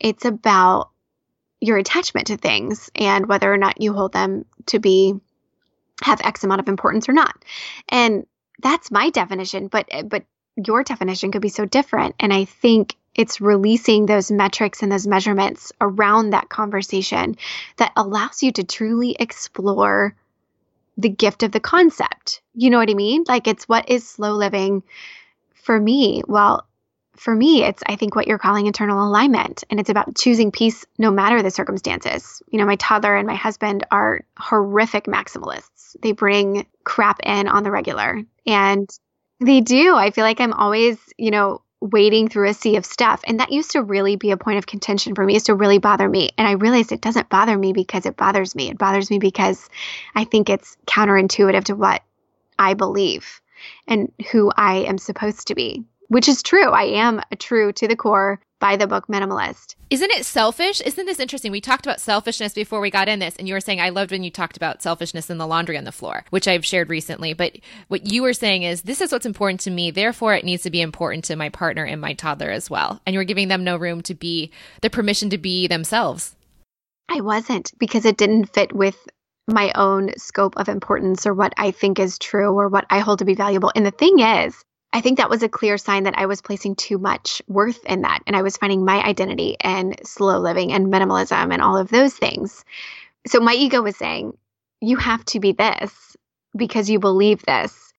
It's 0.00 0.24
about 0.24 0.90
your 1.60 1.78
attachment 1.78 2.26
to 2.28 2.36
things 2.36 2.90
and 2.96 3.26
whether 3.26 3.52
or 3.52 3.56
not 3.56 3.80
you 3.80 3.92
hold 3.92 4.12
them 4.12 4.44
to 4.66 4.78
be 4.80 5.14
have 6.02 6.20
X 6.22 6.44
amount 6.44 6.60
of 6.60 6.68
importance 6.68 7.08
or 7.08 7.12
not. 7.12 7.44
And 7.88 8.26
that's 8.60 8.90
my 8.90 9.10
definition, 9.10 9.68
but 9.68 9.88
but 10.06 10.24
your 10.56 10.82
definition 10.84 11.32
could 11.32 11.42
be 11.42 11.48
so 11.48 11.64
different. 11.64 12.14
And 12.20 12.32
I 12.32 12.44
think 12.44 12.96
it's 13.14 13.40
releasing 13.40 14.06
those 14.06 14.30
metrics 14.30 14.82
and 14.82 14.90
those 14.90 15.06
measurements 15.06 15.72
around 15.80 16.30
that 16.30 16.48
conversation 16.48 17.36
that 17.76 17.92
allows 17.96 18.42
you 18.42 18.52
to 18.52 18.64
truly 18.64 19.16
explore 19.18 20.14
the 20.96 21.08
gift 21.08 21.42
of 21.42 21.52
the 21.52 21.60
concept. 21.60 22.42
You 22.54 22.70
know 22.70 22.78
what 22.78 22.90
I 22.90 22.94
mean? 22.94 23.24
Like 23.26 23.46
it's 23.46 23.68
what 23.68 23.88
is 23.88 24.08
slow 24.08 24.32
living 24.32 24.82
for 25.54 25.78
me? 25.78 26.22
Well, 26.26 26.66
for 27.16 27.34
me, 27.34 27.62
it's 27.62 27.82
I 27.86 27.96
think 27.96 28.16
what 28.16 28.26
you're 28.26 28.38
calling 28.38 28.66
internal 28.66 29.06
alignment. 29.06 29.64
And 29.70 29.78
it's 29.78 29.90
about 29.90 30.16
choosing 30.16 30.50
peace 30.50 30.84
no 30.98 31.10
matter 31.10 31.42
the 31.42 31.50
circumstances. 31.50 32.42
You 32.50 32.58
know, 32.58 32.66
my 32.66 32.76
toddler 32.76 33.16
and 33.16 33.26
my 33.26 33.34
husband 33.34 33.86
are 33.90 34.22
horrific 34.38 35.04
maximalists. 35.04 35.96
They 36.00 36.12
bring 36.12 36.66
crap 36.84 37.20
in 37.22 37.48
on 37.48 37.62
the 37.62 37.70
regular. 37.70 38.22
And 38.46 38.88
they 39.40 39.60
do. 39.60 39.94
I 39.94 40.10
feel 40.10 40.24
like 40.24 40.40
I'm 40.40 40.52
always, 40.52 40.98
you 41.18 41.30
know, 41.30 41.62
wading 41.82 42.28
through 42.28 42.48
a 42.48 42.54
sea 42.54 42.76
of 42.76 42.86
stuff. 42.86 43.22
And 43.26 43.40
that 43.40 43.50
used 43.50 43.72
to 43.72 43.82
really 43.82 44.14
be 44.16 44.30
a 44.30 44.36
point 44.36 44.58
of 44.58 44.66
contention 44.66 45.14
for 45.14 45.24
me, 45.24 45.32
it 45.32 45.36
used 45.36 45.46
to 45.46 45.54
really 45.54 45.78
bother 45.78 46.08
me. 46.08 46.30
And 46.38 46.46
I 46.46 46.52
realized 46.52 46.92
it 46.92 47.00
doesn't 47.00 47.28
bother 47.28 47.58
me 47.58 47.72
because 47.72 48.06
it 48.06 48.16
bothers 48.16 48.54
me. 48.54 48.70
It 48.70 48.78
bothers 48.78 49.10
me 49.10 49.18
because 49.18 49.68
I 50.14 50.24
think 50.24 50.48
it's 50.48 50.76
counterintuitive 50.86 51.64
to 51.64 51.74
what 51.74 52.02
I 52.58 52.74
believe 52.74 53.40
and 53.88 54.12
who 54.30 54.52
I 54.56 54.84
am 54.84 54.98
supposed 54.98 55.48
to 55.48 55.54
be, 55.54 55.84
which 56.08 56.28
is 56.28 56.42
true. 56.42 56.70
I 56.70 56.84
am 56.84 57.20
a 57.32 57.36
true 57.36 57.72
to 57.72 57.88
the 57.88 57.96
core 57.96 58.40
by 58.62 58.76
the 58.76 58.86
book 58.86 59.08
Minimalist. 59.08 59.74
Isn't 59.90 60.12
it 60.12 60.24
selfish? 60.24 60.80
Isn't 60.80 61.04
this 61.04 61.18
interesting? 61.18 61.50
We 61.50 61.60
talked 61.60 61.84
about 61.84 62.00
selfishness 62.00 62.54
before 62.54 62.80
we 62.80 62.92
got 62.92 63.08
in 63.08 63.18
this, 63.18 63.34
and 63.34 63.48
you 63.48 63.54
were 63.54 63.60
saying, 63.60 63.80
I 63.80 63.88
loved 63.88 64.12
when 64.12 64.22
you 64.22 64.30
talked 64.30 64.56
about 64.56 64.80
selfishness 64.82 65.30
in 65.30 65.38
the 65.38 65.48
laundry 65.48 65.76
on 65.76 65.82
the 65.82 65.90
floor, 65.90 66.24
which 66.30 66.46
I've 66.46 66.64
shared 66.64 66.88
recently. 66.88 67.32
But 67.32 67.58
what 67.88 68.12
you 68.12 68.22
were 68.22 68.32
saying 68.32 68.62
is, 68.62 68.82
this 68.82 69.00
is 69.00 69.10
what's 69.10 69.26
important 69.26 69.58
to 69.62 69.72
me. 69.72 69.90
Therefore, 69.90 70.36
it 70.36 70.44
needs 70.44 70.62
to 70.62 70.70
be 70.70 70.80
important 70.80 71.24
to 71.24 71.34
my 71.34 71.48
partner 71.48 71.84
and 71.84 72.00
my 72.00 72.12
toddler 72.12 72.52
as 72.52 72.70
well. 72.70 73.00
And 73.04 73.14
you're 73.14 73.24
giving 73.24 73.48
them 73.48 73.64
no 73.64 73.76
room 73.76 74.00
to 74.02 74.14
be 74.14 74.52
the 74.80 74.90
permission 74.90 75.28
to 75.30 75.38
be 75.38 75.66
themselves. 75.66 76.36
I 77.08 77.20
wasn't 77.20 77.72
because 77.80 78.04
it 78.04 78.16
didn't 78.16 78.54
fit 78.54 78.72
with 78.72 78.96
my 79.48 79.72
own 79.74 80.10
scope 80.16 80.56
of 80.56 80.68
importance 80.68 81.26
or 81.26 81.34
what 81.34 81.52
I 81.56 81.72
think 81.72 81.98
is 81.98 82.16
true 82.16 82.56
or 82.56 82.68
what 82.68 82.86
I 82.90 83.00
hold 83.00 83.18
to 83.18 83.24
be 83.24 83.34
valuable. 83.34 83.72
And 83.74 83.84
the 83.84 83.90
thing 83.90 84.20
is, 84.20 84.54
I 84.92 85.00
think 85.00 85.18
that 85.18 85.30
was 85.30 85.42
a 85.42 85.48
clear 85.48 85.78
sign 85.78 86.04
that 86.04 86.18
I 86.18 86.26
was 86.26 86.42
placing 86.42 86.76
too 86.76 86.98
much 86.98 87.40
worth 87.48 87.84
in 87.86 88.02
that. 88.02 88.20
And 88.26 88.36
I 88.36 88.42
was 88.42 88.56
finding 88.56 88.84
my 88.84 89.02
identity 89.02 89.56
in 89.64 89.94
slow 90.04 90.38
living 90.38 90.72
and 90.72 90.92
minimalism 90.92 91.52
and 91.52 91.62
all 91.62 91.78
of 91.78 91.88
those 91.88 92.14
things. 92.14 92.64
So 93.26 93.40
my 93.40 93.54
ego 93.54 93.82
was 93.82 93.96
saying, 93.96 94.36
you 94.80 94.96
have 94.96 95.24
to 95.26 95.40
be 95.40 95.52
this 95.52 96.16
because 96.56 96.90
you 96.90 96.98
believe 96.98 97.42
this. 97.46 97.92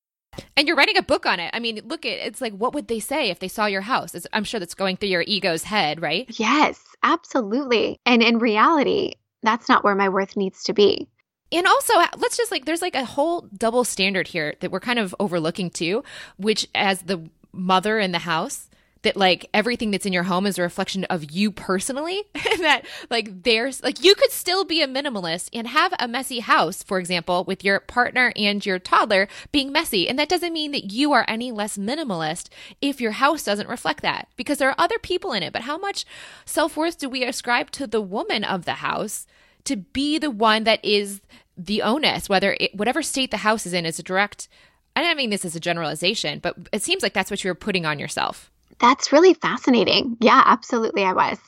And 0.57 0.67
you're 0.67 0.77
writing 0.77 0.97
a 0.97 1.03
book 1.03 1.25
on 1.25 1.39
it. 1.39 1.51
I 1.53 1.59
mean, 1.59 1.81
look 1.85 2.05
at 2.05 2.25
it's 2.25 2.41
like, 2.41 2.53
what 2.53 2.73
would 2.73 2.87
they 2.87 2.99
say 2.99 3.29
if 3.29 3.39
they 3.39 3.47
saw 3.47 3.65
your 3.65 3.81
house? 3.81 4.13
It's, 4.15 4.27
I'm 4.33 4.43
sure 4.43 4.59
that's 4.59 4.73
going 4.73 4.97
through 4.97 5.09
your 5.09 5.23
ego's 5.27 5.63
head, 5.63 6.01
right? 6.01 6.25
Yes, 6.39 6.83
absolutely. 7.03 7.99
And 8.05 8.21
in 8.21 8.39
reality, 8.39 9.13
that's 9.43 9.69
not 9.69 9.83
where 9.83 9.95
my 9.95 10.09
worth 10.09 10.35
needs 10.35 10.63
to 10.63 10.73
be 10.73 11.07
and 11.53 11.67
also 11.67 11.93
let's 12.17 12.37
just 12.37 12.51
like 12.51 12.65
there's 12.65 12.81
like 12.81 12.95
a 12.95 13.05
whole 13.05 13.41
double 13.57 13.83
standard 13.83 14.27
here 14.27 14.55
that 14.59 14.71
we're 14.71 14.79
kind 14.79 14.99
of 14.99 15.15
overlooking 15.19 15.69
too 15.69 16.03
which 16.37 16.67
as 16.75 17.03
the 17.03 17.29
mother 17.51 17.99
in 17.99 18.11
the 18.11 18.19
house 18.19 18.69
that 19.03 19.17
like 19.17 19.49
everything 19.53 19.91
that's 19.91 20.05
in 20.05 20.13
your 20.13 20.23
home 20.23 20.45
is 20.45 20.57
a 20.57 20.61
reflection 20.61 21.03
of 21.05 21.31
you 21.31 21.51
personally 21.51 22.23
that 22.33 22.83
like 23.09 23.43
there's 23.43 23.83
like 23.83 24.03
you 24.03 24.15
could 24.15 24.31
still 24.31 24.65
be 24.65 24.81
a 24.81 24.87
minimalist 24.87 25.49
and 25.53 25.67
have 25.67 25.93
a 25.99 26.07
messy 26.07 26.39
house 26.39 26.81
for 26.81 26.99
example 26.99 27.43
with 27.43 27.63
your 27.63 27.79
partner 27.79 28.33
and 28.35 28.65
your 28.65 28.79
toddler 28.79 29.27
being 29.51 29.71
messy. 29.71 30.09
And 30.09 30.17
that 30.17 30.29
doesn't 30.29 30.53
mean 30.53 30.71
that 30.71 30.91
you 30.91 31.11
are 31.11 31.25
any 31.27 31.51
less 31.51 31.77
minimalist 31.77 32.49
if 32.81 32.99
your 32.99 33.11
house 33.11 33.43
doesn't 33.43 33.69
reflect 33.69 34.01
that 34.01 34.27
because 34.35 34.57
there 34.57 34.69
are 34.69 34.75
other 34.77 34.99
people 34.99 35.33
in 35.33 35.43
it. 35.43 35.53
But 35.53 35.63
how 35.63 35.77
much 35.77 36.05
self-worth 36.45 36.97
do 36.97 37.09
we 37.09 37.23
ascribe 37.23 37.71
to 37.71 37.85
the 37.85 38.01
woman 38.01 38.43
of 38.43 38.65
the 38.65 38.75
house 38.75 39.27
to 39.65 39.77
be 39.77 40.17
the 40.17 40.31
one 40.31 40.63
that 40.63 40.83
is 40.83 41.21
the 41.57 41.81
onus, 41.81 42.29
whether 42.29 42.55
it, 42.59 42.75
whatever 42.75 43.01
state 43.01 43.31
the 43.31 43.37
house 43.37 43.65
is 43.65 43.73
in, 43.73 43.85
is 43.85 43.99
a 43.99 44.03
direct. 44.03 44.47
I 44.95 45.01
don't 45.01 45.17
mean 45.17 45.29
this 45.29 45.45
as 45.45 45.55
a 45.55 45.59
generalization, 45.59 46.39
but 46.39 46.55
it 46.71 46.83
seems 46.83 47.03
like 47.03 47.13
that's 47.13 47.31
what 47.31 47.43
you're 47.43 47.55
putting 47.55 47.85
on 47.85 47.99
yourself. 47.99 48.51
That's 48.79 49.11
really 49.11 49.33
fascinating. 49.33 50.17
Yeah, 50.19 50.41
absolutely. 50.45 51.03
I 51.03 51.13
was. 51.13 51.39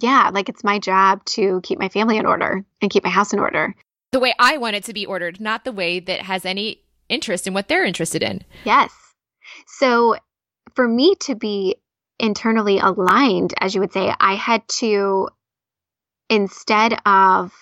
Yeah, 0.00 0.30
like 0.32 0.48
it's 0.48 0.64
my 0.64 0.78
job 0.78 1.24
to 1.26 1.60
keep 1.62 1.78
my 1.78 1.88
family 1.88 2.16
in 2.16 2.26
order 2.26 2.64
and 2.80 2.90
keep 2.90 3.04
my 3.04 3.10
house 3.10 3.32
in 3.32 3.38
order. 3.38 3.74
The 4.12 4.20
way 4.20 4.34
I 4.38 4.56
want 4.56 4.76
it 4.76 4.84
to 4.84 4.94
be 4.94 5.06
ordered, 5.06 5.40
not 5.40 5.64
the 5.64 5.72
way 5.72 6.00
that 6.00 6.22
has 6.22 6.44
any 6.44 6.82
interest 7.08 7.46
in 7.46 7.54
what 7.54 7.68
they're 7.68 7.84
interested 7.84 8.22
in. 8.22 8.42
Yes. 8.64 8.92
So 9.66 10.16
for 10.74 10.88
me 10.88 11.14
to 11.20 11.34
be 11.34 11.76
internally 12.18 12.78
aligned, 12.78 13.52
as 13.60 13.74
you 13.74 13.80
would 13.80 13.92
say, 13.92 14.14
I 14.18 14.34
had 14.34 14.66
to, 14.78 15.28
instead 16.30 16.98
of 17.04 17.52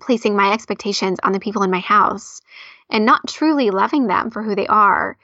placing 0.00 0.36
my 0.36 0.52
expectations 0.52 1.18
on 1.22 1.32
the 1.32 1.40
people 1.40 1.62
in 1.62 1.70
my 1.70 1.80
house 1.80 2.40
and 2.90 3.04
not 3.04 3.26
truly 3.28 3.70
loving 3.70 4.06
them 4.06 4.30
for 4.30 4.42
who 4.42 4.54
they 4.54 4.66
are 4.66 5.16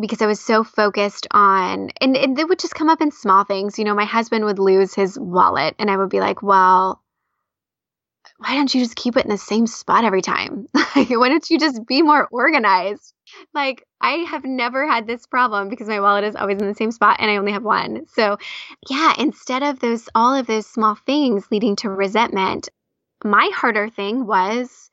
because 0.00 0.20
I 0.20 0.26
was 0.26 0.40
so 0.40 0.62
focused 0.62 1.26
on, 1.30 1.90
and, 2.00 2.16
and 2.16 2.38
it 2.38 2.48
would 2.48 2.58
just 2.58 2.74
come 2.74 2.90
up 2.90 3.00
in 3.00 3.10
small 3.10 3.44
things. 3.44 3.78
You 3.78 3.84
know, 3.84 3.94
my 3.94 4.04
husband 4.04 4.44
would 4.44 4.58
lose 4.58 4.94
his 4.94 5.18
wallet, 5.18 5.74
and 5.78 5.90
I 5.90 5.96
would 5.96 6.10
be 6.10 6.20
like, 6.20 6.42
well, 6.42 7.02
why 8.38 8.54
don't 8.54 8.74
you 8.74 8.82
just 8.82 8.96
keep 8.96 9.16
it 9.16 9.24
in 9.24 9.30
the 9.30 9.38
same 9.38 9.66
spot 9.66 10.04
every 10.04 10.20
time? 10.20 10.68
why 10.94 11.28
don't 11.28 11.48
you 11.48 11.58
just 11.58 11.86
be 11.86 12.02
more 12.02 12.28
organized? 12.30 13.14
Like, 13.54 13.84
I 14.00 14.26
have 14.28 14.44
never 14.44 14.86
had 14.86 15.06
this 15.06 15.26
problem 15.26 15.68
because 15.68 15.88
my 15.88 16.00
wallet 16.00 16.24
is 16.24 16.36
always 16.36 16.60
in 16.60 16.68
the 16.68 16.74
same 16.74 16.90
spot 16.90 17.16
and 17.18 17.30
I 17.30 17.36
only 17.36 17.52
have 17.52 17.62
one. 17.62 18.06
So, 18.08 18.36
yeah, 18.90 19.14
instead 19.18 19.62
of 19.62 19.80
those, 19.80 20.08
all 20.14 20.34
of 20.34 20.46
those 20.46 20.66
small 20.66 20.96
things 21.06 21.46
leading 21.50 21.76
to 21.76 21.90
resentment, 21.90 22.68
my 23.26 23.50
harder 23.54 23.88
thing 23.88 24.26
was 24.26 24.90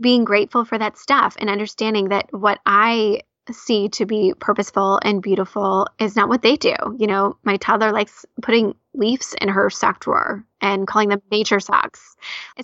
being 0.00 0.24
grateful 0.24 0.64
for 0.64 0.78
that 0.78 0.98
stuff 0.98 1.36
and 1.38 1.48
understanding 1.48 2.08
that 2.08 2.28
what 2.32 2.60
I 2.66 3.22
see 3.50 3.88
to 3.88 4.06
be 4.06 4.34
purposeful 4.38 5.00
and 5.02 5.22
beautiful 5.22 5.88
is 5.98 6.14
not 6.14 6.28
what 6.28 6.42
they 6.42 6.56
do. 6.56 6.74
You 6.98 7.06
know, 7.06 7.36
my 7.42 7.56
toddler 7.56 7.92
likes 7.92 8.24
putting 8.40 8.74
leaves 8.94 9.34
in 9.40 9.48
her 9.48 9.70
sock 9.70 10.00
drawer 10.00 10.44
and 10.60 10.86
calling 10.86 11.08
them 11.08 11.22
nature 11.30 11.60
socks. 11.60 12.16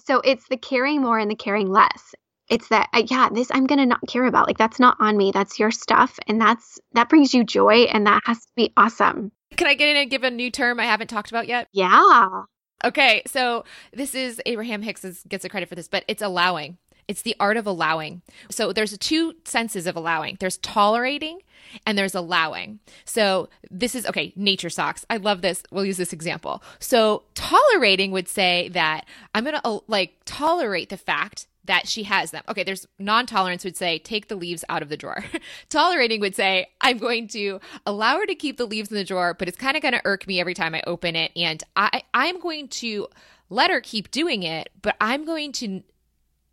So 0.05 0.21
it's 0.21 0.47
the 0.49 0.57
caring 0.57 1.03
more 1.03 1.19
and 1.19 1.31
the 1.31 1.35
caring 1.35 1.71
less. 1.71 2.15
It's 2.49 2.69
that 2.69 2.89
uh, 2.95 3.03
yeah, 3.07 3.29
this 3.33 3.51
I'm 3.53 3.67
going 3.67 3.79
to 3.79 3.87
not 3.87 4.01
care 4.09 4.25
about. 4.25 4.47
Like 4.47 4.59
that's 4.59 4.81
not 4.81 4.97
on 5.01 5.17
me. 5.17 5.33
That's 5.33 5.59
your 5.59 5.71
stuff 5.71 6.19
and 6.27 6.41
that's 6.41 6.79
that 6.93 7.09
brings 7.09 7.35
you 7.35 7.45
joy 7.45 7.83
and 7.93 8.07
that 8.07 8.23
has 8.25 8.39
to 8.39 8.53
be 8.57 8.73
awesome. 8.77 9.33
Can 9.57 9.67
I 9.67 9.75
get 9.75 9.89
in 9.89 9.97
and 9.97 10.11
give 10.11 10.25
a 10.25 10.31
new 10.31 10.51
term 10.51 10.79
I 10.79 10.85
haven't 10.85 11.09
talked 11.09 11.31
about 11.31 11.49
yet? 11.49 11.69
Yeah. 11.73 12.45
Okay, 12.85 13.23
so 13.27 13.65
this 13.93 14.15
is 14.15 14.41
Abraham 14.47 14.83
Hicks 14.83 15.05
gets 15.29 15.43
the 15.43 15.49
credit 15.49 15.69
for 15.69 15.75
this, 15.75 15.89
but 15.89 16.05
it's 16.07 16.23
allowing. 16.23 16.79
It's 17.09 17.23
the 17.23 17.35
art 17.41 17.57
of 17.57 17.67
allowing. 17.67 18.21
So 18.51 18.73
there's 18.73 18.97
two 18.99 19.35
senses 19.45 19.87
of 19.87 19.97
allowing. 19.97 20.37
There's 20.39 20.59
tolerating 20.59 21.41
and 21.87 21.97
there's 21.97 22.15
allowing. 22.15 22.81
So 23.07 23.49
this 23.71 23.95
is 23.95 24.07
okay, 24.07 24.33
nature 24.37 24.69
socks. 24.69 25.07
I 25.09 25.17
love 25.17 25.41
this. 25.41 25.63
We'll 25.71 25.87
use 25.87 25.97
this 25.97 26.13
example. 26.13 26.63
So 26.79 27.23
tolerating 27.35 28.11
would 28.13 28.29
say 28.29 28.69
that 28.71 29.07
I'm 29.35 29.43
going 29.43 29.57
to 29.57 29.67
uh, 29.67 29.79
like 29.89 30.17
tolerate 30.27 30.91
the 30.91 30.99
fact 30.99 31.47
that 31.69 31.87
she 31.87 32.03
has 32.05 32.33
them. 32.33 32.43
Okay, 32.49 32.65
there's 32.65 32.87
non 32.99 33.27
tolerance 33.27 33.63
would 33.63 33.77
say, 33.77 33.99
take 33.99 34.29
the 34.29 34.35
leaves 34.35 34.65
out 34.69 34.83
of 34.83 34.89
the 34.89 34.97
drawer. 34.97 35.25
Tolerating 35.69 36.21
would 36.21 36.35
say, 36.35 36.67
I'm 36.81 36.99
going 36.99 37.29
to 37.29 37.61
allow 37.87 38.17
her 38.17 38.27
to 38.27 38.35
keep 38.35 38.57
the 38.57 38.67
leaves 38.67 38.91
in 38.91 38.97
the 38.97 39.05
drawer, 39.05 39.35
but 39.35 39.49
it's 39.49 39.57
kind 39.57 39.77
of 39.77 39.83
going 39.83 39.93
to 39.93 40.03
irk 40.05 40.27
me 40.27 40.41
every 40.41 40.55
time 40.55 40.75
I 40.75 40.83
open 40.87 41.15
it. 41.15 41.31
And 41.37 41.63
I, 41.77 42.03
I'm 42.13 42.41
going 42.41 42.69
to 42.69 43.09
let 43.51 43.71
her 43.71 43.81
keep 43.81 44.11
doing 44.11 44.43
it, 44.43 44.71
but 44.83 44.97
I'm 45.01 45.25
going 45.25 45.53
to 45.53 45.83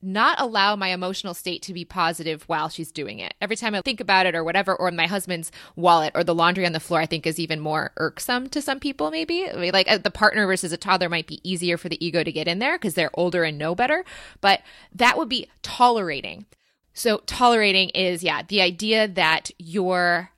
not 0.06 0.40
allow 0.40 0.76
my 0.76 0.90
emotional 0.90 1.34
state 1.34 1.62
to 1.64 1.74
be 1.74 1.84
positive 1.86 2.44
while 2.44 2.70
she's 2.70 2.92
doing 2.92 3.20
it. 3.20 3.34
Every 3.42 3.56
time 3.56 3.76
I 3.76 3.82
think 3.82 4.00
about 4.00 4.26
it 4.26 4.36
or 4.36 4.44
whatever, 4.44 4.76
or 4.76 4.92
my 4.92 5.08
husband's 5.08 5.52
wallet 5.76 6.12
or 6.16 6.24
the 6.24 6.36
laundry 6.36 6.66
on 6.66 6.74
the 6.74 6.80
floor, 6.80 7.00
I 7.00 7.06
think 7.06 7.26
is 7.26 7.40
even 7.40 7.60
more 7.60 7.92
irksome 7.98 8.48
to 8.50 8.62
some 8.62 8.80
people, 8.80 9.12
maybe. 9.12 9.50
I 9.50 9.56
mean, 9.56 9.74
like 9.74 9.90
uh, 9.90 9.98
the 9.98 10.12
partner 10.12 10.46
versus 10.46 10.72
a 10.72 10.78
toddler 10.78 11.10
might 11.10 11.28
be 11.28 11.48
easier 11.50 11.78
for 11.78 11.90
the 11.90 12.04
ego 12.06 12.24
to 12.24 12.32
get 12.32 12.48
in 12.48 12.60
there 12.60 12.78
because 12.78 12.94
they're 12.94 13.12
older 13.14 13.44
and 13.44 13.58
know 13.58 13.76
better, 13.76 14.06
but 14.42 14.62
that 14.94 15.18
would 15.18 15.30
be 15.30 15.50
tolerating. 15.62 16.46
So, 16.94 17.18
tolerating 17.26 17.90
is, 17.90 18.24
yeah, 18.24 18.42
the 18.48 18.62
idea 18.62 19.08
that 19.08 19.52
you're 19.58 20.32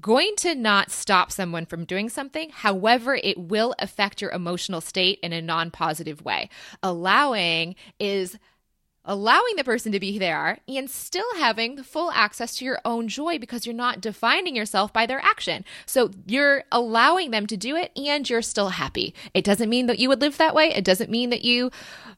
going 0.00 0.34
to 0.36 0.54
not 0.54 0.90
stop 0.90 1.30
someone 1.30 1.66
from 1.66 1.84
doing 1.84 2.08
something. 2.08 2.50
However, 2.50 3.14
it 3.14 3.38
will 3.38 3.74
affect 3.78 4.20
your 4.20 4.30
emotional 4.30 4.80
state 4.80 5.18
in 5.22 5.32
a 5.32 5.42
non 5.42 5.70
positive 5.70 6.24
way. 6.24 6.48
Allowing 6.82 7.74
is 7.98 8.38
allowing 9.04 9.56
the 9.56 9.64
person 9.64 9.92
to 9.92 10.00
be 10.00 10.18
there 10.18 10.58
and 10.68 10.90
still 10.90 11.36
having 11.36 11.82
full 11.82 12.10
access 12.12 12.56
to 12.56 12.64
your 12.64 12.78
own 12.84 13.08
joy 13.08 13.38
because 13.38 13.64
you're 13.64 13.74
not 13.74 14.00
defining 14.00 14.54
yourself 14.54 14.92
by 14.92 15.06
their 15.06 15.20
action. 15.20 15.64
So 15.86 16.10
you're 16.26 16.64
allowing 16.70 17.30
them 17.30 17.46
to 17.46 17.56
do 17.56 17.76
it 17.76 17.90
and 17.96 18.28
you're 18.28 18.42
still 18.42 18.70
happy. 18.70 19.14
It 19.32 19.44
doesn't 19.44 19.70
mean 19.70 19.86
that 19.86 19.98
you 19.98 20.08
would 20.08 20.20
live 20.20 20.36
that 20.38 20.54
way. 20.54 20.72
It 20.74 20.84
doesn't 20.84 21.10
mean 21.10 21.30
that 21.30 21.44
you, 21.44 21.70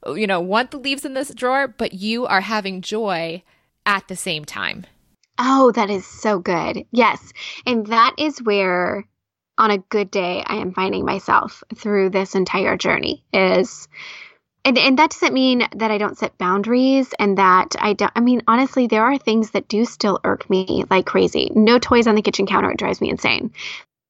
you 0.07 0.27
know, 0.27 0.41
want 0.41 0.73
the 0.73 0.79
leaves 0.79 1.05
in 1.05 1.15
this 1.15 1.33
drawer, 1.35 1.69
but 1.69 1.95
you 1.95 2.27
are 2.27 2.41
having 2.41 2.83
joy 2.83 3.43
at 3.87 4.09
the 4.09 4.17
same 4.17 4.45
time. 4.45 4.87
Oh, 5.39 5.73
that 5.73 5.91
is 5.91 6.07
so 6.07 6.39
good. 6.39 6.85
Yes. 6.91 7.33
And 7.65 7.87
that 7.87 8.15
is 8.19 8.43
where 8.43 9.07
on 9.59 9.71
a 9.71 9.79
good 9.79 10.11
day 10.11 10.43
I 10.45 10.57
am 10.57 10.73
finding 10.73 11.05
myself 11.05 11.63
through 11.77 12.11
this 12.11 12.35
entire 12.35 12.77
journey 12.77 13.25
is 13.33 13.89
and, 14.65 14.79
and 14.79 14.99
that 14.99 15.11
doesn't 15.11 15.35
mean 15.35 15.67
that 15.75 15.91
I 15.91 15.99
don't 15.99 16.17
set 16.17 16.39
boundaries 16.39 17.13
and 17.19 17.37
that 17.39 17.75
I 17.81 17.95
don't. 17.95 18.13
I 18.15 18.21
mean, 18.21 18.43
honestly, 18.47 18.87
there 18.87 19.05
are 19.05 19.19
things 19.19 19.51
that 19.53 19.69
do 19.69 19.85
still 19.85 20.21
irk 20.25 20.49
me 20.49 20.85
like 20.89 21.07
crazy. 21.07 21.51
No 21.55 21.79
toys 21.79 22.07
on 22.07 22.15
the 22.15 22.23
kitchen 22.23 22.47
counter. 22.47 22.71
It 22.71 22.79
drives 22.79 23.01
me 23.01 23.11
insane. 23.11 23.53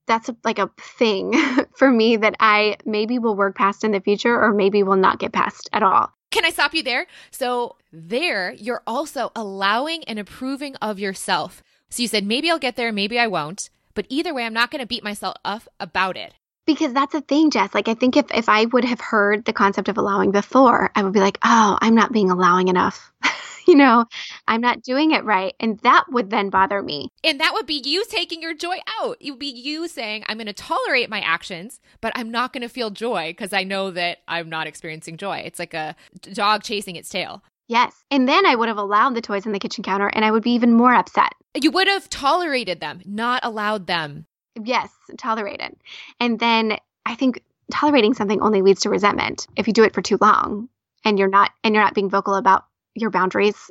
That's 0.07 0.29
a, 0.29 0.37
like 0.45 0.59
a 0.59 0.71
thing 0.79 1.33
for 1.77 1.91
me 1.91 2.17
that 2.17 2.37
I 2.41 2.77
maybe 2.85 3.19
will 3.19 3.37
work 3.37 3.57
past 3.57 3.83
in 3.83 3.93
the 3.93 4.01
future 4.01 4.39
or 4.39 4.53
maybe 4.53 4.83
will 4.83 4.97
not 4.97 5.19
get 5.19 5.33
past 5.33 5.71
at 5.73 5.83
all. 5.83 6.13
Can 6.31 6.45
I 6.45 6.51
stop 6.51 6.75
you 6.75 6.83
there? 6.83 7.07
So, 7.31 7.77
there, 7.93 8.53
you're 8.53 8.83
also 8.87 9.33
allowing 9.37 10.03
and 10.05 10.19
approving 10.19 10.77
of 10.77 10.99
yourself. 10.99 11.63
So, 11.91 12.03
you 12.03 12.09
said, 12.09 12.25
maybe 12.25 12.51
I'll 12.51 12.59
get 12.59 12.77
there, 12.77 12.91
maybe 12.91 13.19
I 13.19 13.27
won't. 13.27 13.69
But 13.95 14.07
either 14.09 14.33
way, 14.33 14.47
I'm 14.47 14.55
not 14.55 14.71
going 14.71 14.81
to 14.81 14.87
beat 14.87 15.05
myself 15.05 15.37
up 15.45 15.69
about 15.79 16.17
it. 16.17 16.33
Because 16.67 16.93
that's 16.93 17.13
the 17.13 17.21
thing, 17.21 17.51
Jess. 17.51 17.75
Like, 17.75 17.89
I 17.89 17.95
think 17.95 18.17
if, 18.17 18.27
if 18.33 18.49
I 18.49 18.67
would 18.67 18.85
have 18.85 19.01
heard 19.01 19.45
the 19.45 19.53
concept 19.53 19.89
of 19.89 19.99
allowing 19.99 20.31
before, 20.31 20.91
I 20.95 21.03
would 21.03 21.13
be 21.13 21.21
like, 21.21 21.39
oh, 21.43 21.77
I'm 21.81 21.95
not 21.95 22.13
being 22.13 22.31
allowing 22.31 22.69
enough. 22.69 23.13
you 23.67 23.75
know, 23.75 24.07
I'm 24.47 24.61
not 24.61 24.83
doing 24.83 25.11
it 25.13 25.25
right. 25.25 25.55
And 25.61 25.79
that 25.81 26.05
would 26.11 26.31
then 26.31 26.51
bother 26.51 26.83
me. 26.83 27.09
And 27.25 27.41
that 27.41 27.53
would 27.55 27.67
be 27.67 27.83
you 27.85 28.05
taking 28.09 28.43
your 28.43 28.55
joy 28.55 28.77
out. 29.01 29.17
It 29.21 29.31
would 29.31 29.39
be 29.41 29.47
you 29.47 29.89
saying, 29.89 30.25
I'm 30.27 30.37
going 30.37 30.47
to 30.47 30.53
tolerate 30.53 31.11
my 31.11 31.21
actions, 31.21 31.81
but 32.01 32.13
I'm 32.15 32.31
not 32.31 32.53
going 32.53 32.63
to 32.63 32.69
feel 32.69 32.91
joy 32.91 33.31
because 33.31 33.53
I 33.53 33.65
know 33.65 33.91
that 33.91 34.19
I'm 34.29 34.49
not 34.49 34.67
experiencing 34.67 35.17
joy. 35.17 35.39
It's 35.39 35.59
like 35.59 35.75
a 35.75 35.97
dog 36.33 36.63
chasing 36.63 36.97
its 36.97 37.09
tail. 37.09 37.43
Yes. 37.69 38.05
And 38.11 38.29
then 38.29 38.45
I 38.45 38.55
would 38.55 38.69
have 38.69 38.79
allowed 38.79 39.15
the 39.15 39.23
toys 39.23 39.47
on 39.47 39.53
the 39.53 39.59
kitchen 39.59 39.85
counter 39.85 40.09
and 40.13 40.25
I 40.25 40.31
would 40.31 40.43
be 40.43 40.53
even 40.53 40.75
more 40.75 40.95
upset. 40.95 41.33
You 41.55 41.71
would 41.71 41.89
have 41.89 42.09
tolerated 42.09 42.81
them, 42.81 43.01
not 43.05 43.45
allowed 43.45 43.87
them. 43.87 44.27
Yes, 44.61 44.91
tolerate 45.19 45.61
it. 45.61 45.77
And 46.21 46.39
then 46.39 46.77
I 47.07 47.15
think 47.15 47.43
tolerating 47.71 48.15
something 48.15 48.41
only 48.41 48.63
leads 48.63 48.83
to 48.83 48.91
resentment 48.91 49.47
if 49.57 49.67
you 49.67 49.73
do 49.73 49.85
it 49.85 49.95
for 49.95 50.03
too 50.03 50.19
long 50.21 50.69
and 51.05 51.19
you're 51.19 51.29
not 51.29 51.51
and 51.65 51.75
you're 51.75 51.85
not 51.85 51.95
being 51.95 52.11
vocal 52.11 52.35
about 52.35 52.67
your 52.95 53.11
boundaries. 53.11 53.71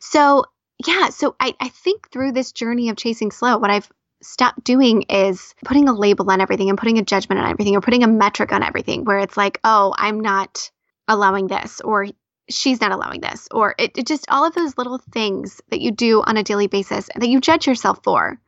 So 0.00 0.44
yeah, 0.86 1.08
so 1.08 1.36
I, 1.40 1.54
I 1.60 1.68
think 1.68 2.10
through 2.10 2.32
this 2.32 2.52
journey 2.52 2.88
of 2.90 2.96
chasing 2.96 3.30
slow, 3.30 3.56
what 3.58 3.70
I've 3.70 3.90
stopped 4.22 4.64
doing 4.64 5.02
is 5.02 5.54
putting 5.64 5.88
a 5.88 5.94
label 5.94 6.30
on 6.30 6.40
everything 6.40 6.68
and 6.68 6.78
putting 6.78 6.98
a 6.98 7.02
judgment 7.02 7.40
on 7.40 7.48
everything 7.48 7.76
or 7.76 7.80
putting 7.80 8.02
a 8.02 8.08
metric 8.08 8.52
on 8.52 8.62
everything 8.62 9.04
where 9.04 9.18
it's 9.18 9.36
like, 9.36 9.60
oh, 9.64 9.94
I'm 9.96 10.20
not 10.20 10.70
allowing 11.08 11.46
this 11.46 11.80
or 11.80 12.08
she's 12.48 12.80
not 12.80 12.92
allowing 12.92 13.20
this 13.20 13.48
or 13.50 13.74
it, 13.78 13.96
it, 13.96 14.06
just 14.06 14.26
all 14.28 14.44
of 14.44 14.54
those 14.54 14.76
little 14.78 14.98
things 15.12 15.60
that 15.70 15.80
you 15.80 15.90
do 15.90 16.22
on 16.22 16.36
a 16.36 16.42
daily 16.42 16.66
basis 16.66 17.08
that 17.16 17.28
you 17.28 17.40
judge 17.40 17.66
yourself 17.66 18.00
for 18.04 18.40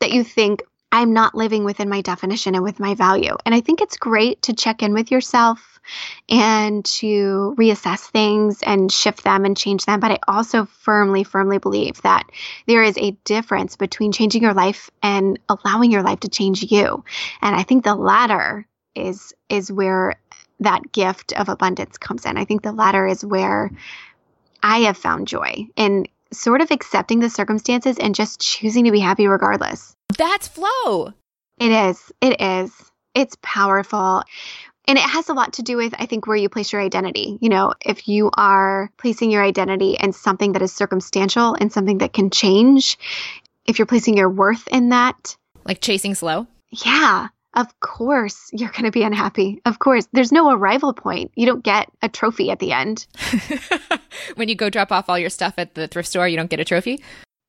that 0.00 0.10
you 0.10 0.24
think 0.24 0.62
i'm 0.92 1.12
not 1.12 1.34
living 1.34 1.64
within 1.64 1.88
my 1.88 2.00
definition 2.00 2.54
and 2.54 2.62
with 2.62 2.78
my 2.78 2.94
value 2.94 3.36
and 3.44 3.54
i 3.54 3.60
think 3.60 3.80
it's 3.80 3.96
great 3.96 4.40
to 4.42 4.52
check 4.52 4.82
in 4.82 4.92
with 4.92 5.10
yourself 5.10 5.80
and 6.28 6.84
to 6.84 7.56
reassess 7.58 8.08
things 8.10 8.62
and 8.62 8.92
shift 8.92 9.24
them 9.24 9.44
and 9.44 9.56
change 9.56 9.84
them 9.84 9.98
but 9.98 10.12
i 10.12 10.18
also 10.28 10.64
firmly 10.66 11.24
firmly 11.24 11.58
believe 11.58 12.00
that 12.02 12.24
there 12.66 12.82
is 12.82 12.96
a 12.98 13.10
difference 13.24 13.76
between 13.76 14.12
changing 14.12 14.42
your 14.42 14.54
life 14.54 14.90
and 15.02 15.38
allowing 15.48 15.90
your 15.90 16.02
life 16.02 16.20
to 16.20 16.28
change 16.28 16.70
you 16.70 17.04
and 17.40 17.56
i 17.56 17.62
think 17.62 17.82
the 17.82 17.94
latter 17.94 18.66
is 18.94 19.32
is 19.48 19.72
where 19.72 20.16
that 20.62 20.92
gift 20.92 21.32
of 21.32 21.48
abundance 21.48 21.98
comes 21.98 22.24
in. 22.24 22.36
I 22.36 22.44
think 22.44 22.62
the 22.62 22.72
latter 22.72 23.06
is 23.06 23.24
where 23.24 23.70
I 24.62 24.80
have 24.80 24.96
found 24.96 25.28
joy 25.28 25.66
in 25.76 26.06
sort 26.32 26.60
of 26.60 26.70
accepting 26.70 27.20
the 27.20 27.28
circumstances 27.28 27.98
and 27.98 28.14
just 28.14 28.40
choosing 28.40 28.84
to 28.84 28.92
be 28.92 29.00
happy 29.00 29.26
regardless. 29.26 29.94
That's 30.16 30.48
flow. 30.48 31.12
It 31.58 31.70
is. 31.70 32.12
It 32.20 32.40
is. 32.40 32.72
It's 33.14 33.36
powerful. 33.42 34.22
And 34.88 34.98
it 34.98 35.04
has 35.04 35.28
a 35.28 35.34
lot 35.34 35.54
to 35.54 35.62
do 35.62 35.76
with, 35.76 35.94
I 35.98 36.06
think, 36.06 36.26
where 36.26 36.36
you 36.36 36.48
place 36.48 36.72
your 36.72 36.82
identity. 36.82 37.38
You 37.40 37.48
know, 37.48 37.74
if 37.84 38.08
you 38.08 38.30
are 38.34 38.90
placing 38.98 39.30
your 39.30 39.44
identity 39.44 39.96
in 40.00 40.12
something 40.12 40.52
that 40.52 40.62
is 40.62 40.72
circumstantial 40.72 41.54
and 41.54 41.72
something 41.72 41.98
that 41.98 42.12
can 42.12 42.30
change, 42.30 42.98
if 43.64 43.78
you're 43.78 43.86
placing 43.86 44.16
your 44.16 44.28
worth 44.28 44.66
in 44.68 44.88
that, 44.88 45.36
like 45.64 45.80
chasing 45.80 46.14
slow. 46.14 46.48
Yeah 46.70 47.28
of 47.54 47.78
course 47.80 48.50
you're 48.52 48.70
going 48.70 48.84
to 48.84 48.90
be 48.90 49.02
unhappy. 49.02 49.60
Of 49.64 49.78
course. 49.78 50.08
There's 50.12 50.32
no 50.32 50.50
arrival 50.50 50.92
point. 50.92 51.32
You 51.34 51.46
don't 51.46 51.62
get 51.62 51.90
a 52.00 52.08
trophy 52.08 52.50
at 52.50 52.58
the 52.58 52.72
end. 52.72 53.06
when 54.34 54.48
you 54.48 54.54
go 54.54 54.70
drop 54.70 54.92
off 54.92 55.08
all 55.08 55.18
your 55.18 55.30
stuff 55.30 55.54
at 55.58 55.74
the 55.74 55.88
thrift 55.88 56.08
store, 56.08 56.28
you 56.28 56.36
don't 56.36 56.50
get 56.50 56.60
a 56.60 56.64
trophy? 56.64 57.02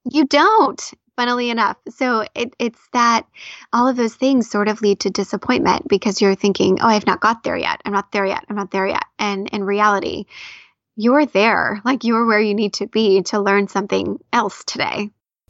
You 0.10 0.26
don't, 0.26 0.94
funnily 1.16 1.50
enough. 1.50 1.78
So 1.90 2.26
it, 2.36 2.56
it's 2.60 2.80
that 2.94 3.26
all 3.72 3.88
of 3.88 3.96
those 3.96 4.16
things 4.16 4.50
sort 4.50 4.68
of 4.68 4.82
lead 4.82 5.02
to 5.02 5.10
disappointment 5.10 5.88
because 5.88 6.22
you're 6.22 6.36
thinking, 6.36 6.80
oh, 6.82 6.88
I've 6.88 7.08
not 7.08 7.22
got 7.22 7.44
there 7.44 7.58
yet. 7.58 7.82
I'm 7.86 7.94
not 7.94 8.12
there 8.12 8.26
yet. 8.26 8.46
I'm 8.50 8.56
not 8.56 8.72
there 8.72 8.88
yet. 8.88 9.06
And 9.20 9.48
in 9.50 9.64
reality, 9.64 10.26
you're 10.96 11.26
there. 11.26 11.82
Like 11.84 12.04
you're 12.04 12.26
where 12.26 12.42
you 12.42 12.54
need 12.54 12.74
to 12.76 12.88
be 12.88 13.22
to 13.24 13.40
learn 13.40 13.68
something 13.68 14.20
else 14.32 14.64
today. 14.64 15.10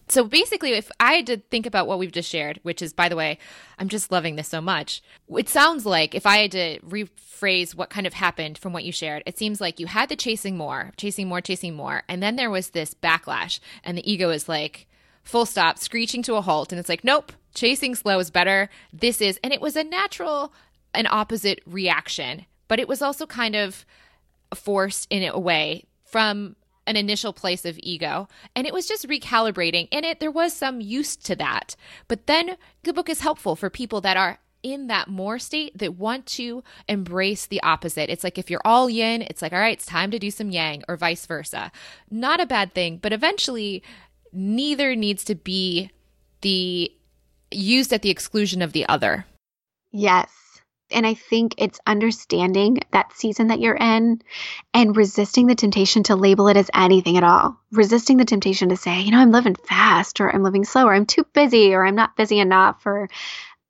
So 0.10 0.26
basically, 0.26 0.74
if 0.74 0.92
I 1.00 1.14
had 1.14 1.28
to 1.28 1.38
think 1.38 1.66
about 1.66 1.88
what 1.88 1.98
we've 1.98 2.12
just 2.12 2.30
shared, 2.30 2.60
which 2.64 2.82
is, 2.82 2.94
by 2.94 3.08
the 3.08 3.16
way, 3.16 3.38
I'm 3.80 3.88
just 3.88 4.12
loving 4.12 4.36
this 4.36 4.50
so 4.50 4.62
much. 4.62 5.02
It 5.30 5.48
sounds 5.48 5.86
like 5.86 6.14
if 6.14 6.26
I 6.26 6.38
had 6.38 6.52
to 6.52 6.80
rephrase 6.82 7.74
what 7.74 7.90
kind 7.90 8.06
of 8.06 8.14
happened 8.14 8.58
from 8.58 8.74
what 8.74 8.84
you 8.84 8.92
shared, 8.92 9.24
it 9.26 9.38
seems 9.38 9.62
like 9.62 9.80
you 9.80 9.88
had 9.88 10.10
the 10.10 10.16
chasing 10.16 10.58
more, 10.58 10.92
chasing 10.98 11.28
more, 11.28 11.42
chasing 11.42 11.74
more. 11.74 12.04
And 12.10 12.22
then 12.22 12.36
there 12.36 12.52
was 12.52 12.72
this 12.72 12.94
backlash, 12.94 13.60
and 13.84 13.98
the 13.98 14.12
ego 14.12 14.30
is 14.30 14.50
like, 14.50 14.88
full 15.24 15.46
stop, 15.46 15.80
screeching 15.80 16.22
to 16.24 16.36
a 16.36 16.42
halt. 16.42 16.72
And 16.72 16.80
it's 16.80 16.90
like, 16.90 17.04
nope, 17.04 17.32
chasing 17.54 17.96
slow 17.96 18.20
is 18.20 18.30
better. 18.30 18.70
This 18.92 19.22
is, 19.22 19.40
and 19.44 19.54
it 19.54 19.62
was 19.62 19.76
a 19.76 19.84
natural 19.84 20.54
and 20.94 21.08
opposite 21.10 21.62
reaction, 21.66 22.46
but 22.68 22.80
it 22.80 22.88
was 22.88 23.02
also 23.02 23.26
kind 23.26 23.56
of 23.56 23.86
forced 24.54 25.08
in 25.10 25.24
a 25.24 25.40
way 25.40 25.86
from 26.06 26.56
an 26.86 26.98
initial 26.98 27.32
place 27.32 27.64
of 27.64 27.80
ego 27.82 28.28
and 28.58 28.68
it 28.68 28.74
was 28.74 28.86
just 28.86 29.08
recalibrating 29.08 29.88
in 29.90 30.04
it 30.04 30.20
there 30.20 30.30
was 30.30 30.52
some 30.52 30.82
use 30.82 31.16
to 31.16 31.34
that 31.34 31.78
but 32.10 32.28
then 32.28 32.58
the 32.84 32.92
book 32.92 33.08
is 33.08 33.22
helpful 33.22 33.56
for 33.56 33.70
people 33.70 34.02
that 34.02 34.18
are 34.18 34.38
in 34.64 34.88
that 34.88 35.10
more 35.10 35.38
state 35.38 35.78
that 35.78 35.96
want 35.96 36.26
to 36.26 36.64
embrace 36.88 37.46
the 37.46 37.62
opposite. 37.62 38.10
It's 38.10 38.24
like 38.24 38.38
if 38.38 38.50
you're 38.50 38.62
all 38.64 38.90
yin, 38.90 39.22
it's 39.22 39.42
like, 39.42 39.52
all 39.52 39.60
right, 39.60 39.78
it's 39.78 39.86
time 39.86 40.10
to 40.12 40.18
do 40.20 40.32
some 40.32 40.50
yang, 40.50 40.84
or 40.88 40.96
vice 40.96 41.26
versa. 41.26 41.72
Not 42.10 42.40
a 42.40 42.46
bad 42.46 42.74
thing, 42.74 42.98
but 42.98 43.14
eventually, 43.14 43.84
neither 44.34 44.96
needs 44.96 45.24
to 45.26 45.36
be 45.36 45.92
the 46.42 46.92
used 47.52 47.94
at 47.94 48.02
the 48.02 48.10
exclusion 48.10 48.62
of 48.62 48.74
the 48.74 48.88
other. 48.88 49.26
Yes. 49.92 50.30
And 50.92 51.08
I 51.08 51.14
think 51.14 51.56
it's 51.58 51.80
understanding 51.88 52.80
that 52.92 53.14
season 53.14 53.48
that 53.48 53.60
you're 53.60 53.76
in 53.76 54.22
and 54.74 54.96
resisting 54.96 55.48
the 55.48 55.56
temptation 55.56 56.04
to 56.04 56.16
label 56.16 56.48
it 56.50 56.58
as 56.58 56.70
anything 56.74 57.18
at 57.18 57.24
all. 57.24 57.60
Resisting 57.72 58.18
the 58.18 58.26
temptation 58.26 58.70
to 58.70 58.78
say, 58.78 59.02
you 59.02 59.12
know, 59.12 59.20
I'm 59.20 59.32
living 59.32 59.56
fast 59.56 60.20
or 60.20 60.30
I'm 60.30 60.44
living 60.44 60.66
slow 60.66 60.86
or 60.86 60.94
I'm 60.94 61.06
too 61.06 61.26
busy 61.34 61.74
or 61.74 61.86
I'm 61.86 61.96
not 61.96 62.16
busy 62.16 62.40
enough 62.40 62.86
or 62.86 63.10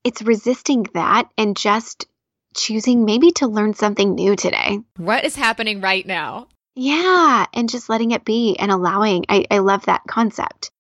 it's 0.04 0.22
resisting 0.22 0.86
that 0.94 1.30
and 1.38 1.56
just 1.56 2.08
choosing 2.56 3.06
maybe 3.06 3.32
to 3.32 3.48
learn 3.48 3.74
something 3.74 4.16
new 4.16 4.36
today. 4.36 4.80
What 4.98 5.24
is 5.24 5.36
happening 5.36 5.82
right 5.82 6.06
now? 6.06 6.48
Yeah, 6.76 7.46
and 7.54 7.70
just 7.70 7.90
letting 7.90 8.12
it 8.12 8.26
be 8.26 8.56
and 8.58 8.72
allowing. 8.72 9.26
I, 9.30 9.46
I 9.52 9.60
love 9.60 9.86
that 9.86 10.04
concept. 10.08 10.72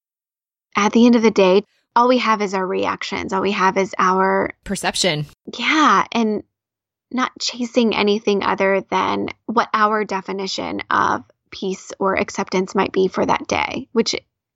At 0.75 0.91
the 0.91 1.05
end 1.05 1.15
of 1.15 1.21
the 1.21 1.31
day, 1.31 1.63
all 1.95 2.07
we 2.07 2.17
have 2.17 2.41
is 2.41 2.53
our 2.53 2.65
reactions. 2.65 3.33
All 3.33 3.41
we 3.41 3.51
have 3.51 3.77
is 3.77 3.93
our 3.99 4.53
perception. 4.63 5.25
Yeah. 5.57 6.05
And 6.11 6.43
not 7.11 7.31
chasing 7.39 7.95
anything 7.95 8.43
other 8.43 8.81
than 8.89 9.29
what 9.45 9.69
our 9.73 10.03
definition 10.03 10.81
of 10.89 11.23
peace 11.51 11.93
or 11.99 12.15
acceptance 12.15 12.73
might 12.73 12.91
be 12.91 13.07
for 13.07 13.23
that 13.23 13.47
day, 13.47 13.87
which 13.91 14.15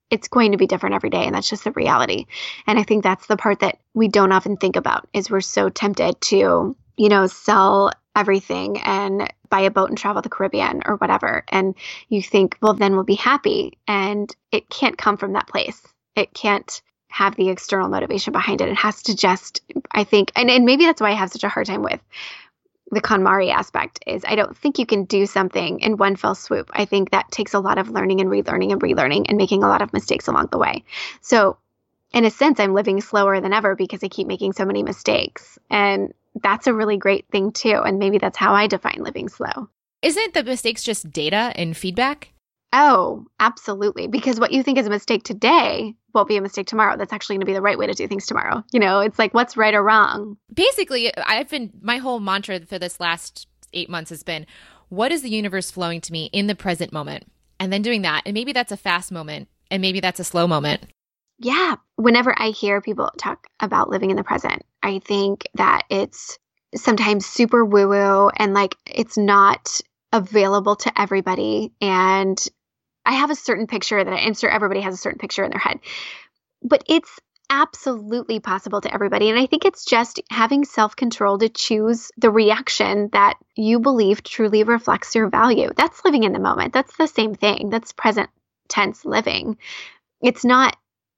it's 0.10 0.28
going 0.28 0.54
to 0.54 0.58
be 0.58 0.66
different 0.66 0.96
every 0.96 1.12
day. 1.12 1.26
And 1.26 1.36
that's 1.36 1.50
just 1.50 1.64
the 1.64 1.72
reality. 1.72 2.26
And 2.66 2.80
I 2.80 2.84
think 2.84 3.04
that's 3.04 3.28
the 3.28 3.38
part 3.38 3.60
that 3.60 3.78
we 3.94 4.08
don't 4.08 4.32
often 4.32 4.58
think 4.58 4.76
about 4.76 5.08
is 5.14 5.30
we're 5.30 5.42
so 5.42 5.70
tempted 5.70 6.20
to, 6.22 6.76
you 6.98 7.10
know, 7.10 7.28
sell 7.28 7.92
everything 8.18 8.82
and 8.82 9.32
buy 9.49 9.61
a 9.61 9.72
boat 9.72 9.89
and 9.89 9.97
travel 9.97 10.22
the 10.22 10.30
Caribbean 10.30 10.82
or 10.86 10.95
whatever. 10.95 11.43
And 11.49 11.76
you 12.09 12.22
think, 12.22 12.57
well, 12.61 12.74
then 12.74 12.95
we'll 12.95 13.03
be 13.03 13.15
happy. 13.15 13.78
And 13.88 14.36
it 14.51 14.70
can't 14.70 14.97
come 14.97 15.18
from 15.18 15.34
that 15.34 15.47
place. 15.47 15.82
It 16.15 16.34
can't 16.34 16.82
have 17.09 17.36
the 17.36 17.49
external 17.49 17.88
motivation 17.88 18.34
behind 18.34 18.59
it. 18.59 18.70
It 18.70 18.76
has 18.76 19.03
to 19.03 19.15
just, 19.15 19.61
I 19.91 20.03
think, 20.03 20.32
and, 20.36 20.49
and 20.49 20.65
maybe 20.65 20.86
that's 20.86 20.99
why 20.99 21.11
I 21.11 21.15
have 21.15 21.32
such 21.32 21.43
a 21.43 21.49
hard 21.49 21.68
time 21.68 21.84
with 21.84 22.01
the 22.91 23.01
KonMari 23.01 23.51
aspect 23.51 24.03
is 24.07 24.24
I 24.26 24.36
don't 24.36 24.57
think 24.57 24.80
you 24.80 24.86
can 24.86 25.03
do 25.05 25.26
something 25.26 25.80
in 25.82 25.97
one 25.97 26.15
fell 26.15 26.36
swoop. 26.36 26.70
I 26.74 26.86
think 26.86 27.11
that 27.11 27.32
takes 27.32 27.53
a 27.53 27.59
lot 27.59 27.78
of 27.78 27.89
learning 27.89 28.22
and 28.22 28.30
relearning 28.30 28.72
and 28.72 28.82
relearning 28.82 29.26
and 29.28 29.38
making 29.38 29.63
a 29.63 29.68
lot 29.68 29.82
of 29.82 29.93
mistakes 29.93 30.28
along 30.28 30.49
the 30.51 30.57
way. 30.57 30.84
So 31.22 31.57
in 32.13 32.24
a 32.24 32.30
sense, 32.32 32.59
I'm 32.59 32.74
living 32.74 33.01
slower 33.01 33.41
than 33.41 33.53
ever 33.53 33.76
because 33.76 34.03
I 34.03 34.07
keep 34.07 34.28
making 34.28 34.53
so 34.53 34.65
many 34.65 34.84
mistakes. 34.84 35.59
And 35.70 36.13
that's 36.42 36.68
a 36.68 36.74
really 36.74 36.98
great 36.98 37.26
thing 37.32 37.52
too. 37.52 37.82
And 37.86 38.00
maybe 38.00 38.18
that's 38.18 38.38
how 38.38 38.54
I 38.54 38.68
define 38.68 39.00
living 39.00 39.30
slow. 39.30 39.70
Isn't 40.02 40.34
the 40.34 40.44
mistakes 40.44 40.84
just 40.84 41.12
data 41.12 41.52
and 41.56 41.76
feedback? 41.76 42.34
Oh, 42.74 43.26
absolutely. 43.40 44.08
Because 44.08 44.40
what 44.40 44.52
you 44.52 44.62
think 44.62 44.78
is 44.78 44.88
a 44.88 44.92
mistake 44.92 45.24
today 45.24 45.96
won't 46.14 46.28
be 46.28 46.38
a 46.38 46.42
mistake 46.42 46.68
tomorrow. 46.68 46.98
That's 46.98 47.14
actually 47.14 47.36
going 47.36 47.42
to 47.42 47.46
be 47.48 47.54
the 47.54 47.62
right 47.62 47.78
way 47.78 47.88
to 47.88 47.94
do 47.94 48.08
things 48.08 48.26
tomorrow. 48.26 48.64
You 48.72 48.80
know, 48.80 49.00
it's 49.00 49.18
like 49.18 49.34
what's 49.34 49.58
right 49.58 49.74
or 49.74 49.84
wrong. 49.84 50.38
Basically, 50.54 51.16
I've 51.18 51.50
been, 51.50 51.72
my 51.82 51.98
whole 51.98 52.20
mantra 52.20 52.60
for 52.66 52.78
this 52.78 53.00
last 53.00 53.48
eight 53.74 53.90
months 53.90 54.10
has 54.10 54.24
been 54.24 54.46
what 54.90 55.12
is 55.12 55.22
the 55.22 55.30
universe 55.30 55.72
flowing 55.72 56.02
to 56.02 56.12
me 56.12 56.30
in 56.32 56.48
the 56.48 56.56
present 56.56 56.94
moment? 56.94 57.26
And 57.60 57.74
then 57.74 57.82
doing 57.82 58.04
that. 58.04 58.22
And 58.26 58.34
maybe 58.34 58.54
that's 58.54 58.72
a 58.72 58.78
fast 58.78 59.12
moment, 59.12 59.48
and 59.72 59.82
maybe 59.82 60.00
that's 60.00 60.20
a 60.20 60.24
slow 60.24 60.48
moment. 60.48 60.84
Yeah. 61.40 61.76
Whenever 61.96 62.34
I 62.38 62.50
hear 62.50 62.82
people 62.82 63.12
talk 63.18 63.48
about 63.60 63.90
living 63.90 64.12
in 64.12 64.18
the 64.18 64.24
present, 64.24 64.64
I 64.82 64.99
think 64.99 65.47
that 65.55 65.84
it's 65.89 66.38
sometimes 66.75 67.25
super 67.25 67.63
woo 67.63 67.88
woo 67.88 68.30
and 68.30 68.53
like 68.53 68.75
it's 68.86 69.17
not 69.17 69.82
available 70.13 70.75
to 70.75 71.01
everybody. 71.01 71.71
And 71.82 72.41
I 73.05 73.13
have 73.13 73.32
a 73.32 73.36
certain 73.36 73.67
picture 73.67 74.03
that 74.03 74.13
I, 74.13 74.32
sure 74.34 74.49
everybody 74.49 74.82
has 74.82 74.93
a 74.93 74.97
certain 74.97 75.19
picture 75.19 75.43
in 75.43 75.51
their 75.51 75.59
head, 75.59 75.80
but 76.61 76.84
it's 76.88 77.19
absolutely 77.49 78.39
possible 78.39 78.82
to 78.82 78.93
everybody. 78.93 79.30
And 79.30 79.39
I 79.39 79.45
think 79.45 79.65
it's 79.65 79.86
just 79.86 80.21
having 80.30 80.65
self 80.65 80.95
control 80.95 81.38
to 81.38 81.49
choose 81.49 82.11
the 82.17 82.30
reaction 82.30 83.09
that 83.13 83.36
you 83.55 83.80
believe 83.80 84.23
truly 84.23 84.63
reflects 84.63 85.15
your 85.15 85.30
value. 85.30 85.69
That's 85.75 86.03
living 86.03 86.23
in 86.23 86.34
the 86.34 86.39
moment. 86.39 86.73
That's 86.73 86.95
the 86.97 87.07
same 87.07 87.36
thing. 87.36 87.69
That's 87.69 87.93
present 87.93 88.30
tense 88.67 89.05
living. 89.05 89.57
It's 90.21 90.43
not 90.43 90.75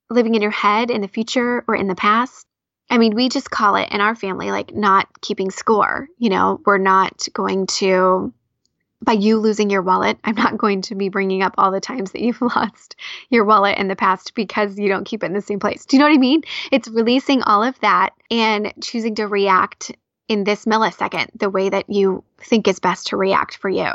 living 0.10 0.36
in 0.36 0.42
your 0.42 0.52
head 0.52 0.92
in 0.92 1.02
the 1.02 1.08
future 1.08 1.64
or 1.68 1.76
in 1.76 1.88
the 1.88 1.96
past. 1.96 2.46
I 2.90 2.98
mean, 2.98 3.16
we 3.16 3.30
just 3.30 3.52
call 3.52 3.76
it 3.76 3.90
in 3.92 4.02
our 4.02 4.16
family 4.16 4.52
like 4.52 4.74
not 4.74 5.08
keeping 5.22 5.52
score. 5.52 6.08
You 6.18 6.30
know, 6.30 6.62
we're 6.66 6.78
not 6.78 7.28
going 7.34 7.68
to 7.68 8.34
by 9.02 9.14
you 9.14 9.38
losing 9.40 9.70
your 9.70 9.82
wallet, 9.82 10.18
I'm 10.24 10.36
not 10.36 10.58
going 10.58 10.82
to 10.84 10.96
be 10.96 11.10
bringing 11.10 11.42
up 11.42 11.56
all 11.58 11.72
the 11.72 11.80
times 11.80 12.12
that 12.12 12.22
you've 12.22 12.42
lost 12.56 12.96
your 13.30 13.46
wallet 13.46 13.78
in 13.78 13.88
the 13.88 13.96
past 13.96 14.34
because 14.36 14.78
you 14.78 14.90
don't 14.90 15.06
keep 15.06 15.24
it 15.24 15.28
in 15.28 15.34
the 15.34 15.42
same 15.42 15.60
place. 15.60 15.86
Do 15.86 15.96
you 15.96 16.00
know 16.00 16.08
what 16.08 16.16
I 16.16 16.20
mean? 16.20 16.42
It's 16.72 16.88
releasing 16.88 17.42
all 17.44 17.64
of 17.64 17.80
that 17.80 18.12
and 18.30 18.74
choosing 18.82 19.16
to 19.16 19.28
react 19.28 19.92
in 20.28 20.44
this 20.44 20.66
millisecond 20.66 21.28
the 21.36 21.50
way 21.50 21.70
that 21.70 21.90
you 21.90 22.24
think 22.38 22.68
is 22.68 22.80
best 22.80 23.08
to 23.08 23.18
react 23.18 23.58
for 23.58 23.70
you. 23.70 23.90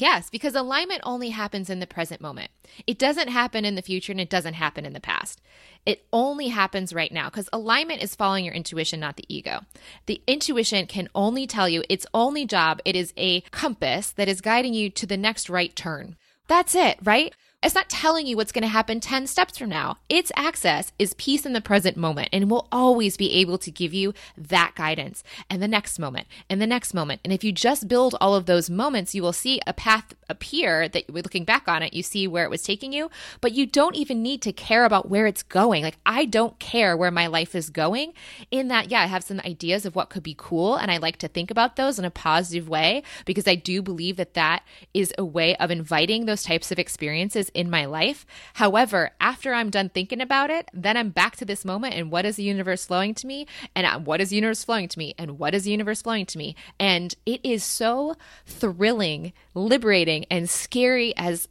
Yes, 0.00 0.30
because 0.30 0.54
alignment 0.54 1.00
only 1.02 1.30
happens 1.30 1.68
in 1.68 1.80
the 1.80 1.86
present 1.86 2.20
moment. 2.20 2.52
It 2.86 3.00
doesn't 3.00 3.28
happen 3.28 3.64
in 3.64 3.74
the 3.74 3.82
future 3.82 4.12
and 4.12 4.20
it 4.20 4.30
doesn't 4.30 4.54
happen 4.54 4.86
in 4.86 4.92
the 4.92 5.00
past. 5.00 5.40
It 5.84 6.06
only 6.12 6.48
happens 6.48 6.92
right 6.92 7.10
now 7.10 7.28
because 7.28 7.48
alignment 7.52 8.00
is 8.00 8.14
following 8.14 8.44
your 8.44 8.54
intuition, 8.54 9.00
not 9.00 9.16
the 9.16 9.24
ego. 9.28 9.62
The 10.06 10.22
intuition 10.28 10.86
can 10.86 11.08
only 11.16 11.48
tell 11.48 11.68
you 11.68 11.82
its 11.88 12.06
only 12.14 12.46
job, 12.46 12.80
it 12.84 12.94
is 12.94 13.12
a 13.16 13.40
compass 13.50 14.12
that 14.12 14.28
is 14.28 14.40
guiding 14.40 14.72
you 14.72 14.88
to 14.90 15.06
the 15.06 15.16
next 15.16 15.50
right 15.50 15.74
turn. 15.74 16.16
That's 16.46 16.76
it, 16.76 16.98
right? 17.02 17.34
It's 17.60 17.74
not 17.74 17.88
telling 17.88 18.28
you 18.28 18.36
what's 18.36 18.52
going 18.52 18.62
to 18.62 18.68
happen 18.68 19.00
10 19.00 19.26
steps 19.26 19.58
from 19.58 19.68
now. 19.68 19.96
Its 20.08 20.30
access 20.36 20.92
is 20.96 21.14
peace 21.14 21.44
in 21.44 21.54
the 21.54 21.60
present 21.60 21.96
moment 21.96 22.28
and 22.32 22.48
will 22.48 22.68
always 22.70 23.16
be 23.16 23.32
able 23.32 23.58
to 23.58 23.72
give 23.72 23.92
you 23.92 24.14
that 24.36 24.74
guidance 24.76 25.24
and 25.50 25.60
the 25.60 25.66
next 25.66 25.98
moment 25.98 26.28
and 26.48 26.62
the 26.62 26.68
next 26.68 26.94
moment. 26.94 27.20
And 27.24 27.32
if 27.32 27.42
you 27.42 27.50
just 27.50 27.88
build 27.88 28.14
all 28.20 28.36
of 28.36 28.46
those 28.46 28.70
moments, 28.70 29.12
you 29.12 29.24
will 29.24 29.32
see 29.32 29.60
a 29.66 29.72
path 29.72 30.14
appear 30.28 30.88
that 30.88 31.10
looking 31.10 31.44
back 31.44 31.66
on 31.66 31.82
it, 31.82 31.92
you 31.92 32.04
see 32.04 32.28
where 32.28 32.44
it 32.44 32.50
was 32.50 32.62
taking 32.62 32.92
you, 32.92 33.10
but 33.40 33.50
you 33.50 33.66
don't 33.66 33.96
even 33.96 34.22
need 34.22 34.40
to 34.42 34.52
care 34.52 34.84
about 34.84 35.08
where 35.08 35.26
it's 35.26 35.42
going. 35.42 35.82
Like, 35.82 35.98
I 36.06 36.26
don't 36.26 36.60
care 36.60 36.96
where 36.96 37.10
my 37.10 37.26
life 37.26 37.56
is 37.56 37.70
going, 37.70 38.12
in 38.52 38.68
that, 38.68 38.92
yeah, 38.92 39.00
I 39.00 39.06
have 39.06 39.24
some 39.24 39.40
ideas 39.40 39.84
of 39.84 39.96
what 39.96 40.10
could 40.10 40.22
be 40.22 40.36
cool. 40.38 40.76
And 40.76 40.92
I 40.92 40.98
like 40.98 41.16
to 41.18 41.28
think 41.28 41.50
about 41.50 41.74
those 41.74 41.98
in 41.98 42.04
a 42.04 42.10
positive 42.10 42.68
way 42.68 43.02
because 43.24 43.48
I 43.48 43.56
do 43.56 43.82
believe 43.82 44.16
that 44.16 44.34
that 44.34 44.62
is 44.94 45.12
a 45.18 45.24
way 45.24 45.56
of 45.56 45.72
inviting 45.72 46.26
those 46.26 46.44
types 46.44 46.70
of 46.70 46.78
experiences 46.78 47.47
in 47.50 47.70
my 47.70 47.84
life. 47.84 48.26
However, 48.54 49.10
after 49.20 49.52
I'm 49.52 49.70
done 49.70 49.88
thinking 49.88 50.20
about 50.20 50.50
it, 50.50 50.68
then 50.72 50.96
I'm 50.96 51.10
back 51.10 51.36
to 51.36 51.44
this 51.44 51.64
moment 51.64 51.94
and 51.94 52.10
what 52.10 52.24
is 52.24 52.36
the 52.36 52.42
universe 52.42 52.86
flowing 52.86 53.14
to 53.14 53.26
me? 53.26 53.46
And 53.74 53.86
uh, 53.86 53.98
what 53.98 54.20
is 54.20 54.30
the 54.30 54.36
universe 54.36 54.64
flowing 54.64 54.88
to 54.88 54.98
me? 54.98 55.14
And 55.18 55.38
what 55.38 55.54
is 55.54 55.64
the 55.64 55.70
universe 55.70 56.02
flowing 56.02 56.26
to 56.26 56.38
me? 56.38 56.56
And 56.78 57.14
it 57.26 57.40
is 57.44 57.64
so 57.64 58.16
thrilling, 58.46 59.32
liberating, 59.54 60.24
and 60.30 60.48
scary 60.48 61.14
as 61.16 61.48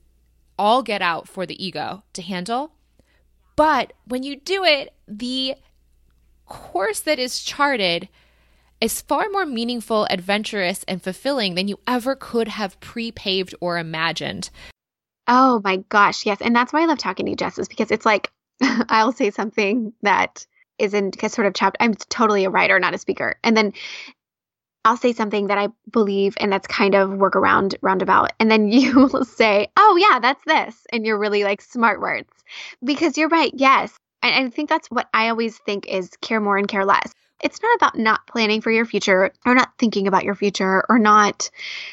all 0.57 0.83
get 0.83 1.01
out 1.01 1.27
for 1.27 1.45
the 1.45 1.63
ego 1.63 2.03
to 2.13 2.21
handle. 2.21 2.71
But 3.55 3.93
when 4.05 4.23
you 4.23 4.35
do 4.35 4.63
it, 4.63 4.93
the 5.07 5.55
course 6.45 6.99
that 7.01 7.19
is 7.19 7.43
charted 7.43 8.09
is 8.79 9.01
far 9.01 9.27
more 9.29 9.45
meaningful, 9.45 10.05
adventurous, 10.09 10.83
and 10.87 11.01
fulfilling 11.01 11.55
than 11.55 11.67
you 11.67 11.79
ever 11.87 12.15
could 12.15 12.47
have 12.47 12.79
pre 12.79 13.11
paved 13.11 13.55
or 13.59 13.77
imagined. 13.77 14.49
Oh 15.27 15.61
my 15.63 15.77
gosh, 15.89 16.25
yes. 16.25 16.41
And 16.41 16.55
that's 16.55 16.71
why 16.71 16.81
I 16.81 16.85
love 16.85 16.97
talking 16.97 17.25
to 17.25 17.31
you, 17.31 17.35
Jess, 17.35 17.59
is 17.59 17.67
because 17.67 17.91
it's 17.91 18.05
like 18.05 18.31
I'll 18.89 19.11
say 19.11 19.31
something 19.31 19.93
that 20.01 20.45
isn't 20.79 21.19
sort 21.31 21.47
of 21.47 21.53
chopped. 21.53 21.77
I'm 21.79 21.93
totally 21.95 22.45
a 22.45 22.49
writer, 22.49 22.79
not 22.79 22.93
a 22.93 22.97
speaker. 22.97 23.35
And 23.43 23.55
then 23.57 23.73
I'll 24.85 24.97
say 24.97 25.11
something 25.11 25.47
that 25.47 25.57
I 25.57 25.67
believe 25.91 26.35
and 26.39 26.51
that's 26.51 26.67
kind 26.67 26.95
of 26.95 27.11
work 27.13 27.35
around 27.35 27.75
roundabout. 27.81 28.31
And 28.39 28.49
then 28.49 28.67
you 28.71 29.07
will 29.11 29.25
say, 29.25 29.67
Oh 29.77 29.97
yeah, 29.99 30.19
that's 30.19 30.43
this. 30.45 30.75
And 30.91 31.05
you're 31.05 31.19
really 31.19 31.43
like 31.43 31.61
smart 31.61 31.99
words. 31.99 32.29
Because 32.83 33.17
you're 33.17 33.29
right, 33.29 33.51
yes. 33.53 33.97
And 34.23 34.33
I 34.33 34.49
think 34.49 34.69
that's 34.69 34.89
what 34.89 35.07
I 35.13 35.29
always 35.29 35.57
think 35.59 35.87
is 35.87 36.09
care 36.21 36.39
more 36.39 36.57
and 36.57 36.67
care 36.67 36.85
less 36.85 37.13
it's 37.39 37.61
not 37.61 37.75
about 37.75 37.97
not 37.97 38.25
planning 38.27 38.61
for 38.61 38.71
your 38.71 38.85
future 38.85 39.31
or 39.45 39.55
not 39.55 39.73
thinking 39.77 40.07
about 40.07 40.23
your 40.23 40.35
future 40.35 40.83
or 40.89 40.97
not 40.97 41.49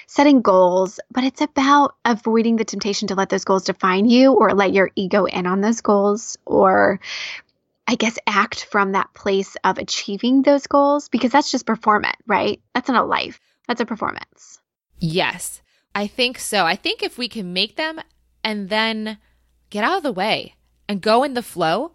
setting 0.07 0.41
goals, 0.41 1.01
but 1.11 1.25
it's 1.25 1.41
about 1.41 1.97
avoiding 2.05 2.57
the 2.57 2.65
temptation 2.65 3.09
to 3.09 3.15
let 3.15 3.29
those 3.29 3.45
goals 3.45 3.65
define 3.65 4.07
you 4.07 4.33
or 4.33 4.55
let 4.55 4.73
your 4.73 4.91
ego 4.95 5.27
in 5.27 5.47
on 5.47 5.61
those 5.61 5.81
goals 5.81 6.39
or 6.47 7.01
I 7.87 7.97
guess 7.97 8.19
act 8.27 8.65
from 8.65 8.93
that 8.93 9.13
place 9.13 9.57
of 9.63 9.79
achieving 9.79 10.43
those 10.43 10.67
goals 10.67 11.11
because 11.11 11.31
that's 11.31 11.51
just 11.51 11.67
performance, 11.67 12.17
right? 12.27 12.61
That's 12.75 12.89
not 12.89 13.05
a 13.05 13.07
life. 13.07 13.39
That's 13.69 13.81
a 13.83 13.87
performance. 13.87 14.61
Yes. 14.99 15.61
I 15.95 16.07
think 16.07 16.39
so. 16.39 16.65
I 16.65 16.77
think 16.77 17.03
if 17.03 17.19
we 17.19 17.29
can 17.29 17.53
make 17.53 17.77
them 17.77 18.01
and 18.43 18.69
then 18.69 19.19
get 19.71 19.85
out 19.85 19.99
of 19.99 20.03
the 20.03 20.13
way 20.13 20.55
and 20.89 21.01
go 21.01 21.23
in 21.23 21.35
the 21.35 21.43
flow 21.43 21.93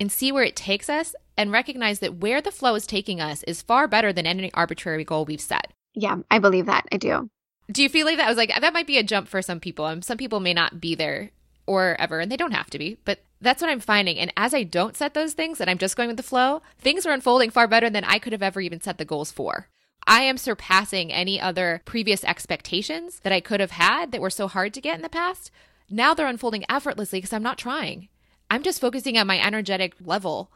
and 0.00 0.10
see 0.10 0.32
where 0.32 0.44
it 0.44 0.56
takes 0.56 0.88
us 0.88 1.14
and 1.38 1.52
recognize 1.52 2.00
that 2.00 2.16
where 2.16 2.42
the 2.42 2.50
flow 2.50 2.74
is 2.74 2.86
taking 2.86 3.20
us 3.20 3.44
is 3.44 3.62
far 3.62 3.86
better 3.86 4.12
than 4.12 4.26
any 4.26 4.52
arbitrary 4.52 5.04
goal 5.04 5.24
we've 5.24 5.40
set. 5.40 5.72
Yeah, 5.94 6.16
I 6.30 6.40
believe 6.40 6.66
that. 6.66 6.86
I 6.92 6.96
do. 6.96 7.30
Do 7.70 7.82
you 7.82 7.88
feel 7.88 8.04
like 8.04 8.16
that? 8.16 8.26
I 8.26 8.28
was 8.28 8.36
like, 8.36 8.52
that 8.60 8.72
might 8.72 8.86
be 8.86 8.98
a 8.98 9.02
jump 9.02 9.28
for 9.28 9.40
some 9.40 9.60
people. 9.60 9.86
And 9.86 10.04
some 10.04 10.18
people 10.18 10.40
may 10.40 10.52
not 10.52 10.80
be 10.80 10.94
there 10.94 11.30
or 11.64 11.96
ever, 12.00 12.18
and 12.18 12.32
they 12.32 12.36
don't 12.36 12.52
have 12.52 12.70
to 12.70 12.78
be. 12.78 12.98
But 13.04 13.20
that's 13.40 13.62
what 13.62 13.70
I'm 13.70 13.80
finding. 13.80 14.18
And 14.18 14.32
as 14.36 14.52
I 14.52 14.64
don't 14.64 14.96
set 14.96 15.14
those 15.14 15.32
things 15.32 15.60
and 15.60 15.70
I'm 15.70 15.78
just 15.78 15.96
going 15.96 16.08
with 16.08 16.16
the 16.16 16.22
flow, 16.22 16.62
things 16.78 17.06
are 17.06 17.12
unfolding 17.12 17.50
far 17.50 17.68
better 17.68 17.88
than 17.88 18.04
I 18.04 18.18
could 18.18 18.32
have 18.32 18.42
ever 18.42 18.60
even 18.60 18.80
set 18.80 18.98
the 18.98 19.04
goals 19.04 19.30
for. 19.30 19.68
I 20.06 20.22
am 20.22 20.38
surpassing 20.38 21.12
any 21.12 21.40
other 21.40 21.82
previous 21.84 22.24
expectations 22.24 23.20
that 23.20 23.32
I 23.32 23.40
could 23.40 23.60
have 23.60 23.72
had 23.72 24.10
that 24.10 24.20
were 24.20 24.30
so 24.30 24.48
hard 24.48 24.74
to 24.74 24.80
get 24.80 24.96
in 24.96 25.02
the 25.02 25.08
past. 25.08 25.50
Now 25.90 26.14
they're 26.14 26.26
unfolding 26.26 26.64
effortlessly 26.68 27.18
because 27.18 27.32
I'm 27.32 27.42
not 27.42 27.58
trying. 27.58 28.08
I'm 28.50 28.62
just 28.62 28.80
focusing 28.80 29.18
on 29.18 29.26
my 29.26 29.38
energetic 29.38 29.94
level 30.02 30.50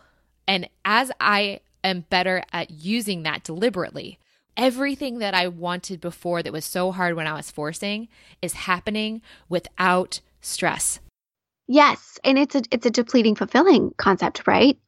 and 0.47 0.69
as 0.85 1.11
I 1.21 1.61
am 1.85 2.05
better 2.11 2.43
at 2.53 2.71
using 2.71 3.23
that 3.23 3.45
deliberately, 3.45 4.19
everything 4.57 5.19
that 5.19 5.35
I 5.35 5.49
wanted 5.49 6.01
before 6.01 6.43
that 6.43 6.53
was 6.53 6.65
so 6.65 6.93
hard 6.93 7.17
when 7.17 7.27
I 7.27 7.35
was 7.35 7.51
forcing 7.51 8.09
is 8.41 8.53
happening 8.53 9.23
without 9.49 10.21
stress. 10.41 11.01
Yes, 11.69 12.19
and 12.25 12.39
it's 12.39 12.55
a 12.55 12.63
it's 12.71 12.87
a 12.87 12.91
depleting 12.91 13.35
fulfilling 13.35 13.95
concept, 13.97 14.47
right? 14.47 14.79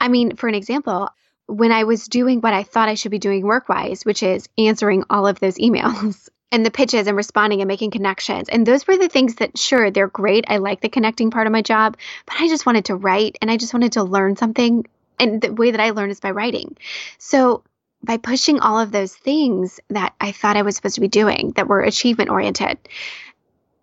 I 0.00 0.08
mean, 0.08 0.36
for 0.36 0.48
an 0.48 0.54
example, 0.54 1.10
when 1.46 1.72
I 1.72 1.84
was 1.84 2.08
doing 2.08 2.40
what 2.40 2.54
I 2.54 2.62
thought 2.62 2.88
I 2.88 2.94
should 2.94 3.10
be 3.10 3.18
doing 3.18 3.44
work-wise, 3.44 4.04
which 4.04 4.22
is 4.22 4.48
answering 4.56 5.04
all 5.10 5.26
of 5.26 5.40
those 5.40 5.58
emails 5.58 6.28
and 6.52 6.64
the 6.64 6.70
pitches 6.70 7.06
and 7.06 7.16
responding 7.16 7.62
and 7.62 7.68
making 7.68 7.90
connections. 7.90 8.48
And 8.50 8.66
those 8.66 8.86
were 8.86 8.98
the 8.98 9.08
things 9.08 9.36
that, 9.36 9.58
sure, 9.58 9.90
they're 9.90 10.06
great. 10.06 10.44
I 10.48 10.58
like 10.58 10.82
the 10.82 10.90
connecting 10.90 11.30
part 11.30 11.46
of 11.46 11.52
my 11.52 11.62
job, 11.62 11.96
but 12.26 12.36
I 12.38 12.46
just 12.46 12.66
wanted 12.66 12.84
to 12.84 12.94
write 12.94 13.38
and 13.40 13.50
I 13.50 13.56
just 13.56 13.72
wanted 13.72 13.92
to 13.92 14.04
learn 14.04 14.36
something. 14.36 14.86
And 15.18 15.40
the 15.40 15.52
way 15.52 15.70
that 15.70 15.80
I 15.80 15.90
learn 15.90 16.10
is 16.10 16.20
by 16.20 16.30
writing. 16.30 16.76
So, 17.18 17.64
by 18.04 18.16
pushing 18.16 18.58
all 18.58 18.80
of 18.80 18.90
those 18.90 19.14
things 19.14 19.78
that 19.90 20.12
I 20.20 20.32
thought 20.32 20.56
I 20.56 20.62
was 20.62 20.74
supposed 20.74 20.96
to 20.96 21.00
be 21.00 21.08
doing 21.08 21.52
that 21.54 21.68
were 21.68 21.80
achievement 21.80 22.30
oriented 22.30 22.78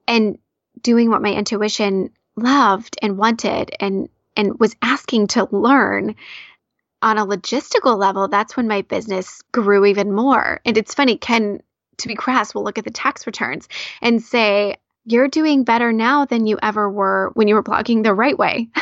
and 0.09 0.37
doing 0.81 1.09
what 1.09 1.21
my 1.21 1.31
intuition 1.31 2.11
loved 2.35 2.97
and 3.01 3.17
wanted 3.17 3.71
and 3.79 4.09
and 4.35 4.59
was 4.59 4.75
asking 4.81 5.27
to 5.27 5.47
learn 5.51 6.15
on 7.01 7.17
a 7.17 7.25
logistical 7.25 7.97
level 7.97 8.27
that's 8.27 8.57
when 8.57 8.67
my 8.67 8.81
business 8.81 9.41
grew 9.53 9.85
even 9.85 10.11
more 10.11 10.59
and 10.65 10.77
it's 10.77 10.93
funny 10.93 11.17
ken 11.17 11.61
to 11.99 12.07
be 12.07 12.15
crass, 12.15 12.53
we'll 12.53 12.63
look 12.63 12.77
at 12.77 12.83
the 12.83 12.91
tax 12.91 13.25
returns 13.25 13.67
and 14.01 14.21
say, 14.21 14.75
you're 15.05 15.27
doing 15.27 15.63
better 15.63 15.91
now 15.91 16.25
than 16.25 16.45
you 16.45 16.59
ever 16.61 16.89
were 16.89 17.31
when 17.33 17.47
you 17.47 17.55
were 17.55 17.63
blogging 17.63 18.03
the 18.03 18.13
right 18.13 18.37
way. 18.37 18.69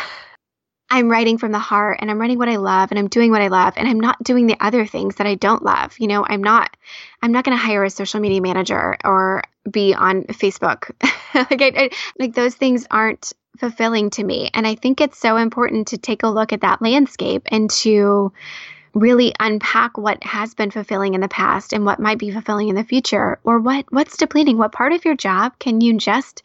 I'm 0.89 1.09
writing 1.09 1.37
from 1.37 1.51
the 1.51 1.59
heart 1.59 1.97
and 1.99 2.09
I'm 2.09 2.19
writing 2.19 2.37
what 2.37 2.47
I 2.47 2.55
love 2.55 2.91
and 2.91 2.99
I'm 2.99 3.09
doing 3.09 3.29
what 3.29 3.41
I 3.41 3.49
love 3.49 3.73
and 3.75 3.87
I'm 3.89 3.99
not 3.99 4.23
doing 4.23 4.47
the 4.47 4.55
other 4.61 4.85
things 4.85 5.15
that 5.15 5.27
I 5.27 5.35
don't 5.35 5.63
love. 5.63 5.97
You 5.99 6.07
know, 6.07 6.25
I'm 6.25 6.41
not 6.41 6.77
I'm 7.21 7.33
not 7.33 7.43
going 7.43 7.57
to 7.57 7.63
hire 7.63 7.83
a 7.83 7.89
social 7.89 8.21
media 8.21 8.41
manager 8.41 8.97
or 9.03 9.43
be 9.69 9.93
on 9.93 10.23
Facebook. 10.23 10.91
like 11.33 11.61
I, 11.61 11.71
I, 11.75 11.89
like 12.19 12.35
those 12.35 12.55
things 12.55 12.87
aren't 12.89 13.33
fulfilling 13.57 14.09
to 14.11 14.23
me. 14.23 14.49
And 14.53 14.65
I 14.65 14.75
think 14.75 15.01
it's 15.01 15.19
so 15.19 15.35
important 15.35 15.87
to 15.89 15.97
take 15.97 16.23
a 16.23 16.29
look 16.29 16.53
at 16.53 16.61
that 16.61 16.81
landscape 16.81 17.43
and 17.47 17.69
to 17.71 18.31
really 18.99 19.33
unpack 19.39 19.97
what 19.97 20.23
has 20.23 20.53
been 20.53 20.71
fulfilling 20.71 21.13
in 21.13 21.21
the 21.21 21.27
past 21.27 21.73
and 21.73 21.85
what 21.85 21.99
might 21.99 22.17
be 22.17 22.31
fulfilling 22.31 22.69
in 22.69 22.75
the 22.75 22.83
future? 22.83 23.39
Or 23.43 23.59
what 23.59 23.85
what's 23.89 24.17
depleting? 24.17 24.57
What 24.57 24.71
part 24.71 24.93
of 24.93 25.05
your 25.05 25.15
job 25.15 25.57
can 25.59 25.81
you 25.81 25.97
just 25.97 26.43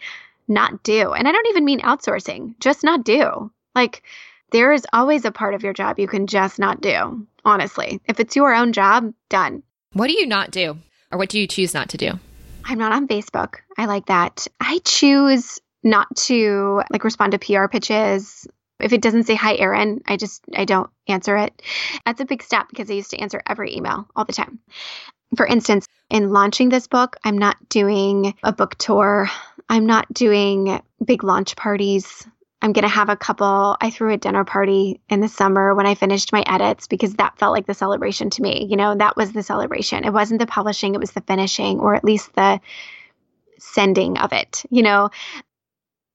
not 0.49 0.83
do? 0.83 1.13
And 1.13 1.27
i 1.27 1.33
don't 1.33 1.49
even 1.49 1.65
mean 1.65 1.81
outsourcing 1.81 2.55
just 2.61 2.85
not 2.85 3.05
do. 3.05 3.51
Like 3.75 4.03
there 4.51 4.73
is 4.73 4.87
always 4.93 5.25
a 5.25 5.33
part 5.33 5.55
of 5.55 5.63
your 5.63 5.73
job 5.73 5.99
you 5.99 6.07
can 6.07 6.27
just 6.27 6.59
not 6.59 6.81
do 6.81 7.27
honestly. 7.45 8.01
If 8.07 8.21
it's 8.21 8.37
your 8.37 8.55
own 8.55 8.73
job 8.73 9.13
done. 9.29 9.63
What 9.93 10.07
do 10.09 10.13
you 10.13 10.27
not 10.27 10.51
do? 10.51 10.79
Or 11.11 11.19
what 11.19 11.29
do 11.29 11.39
you 11.39 11.47
choose 11.47 11.75
not 11.75 11.91
to 11.91 11.97
do? 11.97 12.13
I'm 12.65 12.79
not 12.79 12.93
on 12.93 13.09
facebook. 13.09 13.57
I 13.77 13.87
like 13.87 14.07
that. 14.07 14.47
I 14.61 14.79
choose 14.85 15.61
not 15.83 16.15
to 16.17 16.83
like 16.91 17.05
respond 17.05 17.33
to 17.33 17.39
pr 17.39 17.67
pitches 17.67 18.47
if 18.83 18.93
it 18.93 19.03
doesn't 19.03 19.25
say 19.25 19.35
hi, 19.35 19.57
Erin, 19.57 20.03
I 20.07 20.17
just 20.17 20.43
I 20.55 20.65
don't 20.65 20.91
answer 21.09 21.37
it. 21.37 21.63
That's 22.05 22.21
a 22.21 22.25
big 22.25 22.43
step 22.43 22.69
because 22.69 22.91
I 22.91 22.95
used 22.95 23.11
to 23.11 23.19
answer 23.19 23.43
every 23.49 23.77
email 23.77 24.09
all 24.15 24.25
the 24.25 24.33
time. 24.33 24.61
For 25.37 25.47
instance, 25.47 25.87
in 26.11 26.31
launching 26.31 26.69
this 26.69 26.87
book, 26.87 27.17
I'm 27.25 27.39
not 27.39 27.69
doing 27.69 28.35
a 28.43 28.53
book 28.53 28.77
tour. 28.77 29.31
I'm 29.69 29.87
not 29.87 30.13
doing 30.13 30.83
big 31.03 31.25
launch 31.25 31.57
parties. 31.57 32.27
I'm 32.61 32.73
going 32.73 32.85
to 32.85 32.89
have 32.89 33.09
a 33.09 33.17
couple. 33.17 33.77
I 33.81 33.91
threw 33.91 34.13
a 34.13 34.17
dinner 34.17 34.45
party 34.45 35.01
in 35.09 35.21
the 35.21 35.29
summer 35.29 35.75
when 35.75 35.87
I 35.87 35.97
finished 35.97 36.33
my 36.33 36.45
edits 36.47 36.87
because 36.87 37.15
that 37.15 37.39
felt 37.39 37.53
like 37.53 37.67
the 37.67 37.75
celebration 37.75 38.31
to 38.31 38.43
me. 38.43 38.67
You 38.71 38.77
know, 38.77 38.95
that 38.95 39.17
was 39.17 39.33
the 39.33 39.43
celebration. 39.43 40.05
It 40.05 40.13
wasn't 40.13 40.39
the 40.39 40.47
publishing, 40.47 40.95
it 40.95 41.01
was 41.01 41.11
the 41.11 41.23
finishing 41.23 41.81
or 41.81 41.95
at 41.95 42.05
least 42.05 42.33
the 42.35 42.61
sending 43.59 44.19
of 44.19 44.33
it, 44.33 44.63
you 44.71 44.83
know. 44.83 45.11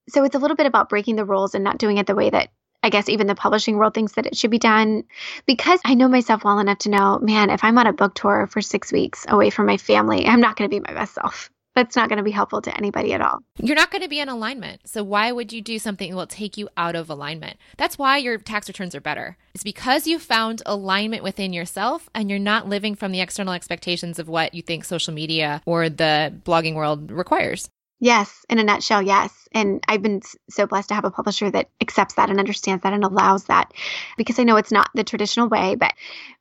So 0.09 0.23
it's 0.23 0.35
a 0.35 0.39
little 0.39 0.57
bit 0.57 0.65
about 0.65 0.89
breaking 0.89 1.15
the 1.15 1.25
rules 1.25 1.55
and 1.55 1.63
not 1.63 1.77
doing 1.77 1.97
it 1.97 2.07
the 2.07 2.15
way 2.15 2.29
that 2.29 2.49
I 2.83 2.89
guess 2.89 3.09
even 3.09 3.27
the 3.27 3.35
publishing 3.35 3.77
world 3.77 3.93
thinks 3.93 4.13
that 4.13 4.25
it 4.25 4.37
should 4.37 4.51
be 4.51 4.59
done 4.59 5.03
because 5.45 5.79
I 5.83 5.95
know 5.95 6.07
myself 6.07 6.43
well 6.43 6.59
enough 6.59 6.77
to 6.79 6.89
know, 6.89 7.19
man, 7.19 7.49
if 7.49 7.63
I'm 7.63 7.77
on 7.77 7.87
a 7.87 7.93
book 7.93 8.13
tour 8.15 8.47
for 8.47 8.61
six 8.61 8.91
weeks 8.91 9.25
away 9.27 9.49
from 9.49 9.65
my 9.65 9.77
family, 9.77 10.25
I'm 10.25 10.39
not 10.39 10.55
going 10.55 10.69
to 10.69 10.75
be 10.75 10.79
my 10.79 10.93
best 10.93 11.15
self. 11.15 11.49
that's 11.75 11.95
not 11.95 12.09
going 12.09 12.17
to 12.17 12.23
be 12.23 12.31
helpful 12.31 12.59
to 12.59 12.75
anybody 12.75 13.13
at 13.13 13.21
all. 13.21 13.39
You're 13.59 13.75
not 13.75 13.91
going 13.91 14.01
to 14.01 14.07
be 14.07 14.19
in 14.19 14.29
alignment. 14.29 14.81
So 14.87 15.03
why 15.03 15.31
would 15.31 15.53
you 15.53 15.61
do 15.61 15.77
something 15.77 16.09
that 16.09 16.15
will 16.15 16.25
take 16.25 16.57
you 16.57 16.69
out 16.75 16.95
of 16.95 17.09
alignment? 17.09 17.57
That's 17.77 17.99
why 17.99 18.17
your 18.17 18.39
tax 18.39 18.67
returns 18.67 18.95
are 18.95 19.01
better. 19.01 19.37
It's 19.53 19.63
because 19.63 20.07
you 20.07 20.17
found 20.17 20.63
alignment 20.65 21.21
within 21.21 21.53
yourself 21.53 22.09
and 22.15 22.31
you're 22.31 22.39
not 22.39 22.67
living 22.67 22.95
from 22.95 23.11
the 23.11 23.21
external 23.21 23.53
expectations 23.53 24.17
of 24.17 24.27
what 24.27 24.55
you 24.55 24.63
think 24.63 24.85
social 24.85 25.13
media 25.13 25.61
or 25.67 25.87
the 25.89 26.33
blogging 26.45 26.73
world 26.73 27.11
requires. 27.11 27.69
Yes, 27.99 28.45
in 28.47 28.59
a 28.59 28.63
nutshell, 28.63 29.01
yes. 29.01 29.47
And 29.51 29.83
I've 29.87 30.03
been 30.03 30.21
so 30.49 30.67
blessed 30.67 30.89
to 30.89 30.95
have 30.95 31.05
a 31.05 31.11
publisher 31.11 31.49
that 31.49 31.69
accepts 31.81 32.13
that 32.15 32.29
and 32.29 32.39
understands 32.39 32.83
that 32.83 32.93
and 32.93 33.03
allows 33.03 33.45
that 33.45 33.73
because 34.17 34.37
I 34.37 34.43
know 34.43 34.57
it's 34.57 34.71
not 34.71 34.91
the 34.93 35.03
traditional 35.03 35.49
way, 35.49 35.75
but 35.75 35.93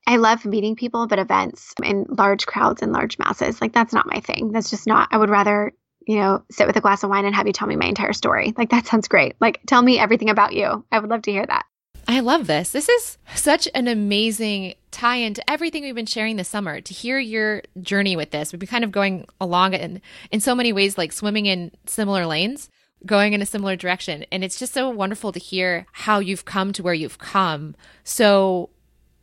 I 0.06 0.16
love 0.16 0.44
meeting 0.44 0.76
people, 0.76 1.06
but 1.06 1.18
events 1.18 1.74
in 1.82 2.04
large 2.08 2.46
crowds 2.46 2.82
and 2.82 2.92
large 2.92 3.18
masses, 3.18 3.60
like 3.60 3.72
that's 3.72 3.94
not 3.94 4.06
my 4.06 4.20
thing. 4.20 4.52
That's 4.52 4.68
just 4.68 4.86
not, 4.86 5.08
I 5.10 5.16
would 5.16 5.30
rather, 5.30 5.72
you 6.06 6.16
know, 6.18 6.44
sit 6.50 6.66
with 6.66 6.76
a 6.76 6.82
glass 6.82 7.02
of 7.02 7.10
wine 7.10 7.24
and 7.24 7.34
have 7.34 7.46
you 7.46 7.54
tell 7.54 7.68
me 7.68 7.76
my 7.76 7.86
entire 7.86 8.12
story. 8.12 8.52
Like 8.56 8.70
that 8.70 8.86
sounds 8.86 9.08
great. 9.08 9.36
Like 9.40 9.60
tell 9.66 9.80
me 9.80 9.98
everything 9.98 10.28
about 10.28 10.52
you. 10.52 10.84
I 10.92 10.98
would 10.98 11.10
love 11.10 11.22
to 11.22 11.32
hear 11.32 11.46
that. 11.46 11.64
I 12.08 12.20
love 12.20 12.46
this. 12.46 12.70
This 12.70 12.88
is 12.88 13.18
such 13.34 13.68
an 13.74 13.88
amazing 13.88 14.74
tie 14.92 15.16
into 15.16 15.48
everything 15.50 15.82
we've 15.82 15.94
been 15.94 16.06
sharing 16.06 16.36
this 16.36 16.48
summer. 16.48 16.80
To 16.80 16.94
hear 16.94 17.18
your 17.18 17.62
journey 17.80 18.14
with 18.16 18.30
this, 18.30 18.52
we've 18.52 18.60
been 18.60 18.68
kind 18.68 18.84
of 18.84 18.92
going 18.92 19.26
along 19.40 19.74
in 19.74 20.00
in 20.30 20.40
so 20.40 20.54
many 20.54 20.72
ways, 20.72 20.96
like 20.96 21.12
swimming 21.12 21.46
in 21.46 21.72
similar 21.86 22.24
lanes, 22.24 22.70
going 23.04 23.32
in 23.32 23.42
a 23.42 23.46
similar 23.46 23.74
direction, 23.74 24.24
and 24.30 24.44
it's 24.44 24.58
just 24.58 24.72
so 24.72 24.88
wonderful 24.88 25.32
to 25.32 25.40
hear 25.40 25.86
how 25.92 26.20
you've 26.20 26.44
come 26.44 26.72
to 26.74 26.82
where 26.82 26.94
you've 26.94 27.18
come. 27.18 27.74
So, 28.04 28.70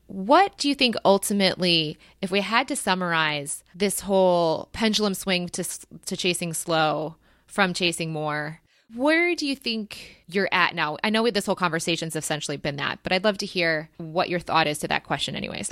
what 0.07 0.57
do 0.57 0.67
you 0.67 0.75
think 0.75 0.95
ultimately, 1.05 1.97
if 2.21 2.31
we 2.31 2.41
had 2.41 2.67
to 2.67 2.75
summarize 2.75 3.63
this 3.73 4.01
whole 4.01 4.67
pendulum 4.73 5.13
swing 5.13 5.47
to 5.49 5.63
to 6.05 6.17
chasing 6.17 6.53
slow 6.53 7.15
from 7.47 7.73
chasing 7.73 8.11
more? 8.11 8.59
Where 8.95 9.35
do 9.35 9.47
you 9.47 9.55
think 9.55 10.23
you're 10.27 10.49
at 10.51 10.75
now? 10.75 10.97
I 11.03 11.09
know 11.09 11.29
this 11.29 11.45
whole 11.45 11.55
conversation's 11.55 12.15
essentially 12.15 12.57
been 12.57 12.75
that, 12.77 12.99
but 13.03 13.11
I'd 13.11 13.23
love 13.23 13.37
to 13.39 13.45
hear 13.45 13.89
what 13.97 14.29
your 14.29 14.39
thought 14.39 14.67
is 14.67 14.79
to 14.79 14.87
that 14.89 15.03
question, 15.03 15.35
anyways. 15.35 15.69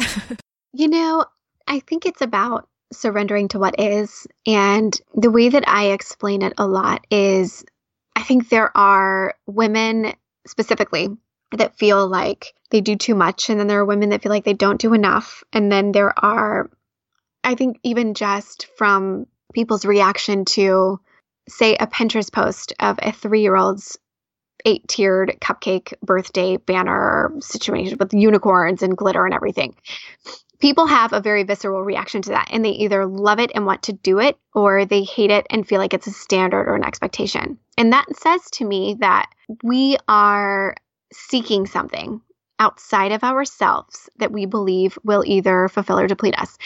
you 0.73 0.87
know, 0.87 1.25
I 1.67 1.79
think 1.79 2.05
it's 2.05 2.21
about 2.21 2.67
surrendering 2.91 3.47
to 3.49 3.59
what 3.59 3.79
is. 3.79 4.27
And 4.45 4.99
the 5.13 5.31
way 5.31 5.49
that 5.49 5.67
I 5.67 5.91
explain 5.91 6.41
it 6.41 6.53
a 6.57 6.67
lot 6.67 7.05
is 7.09 7.63
I 8.15 8.23
think 8.23 8.49
there 8.49 8.75
are 8.75 9.35
women 9.45 10.13
specifically 10.47 11.09
that 11.57 11.77
feel 11.77 12.07
like 12.07 12.53
they 12.69 12.81
do 12.81 12.95
too 12.95 13.15
much. 13.15 13.49
And 13.49 13.59
then 13.59 13.67
there 13.67 13.79
are 13.79 13.85
women 13.85 14.09
that 14.09 14.23
feel 14.23 14.31
like 14.31 14.45
they 14.45 14.53
don't 14.53 14.81
do 14.81 14.93
enough. 14.93 15.43
And 15.53 15.71
then 15.71 15.91
there 15.91 16.17
are, 16.23 16.69
I 17.43 17.55
think, 17.55 17.79
even 17.83 18.13
just 18.13 18.67
from 18.77 19.27
people's 19.53 19.85
reaction 19.85 20.45
to 20.45 20.99
say 21.47 21.75
a 21.75 21.87
Pinterest 21.87 22.31
post 22.31 22.73
of 22.79 22.99
a 23.01 23.11
three 23.11 23.41
year 23.41 23.55
old's 23.55 23.97
eight 24.65 24.87
tiered 24.87 25.37
cupcake 25.41 25.93
birthday 26.03 26.57
banner 26.57 27.33
situation 27.39 27.97
with 27.99 28.13
unicorns 28.13 28.83
and 28.83 28.97
glitter 28.97 29.25
and 29.25 29.33
everything. 29.33 29.75
People 30.59 30.85
have 30.85 31.11
a 31.11 31.21
very 31.21 31.41
visceral 31.43 31.81
reaction 31.81 32.21
to 32.21 32.29
that, 32.29 32.49
and 32.51 32.63
they 32.63 32.69
either 32.69 33.07
love 33.07 33.39
it 33.39 33.51
and 33.55 33.65
want 33.65 33.81
to 33.83 33.93
do 33.93 34.19
it, 34.19 34.37
or 34.53 34.85
they 34.85 35.01
hate 35.03 35.31
it 35.31 35.47
and 35.49 35.67
feel 35.67 35.79
like 35.79 35.93
it's 35.93 36.05
a 36.05 36.11
standard 36.11 36.67
or 36.67 36.75
an 36.75 36.83
expectation. 36.83 37.57
And 37.77 37.91
that 37.93 38.05
says 38.15 38.41
to 38.51 38.65
me 38.65 38.95
that 38.99 39.27
we 39.63 39.97
are 40.07 40.75
seeking 41.11 41.65
something 41.65 42.21
outside 42.59 43.11
of 43.11 43.23
ourselves 43.23 44.07
that 44.17 44.31
we 44.31 44.45
believe 44.45 44.99
will 45.03 45.23
either 45.25 45.67
fulfill 45.67 45.97
or 45.97 46.07
deplete 46.07 46.37
us 46.37 46.59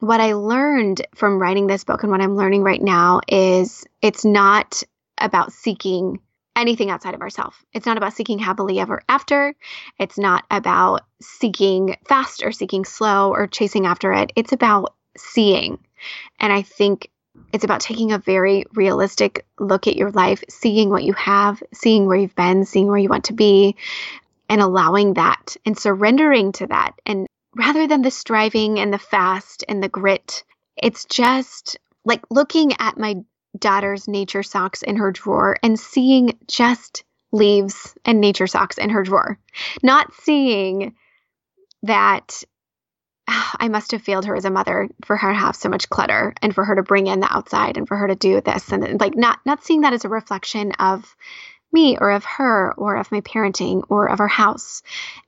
what 0.00 0.20
I 0.20 0.32
learned 0.32 1.06
from 1.14 1.40
writing 1.40 1.66
this 1.66 1.84
book 1.84 2.02
and 2.02 2.10
what 2.10 2.22
I'm 2.22 2.36
learning 2.36 2.62
right 2.62 2.82
now 2.82 3.20
is 3.28 3.86
it's 4.00 4.24
not 4.24 4.82
about 5.18 5.52
seeking 5.52 6.20
anything 6.56 6.90
outside 6.90 7.14
of 7.14 7.20
ourselves. 7.20 7.56
It's 7.72 7.86
not 7.86 7.98
about 7.98 8.14
seeking 8.14 8.38
happily 8.38 8.80
ever 8.80 9.02
after. 9.08 9.54
It's 9.98 10.18
not 10.18 10.44
about 10.50 11.02
seeking 11.20 11.96
fast 12.08 12.42
or 12.42 12.50
seeking 12.50 12.84
slow 12.84 13.32
or 13.32 13.46
chasing 13.46 13.86
after 13.86 14.12
it. 14.12 14.32
It's 14.36 14.52
about 14.52 14.94
seeing. 15.16 15.78
And 16.38 16.52
I 16.52 16.62
think 16.62 17.10
it's 17.52 17.64
about 17.64 17.80
taking 17.80 18.12
a 18.12 18.18
very 18.18 18.64
realistic 18.74 19.46
look 19.58 19.86
at 19.86 19.96
your 19.96 20.10
life, 20.10 20.42
seeing 20.48 20.88
what 20.88 21.04
you 21.04 21.12
have, 21.12 21.62
seeing 21.72 22.06
where 22.06 22.16
you've 22.16 22.34
been, 22.34 22.64
seeing 22.64 22.88
where 22.88 22.98
you 22.98 23.08
want 23.08 23.24
to 23.24 23.32
be, 23.34 23.76
and 24.48 24.60
allowing 24.60 25.14
that 25.14 25.56
and 25.64 25.78
surrendering 25.78 26.52
to 26.52 26.66
that 26.66 26.92
and 27.06 27.26
rather 27.56 27.86
than 27.86 28.02
the 28.02 28.10
striving 28.10 28.78
and 28.78 28.92
the 28.92 28.98
fast 28.98 29.64
and 29.68 29.82
the 29.82 29.88
grit, 29.88 30.44
it's 30.76 31.04
just 31.04 31.78
like 32.04 32.22
looking 32.30 32.72
at 32.78 32.98
my 32.98 33.16
daughter's 33.58 34.08
nature 34.08 34.42
socks 34.42 34.82
in 34.82 34.96
her 34.96 35.10
drawer 35.10 35.56
and 35.62 35.78
seeing 35.78 36.38
just 36.46 37.04
leaves 37.32 37.94
and 38.04 38.20
nature 38.20 38.46
socks 38.46 38.78
in 38.78 38.90
her 38.90 39.02
drawer, 39.02 39.38
not 39.82 40.12
seeing 40.14 40.94
that 41.82 42.42
oh, 43.28 43.52
I 43.58 43.68
must 43.68 43.92
have 43.92 44.02
failed 44.02 44.26
her 44.26 44.36
as 44.36 44.44
a 44.44 44.50
mother 44.50 44.88
for 45.04 45.16
her 45.16 45.32
to 45.32 45.38
have 45.38 45.56
so 45.56 45.68
much 45.68 45.88
clutter 45.88 46.34
and 46.42 46.54
for 46.54 46.64
her 46.64 46.76
to 46.76 46.82
bring 46.82 47.06
in 47.06 47.20
the 47.20 47.32
outside 47.32 47.76
and 47.76 47.86
for 47.86 47.96
her 47.96 48.08
to 48.08 48.16
do 48.16 48.40
this. 48.40 48.70
And 48.72 49.00
like 49.00 49.16
not 49.16 49.40
not 49.44 49.64
seeing 49.64 49.82
that 49.82 49.92
as 49.92 50.04
a 50.04 50.08
reflection 50.08 50.72
of 50.72 51.16
me 51.72 51.96
or 51.98 52.10
of 52.10 52.24
her 52.24 52.72
or 52.76 52.96
of 52.96 53.12
my 53.12 53.20
parenting 53.20 53.84
or 53.88 54.08
of 54.08 54.20
our 54.20 54.28
house. 54.28 54.82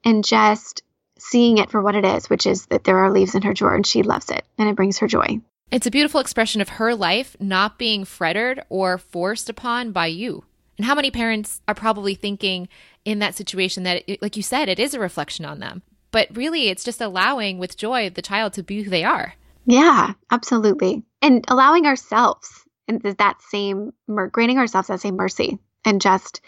And 0.05 0.25
just 0.25 0.83
seeing 1.23 1.59
it 1.59 1.71
for 1.71 1.81
what 1.81 1.95
it 1.95 2.05
is, 2.05 2.29
which 2.29 2.47
is 2.47 2.67
that 2.67 2.85
there 2.85 2.99
are 2.99 3.11
leaves 3.11 3.35
in 3.35 3.43
her 3.43 3.55
drawer 3.55 3.75
and 3.75 3.87
she 3.87 4.03
loves 4.03 4.31
it 4.31 4.45
and 4.59 4.69
it 4.69 4.77
brings 4.77 4.99
her 4.99 5.07
joy. 5.07 5.41
It's 5.71 5.87
a 5.87 5.91
beautiful 5.91 6.21
expression 6.21 6.61
of 6.61 6.69
her 6.69 6.95
life 6.95 7.37
not 7.41 7.79
being 7.79 8.05
fretted 8.05 8.61
or 8.69 8.99
forced 8.99 9.49
upon 9.49 9.93
by 9.93 10.07
you. 10.07 10.45
And 10.77 10.85
how 10.85 10.95
many 10.95 11.11
parents 11.11 11.61
are 11.67 11.75
probably 11.75 12.15
thinking 12.15 12.69
in 13.05 13.21
that 13.21 13.35
situation 13.35 13.85
that, 13.85 14.05
like 14.21 14.37
you 14.37 14.43
said, 14.43 14.69
it 14.69 14.79
is 14.79 14.95
a 14.95 15.01
reflection 15.01 15.45
on 15.45 15.61
them. 15.61 15.83
But 16.11 16.29
really, 16.37 16.69
it's 16.69 16.85
just 16.85 17.01
allowing 17.01 17.59
with 17.59 17.79
joy 17.79 18.11
the 18.11 18.21
child 18.21 18.53
to 18.55 18.63
be 18.63 18.83
who 18.83 18.91
they 18.91 19.05
are. 19.05 19.35
Yeah, 19.65 20.13
absolutely. 20.31 21.05
And 21.23 21.45
allowing 21.49 21.87
ourselves 21.87 22.65
and 22.89 23.01
that 23.01 23.41
same, 23.43 23.93
granting 24.31 24.59
ourselves 24.59 24.89
that 24.89 25.01
same 25.01 25.17
mercy 25.17 25.59
and 25.85 26.01
just 26.01 26.41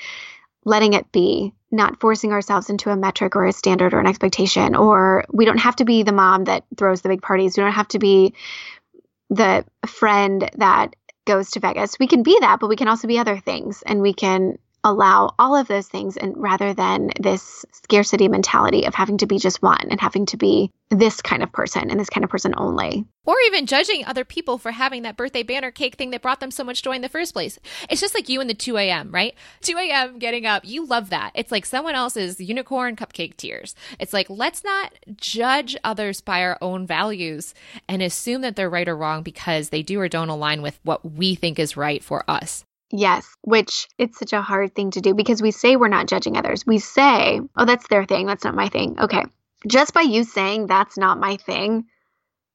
letting 0.64 0.94
it 0.94 1.10
be, 1.12 1.52
not 1.70 2.00
forcing 2.00 2.32
ourselves 2.32 2.70
into 2.70 2.90
a 2.90 2.96
metric 2.96 3.36
or 3.36 3.44
a 3.44 3.52
standard 3.52 3.94
or 3.94 4.00
an 4.00 4.06
expectation. 4.06 4.74
Or 4.74 5.24
we 5.32 5.44
don't 5.44 5.58
have 5.58 5.76
to 5.76 5.84
be 5.84 6.02
the 6.02 6.12
mom 6.12 6.44
that 6.44 6.64
throws 6.76 7.02
the 7.02 7.08
big 7.08 7.22
parties. 7.22 7.56
We 7.56 7.62
don't 7.62 7.72
have 7.72 7.88
to 7.88 7.98
be 7.98 8.34
the 9.30 9.64
friend 9.86 10.48
that 10.56 10.96
goes 11.26 11.52
to 11.52 11.60
Vegas. 11.60 11.98
We 11.98 12.06
can 12.06 12.22
be 12.22 12.36
that, 12.40 12.60
but 12.60 12.68
we 12.68 12.76
can 12.76 12.88
also 12.88 13.08
be 13.08 13.18
other 13.18 13.38
things. 13.38 13.82
And 13.84 14.00
we 14.00 14.12
can 14.14 14.58
allow 14.84 15.34
all 15.38 15.56
of 15.56 15.66
those 15.66 15.88
things 15.88 16.16
and 16.16 16.36
rather 16.36 16.74
than 16.74 17.10
this 17.18 17.64
scarcity 17.72 18.28
mentality 18.28 18.84
of 18.84 18.94
having 18.94 19.18
to 19.18 19.26
be 19.26 19.38
just 19.38 19.62
one 19.62 19.86
and 19.90 20.00
having 20.00 20.26
to 20.26 20.36
be 20.36 20.70
this 20.90 21.22
kind 21.22 21.42
of 21.42 21.50
person 21.50 21.90
and 21.90 21.98
this 21.98 22.10
kind 22.10 22.22
of 22.22 22.30
person 22.30 22.54
only. 22.58 23.04
Or 23.24 23.36
even 23.46 23.64
judging 23.64 24.04
other 24.04 24.24
people 24.24 24.58
for 24.58 24.70
having 24.70 25.02
that 25.02 25.16
birthday 25.16 25.42
banner 25.42 25.70
cake 25.70 25.96
thing 25.96 26.10
that 26.10 26.20
brought 26.20 26.40
them 26.40 26.50
so 26.50 26.62
much 26.62 26.82
joy 26.82 26.92
in 26.92 27.00
the 27.00 27.08
first 27.08 27.32
place. 27.32 27.58
It's 27.88 28.00
just 28.00 28.14
like 28.14 28.28
you 28.28 28.40
and 28.42 28.50
the 28.50 28.54
2 28.54 28.76
a.m., 28.76 29.10
right? 29.10 29.34
2 29.62 29.76
a.m. 29.78 30.18
getting 30.18 30.44
up, 30.44 30.64
you 30.64 30.86
love 30.86 31.08
that. 31.10 31.32
It's 31.34 31.50
like 31.50 31.64
someone 31.64 31.94
else's 31.94 32.38
unicorn 32.38 32.96
cupcake 32.96 33.38
tears. 33.38 33.74
It's 33.98 34.12
like, 34.12 34.28
let's 34.28 34.62
not 34.62 34.92
judge 35.16 35.74
others 35.82 36.20
by 36.20 36.42
our 36.42 36.58
own 36.60 36.86
values 36.86 37.54
and 37.88 38.02
assume 38.02 38.42
that 38.42 38.56
they're 38.56 38.70
right 38.70 38.88
or 38.88 38.96
wrong 38.96 39.22
because 39.22 39.70
they 39.70 39.82
do 39.82 39.98
or 39.98 40.08
don't 40.08 40.28
align 40.28 40.60
with 40.60 40.78
what 40.82 41.10
we 41.10 41.34
think 41.34 41.58
is 41.58 41.76
right 41.76 42.04
for 42.04 42.28
us. 42.28 42.64
Yes, 42.90 43.26
which 43.42 43.88
it's 43.98 44.18
such 44.18 44.32
a 44.32 44.42
hard 44.42 44.74
thing 44.74 44.90
to 44.92 45.00
do 45.00 45.14
because 45.14 45.42
we 45.42 45.50
say 45.50 45.76
we're 45.76 45.88
not 45.88 46.06
judging 46.06 46.36
others. 46.36 46.66
We 46.66 46.78
say, 46.78 47.40
oh, 47.56 47.64
that's 47.64 47.88
their 47.88 48.04
thing. 48.04 48.26
That's 48.26 48.44
not 48.44 48.54
my 48.54 48.68
thing. 48.68 48.98
Okay. 49.00 49.24
Just 49.66 49.94
by 49.94 50.02
you 50.02 50.24
saying 50.24 50.66
that's 50.66 50.98
not 50.98 51.18
my 51.18 51.36
thing, 51.36 51.86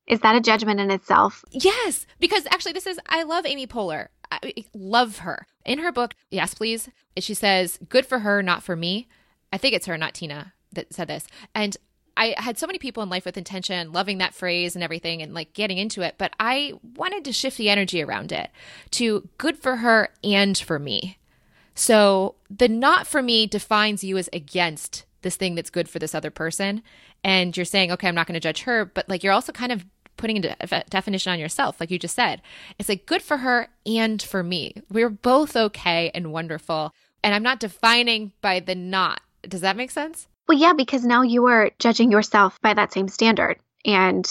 is 0.07 0.21
that 0.21 0.35
a 0.35 0.41
judgment 0.41 0.79
in 0.79 0.91
itself? 0.91 1.43
Yes, 1.51 2.05
because 2.19 2.45
actually, 2.47 2.73
this 2.73 2.87
is, 2.87 2.99
I 3.07 3.23
love 3.23 3.45
Amy 3.45 3.67
Poehler. 3.67 4.07
I 4.31 4.53
love 4.73 5.19
her. 5.19 5.47
In 5.65 5.79
her 5.79 5.91
book, 5.91 6.13
Yes, 6.31 6.53
Please, 6.53 6.89
she 7.17 7.33
says, 7.33 7.79
good 7.89 8.05
for 8.05 8.19
her, 8.19 8.41
not 8.43 8.63
for 8.63 8.75
me. 8.75 9.07
I 9.51 9.57
think 9.57 9.73
it's 9.73 9.87
her, 9.87 9.97
not 9.97 10.13
Tina, 10.13 10.53
that 10.73 10.93
said 10.93 11.07
this. 11.07 11.27
And 11.55 11.75
I 12.19 12.35
had 12.37 12.57
so 12.57 12.67
many 12.67 12.79
people 12.79 13.01
in 13.01 13.07
life 13.07 13.23
with 13.23 13.37
intention, 13.37 13.93
loving 13.93 14.17
that 14.17 14.35
phrase 14.35 14.75
and 14.75 14.83
everything 14.83 15.21
and 15.21 15.33
like 15.33 15.53
getting 15.53 15.77
into 15.77 16.01
it, 16.01 16.15
but 16.17 16.33
I 16.37 16.73
wanted 16.97 17.23
to 17.25 17.31
shift 17.31 17.57
the 17.57 17.69
energy 17.69 18.03
around 18.03 18.33
it 18.33 18.51
to 18.91 19.29
good 19.37 19.57
for 19.57 19.77
her 19.77 20.09
and 20.21 20.57
for 20.57 20.77
me. 20.79 21.17
So 21.75 22.35
the 22.49 22.67
not 22.67 23.07
for 23.07 23.23
me 23.23 23.47
defines 23.47 24.03
you 24.03 24.17
as 24.17 24.29
against 24.33 25.05
this 25.21 25.37
thing 25.37 25.55
that's 25.55 25.69
good 25.69 25.87
for 25.87 25.97
this 25.97 26.13
other 26.13 26.29
person. 26.29 26.83
And 27.23 27.55
you're 27.55 27.65
saying, 27.65 27.89
okay, 27.93 28.09
I'm 28.09 28.15
not 28.15 28.27
going 28.27 28.33
to 28.33 28.41
judge 28.41 28.63
her, 28.63 28.83
but 28.83 29.07
like 29.07 29.23
you're 29.23 29.33
also 29.33 29.53
kind 29.53 29.71
of 29.71 29.85
putting 30.17 30.43
a 30.45 30.83
definition 30.89 31.31
on 31.31 31.39
yourself, 31.39 31.79
like 31.79 31.89
you 31.89 31.97
just 31.97 32.15
said. 32.15 32.41
It's 32.77 32.89
like 32.89 33.05
good 33.05 33.21
for 33.21 33.37
her 33.37 33.69
and 33.85 34.21
for 34.21 34.43
me. 34.43 34.73
We're 34.91 35.09
both 35.09 35.55
okay 35.55 36.11
and 36.13 36.33
wonderful. 36.33 36.93
And 37.23 37.33
I'm 37.33 37.43
not 37.43 37.61
defining 37.61 38.33
by 38.41 38.59
the 38.59 38.75
not. 38.75 39.21
Does 39.47 39.61
that 39.61 39.77
make 39.77 39.91
sense? 39.91 40.27
Well, 40.49 40.57
yeah, 40.57 40.73
because 40.73 41.05
now 41.05 41.21
you 41.21 41.45
are 41.45 41.69
judging 41.77 42.11
yourself 42.11 42.59
by 42.63 42.73
that 42.73 42.91
same 42.91 43.07
standard 43.07 43.57
and 43.85 44.27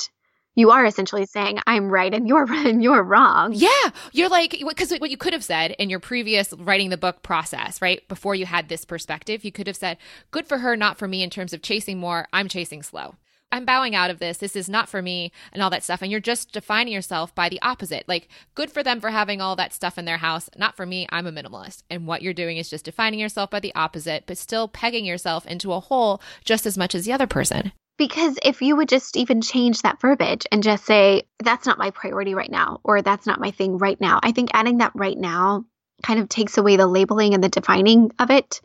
you 0.57 0.73
are 0.73 0.85
essentially 0.85 1.27
saying 1.27 1.61
I'm 1.65 1.89
right 1.89 2.13
and 2.13 2.27
you're 2.27 2.53
and 2.67 2.83
you're 2.83 3.05
wrong. 3.05 3.53
Yeah, 3.55 3.91
you're 4.11 4.29
like 4.29 4.61
because 4.69 4.91
what 4.99 5.11
you 5.11 5.17
could 5.17 5.33
have 5.33 5.45
said 5.45 5.77
in 5.79 5.89
your 5.89 6.01
previous 6.01 6.53
writing 6.59 6.91
the 6.91 6.97
book 6.97 7.23
process, 7.23 7.81
right? 7.81 8.07
Before 8.09 8.35
you 8.35 8.47
had 8.47 8.69
this 8.69 8.85
perspective, 8.85 9.45
you 9.45 9.53
could 9.53 9.69
have 9.69 9.77
said, 9.77 9.97
"Good 10.33 10.49
for 10.49 10.59
her, 10.59 10.77
not 10.77 10.99
for 10.99 11.07
me 11.07 11.23
in 11.23 11.31
terms 11.31 11.53
of 11.53 11.63
chasing 11.63 11.99
more. 11.99 12.27
I'm 12.33 12.49
chasing 12.49 12.83
slow." 12.83 13.15
I'm 13.51 13.65
bowing 13.65 13.95
out 13.95 14.11
of 14.11 14.19
this. 14.19 14.39
This 14.39 14.57
is 14.57 14.69
not 14.69 14.89
for 14.89 15.01
me 15.01 15.33
and 15.53 15.63
all 15.63 15.71
that 15.71 15.83
stuff. 15.83 16.03
And 16.03 16.11
you're 16.11 16.21
just 16.21 16.53
defining 16.53 16.93
yourself 16.93 17.35
by 17.35 17.49
the 17.49 17.61
opposite. 17.63 18.05
Like, 18.07 18.29
good 18.55 18.71
for 18.71 18.83
them 18.83 19.01
for 19.01 19.11
having 19.11 19.41
all 19.41 19.57
that 19.57 19.73
stuff 19.73 19.97
in 19.97 20.05
their 20.05 20.19
house. 20.19 20.51
Not 20.57 20.77
for 20.77 20.85
me. 20.85 21.07
I'm 21.11 21.27
a 21.27 21.33
minimalist. 21.33 21.83
And 21.89 22.07
what 22.07 22.23
you're 22.23 22.35
doing 22.35 22.59
is 22.59 22.69
just 22.69 22.85
defining 22.85 23.21
yourself 23.21 23.51
by 23.51 23.61
the 23.61 23.75
opposite, 23.75 24.25
but 24.27 24.39
still 24.39 24.69
pegging 24.69 25.05
yourself 25.05 25.47
into 25.47 25.73
a 25.73 25.81
hole 25.81 26.21
just 26.45 26.67
as 26.67 26.77
much 26.77 26.95
as 26.95 27.05
the 27.05 27.13
other 27.13 27.27
person. 27.27 27.73
Because 27.97 28.39
if 28.45 28.63
you 28.63 28.77
would 28.77 28.89
just 28.89 29.17
even 29.17 29.41
change 29.41 29.83
that 29.83 30.01
verbiage 30.01 30.47
and 30.53 30.63
just 30.63 30.85
say, 30.85 31.23
that's 31.43 31.67
not 31.67 31.79
my 31.79 31.91
priority 31.91 32.35
right 32.35 32.51
now, 32.51 32.81
or 32.85 33.03
that's 33.03 33.27
not 33.27 33.41
my 33.41 33.51
thing 33.51 33.79
right 33.79 34.01
now, 34.01 34.21
I 34.23 34.31
think 34.31 34.51
adding 34.53 34.79
that 34.79 34.93
right 34.95 35.19
now 35.19 35.65
kind 36.03 36.21
of 36.21 36.29
takes 36.29 36.59
away 36.59 36.77
the 36.77 36.87
labeling 36.87 37.35
and 37.35 37.43
the 37.43 37.49
defining 37.49 38.13
of 38.21 38.31
it 38.31 38.61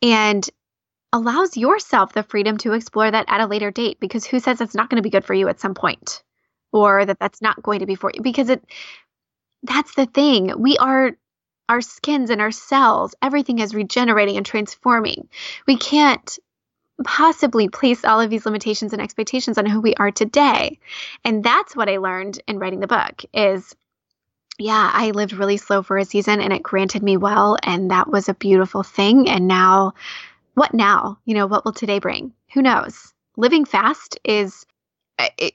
and 0.00 0.48
allows 1.12 1.56
yourself 1.56 2.12
the 2.12 2.22
freedom 2.22 2.56
to 2.58 2.72
explore 2.72 3.10
that 3.10 3.26
at 3.28 3.40
a 3.40 3.46
later 3.46 3.70
date. 3.70 3.98
Because 4.00 4.24
who 4.24 4.40
says 4.40 4.60
it's 4.60 4.74
not 4.74 4.90
going 4.90 4.96
to 4.96 5.06
be 5.06 5.10
good 5.10 5.24
for 5.24 5.34
you 5.34 5.48
at 5.48 5.60
some 5.60 5.74
point 5.74 6.22
or 6.72 7.04
that 7.04 7.18
that's 7.18 7.40
not 7.40 7.62
going 7.62 7.80
to 7.80 7.86
be 7.86 7.94
for 7.94 8.10
you? 8.14 8.22
Because 8.22 8.48
it, 8.50 8.64
that's 9.62 9.94
the 9.94 10.06
thing. 10.06 10.52
We 10.60 10.76
are 10.78 11.12
our 11.68 11.80
skins 11.80 12.30
and 12.30 12.40
our 12.40 12.50
cells, 12.50 13.14
everything 13.20 13.58
is 13.58 13.74
regenerating 13.74 14.36
and 14.36 14.46
transforming. 14.46 15.28
We 15.66 15.76
can't 15.76 16.38
possibly 17.04 17.68
place 17.68 18.04
all 18.04 18.20
of 18.20 18.30
these 18.30 18.46
limitations 18.46 18.92
and 18.92 19.02
expectations 19.02 19.58
on 19.58 19.66
who 19.66 19.80
we 19.80 19.94
are 19.94 20.10
today. 20.10 20.78
And 21.24 21.44
that's 21.44 21.76
what 21.76 21.88
I 21.88 21.98
learned 21.98 22.40
in 22.48 22.58
writing 22.58 22.80
the 22.80 22.86
book 22.86 23.22
is 23.32 23.74
yeah, 24.60 24.90
I 24.92 25.12
lived 25.12 25.34
really 25.34 25.56
slow 25.56 25.84
for 25.84 25.98
a 25.98 26.04
season 26.04 26.40
and 26.40 26.52
it 26.52 26.64
granted 26.64 27.00
me 27.02 27.16
well 27.16 27.56
and 27.62 27.92
that 27.92 28.10
was 28.10 28.28
a 28.28 28.34
beautiful 28.34 28.82
thing 28.82 29.28
and 29.28 29.46
now 29.46 29.94
what 30.58 30.74
now? 30.74 31.18
You 31.24 31.34
know, 31.34 31.46
what 31.46 31.64
will 31.64 31.72
today 31.72 31.98
bring? 31.98 32.32
Who 32.54 32.62
knows? 32.62 33.12
Living 33.36 33.64
fast 33.64 34.18
is 34.24 34.66
uh, 35.18 35.28
it, 35.38 35.54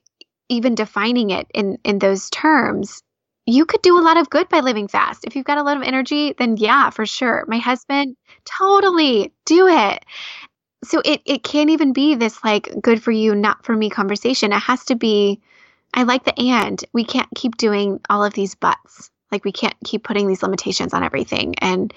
even 0.50 0.76
defining 0.76 1.30
it 1.30 1.48
in 1.54 1.78
in 1.84 2.00
those 2.00 2.30
terms 2.30 3.04
you 3.46 3.66
could 3.66 3.82
do 3.82 4.00
a 4.00 4.02
lot 4.02 4.16
of 4.16 4.30
good 4.30 4.48
by 4.48 4.62
living 4.62 4.88
fast. 4.88 5.26
If 5.26 5.36
you've 5.36 5.44
got 5.44 5.58
a 5.58 5.64
lot 5.64 5.76
of 5.76 5.84
energy, 5.84 6.34
then 6.38 6.56
yeah, 6.56 6.90
for 6.92 7.06
sure. 7.06 7.44
My 7.50 7.58
husband, 7.58 8.16
totally 8.46 9.34
do 9.46 9.68
it 9.68 10.06
so 10.84 11.02
it 11.06 11.22
it 11.26 11.44
can't 11.44 11.70
even 11.70 11.94
be 11.94 12.16
this 12.16 12.44
like 12.44 12.70
good 12.82 13.02
for 13.02 13.12
you, 13.12 13.36
not 13.36 13.64
for 13.66 13.76
me 13.76 13.90
conversation. 13.90 14.52
It 14.52 14.60
has 14.60 14.86
to 14.86 14.96
be 14.96 15.42
I 15.94 16.04
like 16.04 16.26
the 16.26 16.38
and. 16.40 16.84
We 16.94 17.06
can't 17.06 17.30
keep 17.36 17.58
doing 17.58 18.00
all 18.10 18.24
of 18.24 18.34
these 18.34 18.56
buts. 18.56 19.10
Like 19.32 19.46
we 19.46 19.52
can't 19.52 19.76
keep 19.84 20.04
putting 20.04 20.28
these 20.28 20.44
limitations 20.44 20.94
on 20.94 21.04
everything 21.04 21.56
and 21.60 21.94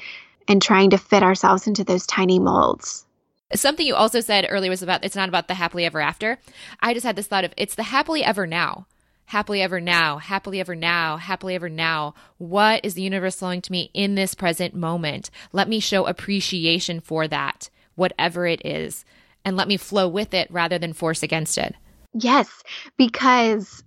and 0.49 0.61
trying 0.61 0.91
to 0.91 0.99
fit 0.99 1.23
ourselves 1.23 1.67
into 1.67 1.85
those 1.85 2.07
tiny 2.07 2.39
molds. 2.39 3.07
Something 3.55 3.87
you 3.87 3.95
also 3.95 4.21
said 4.21 4.47
earlier 4.49 4.71
was 4.71 4.83
about 4.83 5.05
it's 5.05 5.17
not 5.17 5.29
about 5.29 5.49
the 5.49 5.55
happily 5.55 5.85
ever 5.85 6.01
after. 6.01 6.39
I 6.81 6.95
just 6.95 7.07
had 7.07 7.17
this 7.17 7.29
thought 7.29 7.45
of 7.45 7.53
it's 7.57 7.75
the 7.75 7.85
happily 7.85 8.25
ever 8.25 8.47
now. 8.47 8.87
Happily 9.27 9.61
ever 9.61 9.81
now, 9.81 10.19
happily 10.19 10.61
ever 10.61 10.77
now, 10.77 11.17
happily 11.17 11.57
ever 11.57 11.69
now. 11.69 12.15
What 12.39 12.85
is 12.85 12.95
the 12.95 13.03
universe 13.03 13.37
flowing 13.37 13.61
to 13.63 13.73
me 13.73 13.91
in 13.93 14.15
this 14.15 14.35
present 14.35 14.73
moment? 14.73 15.31
Let 15.53 15.69
me 15.69 15.81
show 15.81 16.07
appreciation 16.07 17.01
for 17.01 17.27
that 17.27 17.69
whatever 17.97 18.47
it 18.47 18.65
is, 18.65 19.05
and 19.45 19.57
let 19.57 19.67
me 19.67 19.77
flow 19.77 20.07
with 20.07 20.33
it 20.33 20.49
rather 20.51 20.79
than 20.79 20.93
force 20.93 21.23
against 21.23 21.59
it. 21.59 21.75
Yes, 22.13 22.63
because 22.97 23.83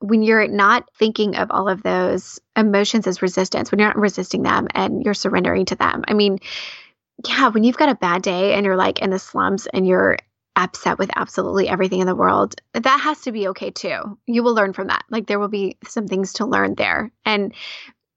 when 0.00 0.22
you're 0.22 0.46
not 0.46 0.88
thinking 0.94 1.36
of 1.36 1.50
all 1.50 1.68
of 1.68 1.82
those 1.82 2.40
emotions 2.56 3.06
as 3.06 3.22
resistance, 3.22 3.70
when 3.70 3.80
you're 3.80 3.88
not 3.88 3.98
resisting 3.98 4.42
them 4.42 4.68
and 4.74 5.04
you're 5.04 5.14
surrendering 5.14 5.64
to 5.66 5.76
them, 5.76 6.04
I 6.06 6.14
mean, 6.14 6.38
yeah, 7.26 7.48
when 7.48 7.64
you've 7.64 7.76
got 7.76 7.88
a 7.88 7.96
bad 7.96 8.22
day 8.22 8.54
and 8.54 8.64
you're 8.64 8.76
like 8.76 9.00
in 9.00 9.10
the 9.10 9.18
slumps 9.18 9.66
and 9.66 9.86
you're 9.86 10.18
upset 10.54 10.98
with 10.98 11.10
absolutely 11.16 11.68
everything 11.68 12.00
in 12.00 12.06
the 12.06 12.14
world, 12.14 12.54
that 12.74 13.00
has 13.00 13.22
to 13.22 13.32
be 13.32 13.48
okay 13.48 13.70
too. 13.70 14.18
You 14.26 14.42
will 14.42 14.54
learn 14.54 14.72
from 14.72 14.88
that. 14.88 15.04
Like 15.10 15.26
there 15.26 15.38
will 15.38 15.48
be 15.48 15.78
some 15.84 16.06
things 16.06 16.34
to 16.34 16.46
learn 16.46 16.74
there. 16.74 17.10
And 17.24 17.54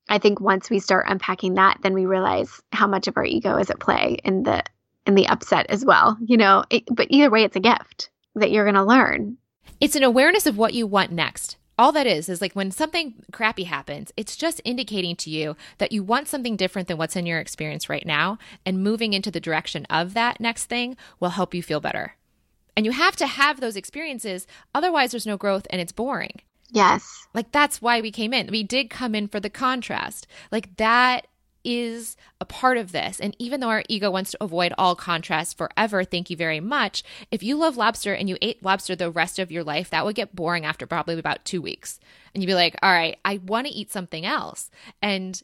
I 0.10 0.18
think 0.18 0.42
once 0.42 0.70
we 0.70 0.80
start 0.80 1.06
unpacking 1.08 1.56
that, 1.56 1.78
then 1.82 1.94
we 1.94 2.06
realize 2.06 2.62
how 2.72 2.88
much 2.88 3.08
of 3.08 3.18
our 3.18 3.26
ego 3.26 3.58
is 3.58 3.70
at 3.70 3.80
play 3.80 4.20
in 4.24 4.44
the 4.44 4.64
in 5.08 5.16
the 5.16 5.28
upset 5.28 5.68
as 5.70 5.84
well, 5.84 6.18
you 6.24 6.38
know. 6.38 6.64
It, 6.70 6.84
but 6.92 7.08
either 7.10 7.30
way, 7.30 7.44
it's 7.44 7.56
a 7.56 7.62
gift 7.62 8.10
that 8.36 8.52
you're 8.52 8.66
going 8.66 8.76
to 8.76 8.84
learn. 8.84 9.38
It's 9.80 9.96
an 9.96 10.04
awareness 10.04 10.46
of 10.46 10.58
what 10.58 10.74
you 10.74 10.86
want 10.86 11.12
next. 11.12 11.58
All 11.82 11.92
that 11.94 12.06
is, 12.06 12.30
is 12.30 12.42
like 12.42 12.54
when 12.54 12.70
something 12.70 13.16
crappy 13.32 13.64
happens, 13.64 14.12
it's 14.16 14.36
just 14.36 14.62
indicating 14.64 15.16
to 15.16 15.32
you 15.32 15.56
that 15.80 15.92
you 15.92 16.04
want 16.04 16.28
something 16.28 16.56
different 16.56 16.88
than 16.88 16.98
what's 16.98 17.16
in 17.16 17.26
your 17.26 17.40
experience 17.40 17.90
right 17.90 18.06
now. 18.06 18.38
And 18.68 18.84
moving 18.84 19.14
into 19.14 19.32
the 19.32 19.40
direction 19.40 19.86
of 19.86 20.14
that 20.14 20.40
next 20.40 20.66
thing 20.66 20.96
will 21.20 21.30
help 21.30 21.56
you 21.56 21.64
feel 21.64 21.80
better. 21.80 22.18
And 22.78 22.86
you 22.86 22.92
have 22.92 23.16
to 23.16 23.26
have 23.26 23.60
those 23.60 23.76
experiences. 23.76 24.46
Otherwise, 24.76 25.10
there's 25.10 25.26
no 25.26 25.38
growth 25.38 25.66
and 25.72 25.82
it's 25.82 25.92
boring. 25.92 26.42
Yes. 26.70 27.26
Like 27.34 27.52
that's 27.52 27.82
why 27.82 28.00
we 28.00 28.12
came 28.12 28.32
in. 28.32 28.52
We 28.52 28.62
did 28.62 28.92
come 28.92 29.16
in 29.16 29.28
for 29.28 29.40
the 29.40 29.50
contrast. 29.50 30.28
Like 30.52 30.78
that 30.78 31.26
is 31.64 32.18
a 32.40 32.46
part 32.46 32.78
of 32.78 32.92
this. 32.92 33.20
And 33.20 33.36
even 33.40 33.60
though 33.60 33.70
our 33.70 33.84
ego 33.88 34.10
wants 34.12 34.32
to 34.32 34.44
avoid 34.44 34.74
all 34.78 34.96
contrast 34.96 35.58
forever, 35.58 36.04
thank 36.04 36.30
you 36.30 36.38
very 36.38 36.60
much. 36.60 37.04
If 37.30 37.44
you 37.44 37.56
love 37.56 37.78
lobster 37.78 38.14
and 38.14 38.30
you 38.30 38.38
ate 38.42 38.64
lobster 38.64 38.96
the 38.96 39.12
rest 39.12 39.40
of 39.40 39.52
your 39.52 39.64
life, 39.64 39.90
that 39.90 40.06
would 40.06 40.16
get 40.16 40.36
boring 40.36 40.66
after 40.66 40.86
probably 40.88 41.18
about 41.18 41.46
two 41.46 41.62
weeks. 41.62 42.00
And 42.34 42.42
you'd 42.42 42.48
be 42.48 42.56
like, 42.56 42.76
all 42.82 42.92
right, 42.92 43.18
I 43.24 43.38
want 43.46 43.68
to 43.68 43.74
eat 43.74 43.92
something 43.92 44.26
else. 44.26 44.70
And 45.02 45.42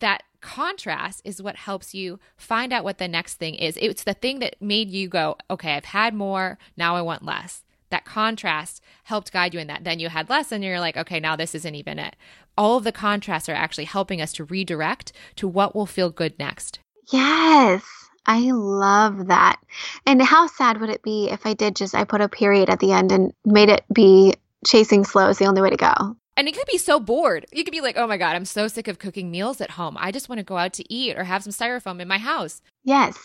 that 0.00 0.22
contrast 0.40 1.22
is 1.24 1.42
what 1.42 1.56
helps 1.56 1.94
you 1.94 2.20
find 2.36 2.72
out 2.72 2.84
what 2.84 2.98
the 2.98 3.08
next 3.08 3.34
thing 3.34 3.54
is. 3.54 3.78
It's 3.80 4.04
the 4.04 4.14
thing 4.14 4.38
that 4.40 4.60
made 4.60 4.90
you 4.90 5.08
go, 5.08 5.36
okay, 5.50 5.74
I've 5.74 5.86
had 5.86 6.14
more, 6.14 6.58
now 6.76 6.94
I 6.96 7.02
want 7.02 7.24
less 7.24 7.64
that 7.90 8.04
contrast 8.04 8.82
helped 9.04 9.32
guide 9.32 9.54
you 9.54 9.60
in 9.60 9.66
that. 9.68 9.84
Then 9.84 9.98
you 9.98 10.08
had 10.08 10.28
less, 10.28 10.52
and 10.52 10.62
you're 10.62 10.80
like, 10.80 10.96
okay, 10.96 11.20
now 11.20 11.36
this 11.36 11.54
isn't 11.54 11.74
even 11.74 11.98
it. 11.98 12.16
All 12.56 12.76
of 12.76 12.84
the 12.84 12.92
contrasts 12.92 13.48
are 13.48 13.54
actually 13.54 13.84
helping 13.84 14.20
us 14.20 14.32
to 14.34 14.44
redirect 14.44 15.12
to 15.36 15.48
what 15.48 15.74
will 15.74 15.86
feel 15.86 16.10
good 16.10 16.38
next. 16.38 16.80
Yes. 17.10 17.84
I 18.26 18.50
love 18.50 19.28
that. 19.28 19.58
And 20.06 20.20
how 20.20 20.48
sad 20.48 20.80
would 20.80 20.90
it 20.90 21.02
be 21.02 21.30
if 21.30 21.46
I 21.46 21.54
did 21.54 21.76
just 21.76 21.94
I 21.94 22.04
put 22.04 22.20
a 22.20 22.28
period 22.28 22.68
at 22.68 22.78
the 22.78 22.92
end 22.92 23.10
and 23.10 23.32
made 23.44 23.70
it 23.70 23.84
be 23.92 24.34
chasing 24.66 25.04
slow 25.04 25.28
is 25.30 25.38
the 25.38 25.46
only 25.46 25.62
way 25.62 25.70
to 25.70 25.76
go. 25.76 26.16
And 26.36 26.46
it 26.46 26.54
could 26.54 26.68
be 26.70 26.78
so 26.78 27.00
bored. 27.00 27.46
You 27.52 27.64
could 27.64 27.72
be 27.72 27.80
like, 27.80 27.96
oh 27.96 28.06
my 28.06 28.16
God, 28.16 28.36
I'm 28.36 28.44
so 28.44 28.68
sick 28.68 28.86
of 28.86 28.98
cooking 28.98 29.30
meals 29.30 29.60
at 29.60 29.72
home. 29.72 29.96
I 29.98 30.12
just 30.12 30.28
want 30.28 30.38
to 30.38 30.44
go 30.44 30.56
out 30.56 30.74
to 30.74 30.92
eat 30.92 31.18
or 31.18 31.24
have 31.24 31.42
some 31.42 31.52
styrofoam 31.52 32.00
in 32.00 32.06
my 32.06 32.18
house. 32.18 32.62
Yes. 32.84 33.18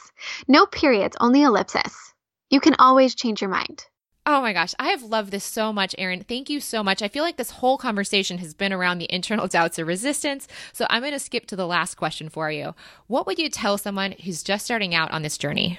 No 0.47 0.65
periods, 0.65 1.15
only 1.19 1.43
ellipsis. 1.43 2.13
You 2.49 2.59
can 2.59 2.75
always 2.79 3.13
change 3.13 3.41
your 3.41 3.51
mind. 3.51 3.85
Oh 4.25 4.41
my 4.41 4.53
gosh, 4.53 4.73
I 4.79 4.89
have 4.89 5.03
loved 5.03 5.31
this 5.31 5.43
so 5.43 5.73
much, 5.73 5.93
Erin. 5.97 6.23
Thank 6.23 6.49
you 6.49 6.61
so 6.61 6.81
much. 6.81 7.01
I 7.01 7.09
feel 7.09 7.23
like 7.23 7.35
this 7.35 7.51
whole 7.51 7.77
conversation 7.77 8.37
has 8.37 8.53
been 8.53 8.71
around 8.71 8.99
the 8.99 9.13
internal 9.13 9.47
doubts 9.49 9.77
of 9.77 9.87
resistance. 9.87 10.47
So 10.71 10.85
I'm 10.89 11.01
going 11.01 11.11
to 11.11 11.19
skip 11.19 11.45
to 11.47 11.57
the 11.57 11.67
last 11.67 11.95
question 11.95 12.29
for 12.29 12.49
you. 12.49 12.73
What 13.07 13.27
would 13.27 13.37
you 13.37 13.49
tell 13.49 13.77
someone 13.77 14.13
who's 14.23 14.41
just 14.41 14.63
starting 14.63 14.95
out 14.95 15.11
on 15.11 15.23
this 15.23 15.37
journey? 15.37 15.77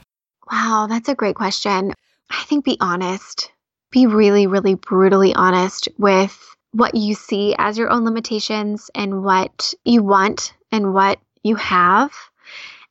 Wow, 0.52 0.86
that's 0.90 1.08
a 1.08 1.14
great 1.14 1.36
question. 1.36 1.92
I 2.30 2.44
think 2.44 2.66
be 2.66 2.76
honest. 2.80 3.50
Be 3.90 4.06
really, 4.06 4.46
really 4.46 4.74
brutally 4.74 5.34
honest 5.34 5.88
with 5.98 6.38
what 6.72 6.94
you 6.94 7.14
see 7.14 7.54
as 7.56 7.78
your 7.78 7.90
own 7.90 8.04
limitations 8.04 8.90
and 8.94 9.22
what 9.24 9.72
you 9.84 10.02
want 10.02 10.52
and 10.70 10.92
what 10.92 11.18
you 11.42 11.54
have. 11.54 12.12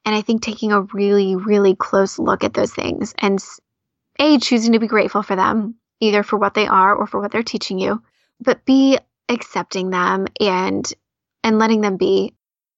And 0.05 0.15
I 0.15 0.21
think 0.21 0.41
taking 0.41 0.71
a 0.71 0.81
really, 0.81 1.35
really 1.35 1.75
close 1.75 2.17
look 2.17 2.43
at 2.43 2.53
those 2.53 2.73
things 2.73 3.13
and 3.19 3.43
a, 4.19 4.37
choosing 4.39 4.73
to 4.73 4.79
be 4.79 4.87
grateful 4.87 5.23
for 5.23 5.35
them, 5.35 5.75
either 5.99 6.23
for 6.23 6.37
what 6.37 6.53
they 6.53 6.67
are 6.67 6.95
or 6.95 7.07
for 7.07 7.19
what 7.19 7.31
they're 7.31 7.43
teaching 7.43 7.79
you, 7.79 8.01
but 8.39 8.65
B, 8.65 8.97
accepting 9.29 9.89
them 9.89 10.27
and 10.39 10.91
and 11.43 11.59
letting 11.59 11.81
them 11.81 11.97
be. 11.97 12.33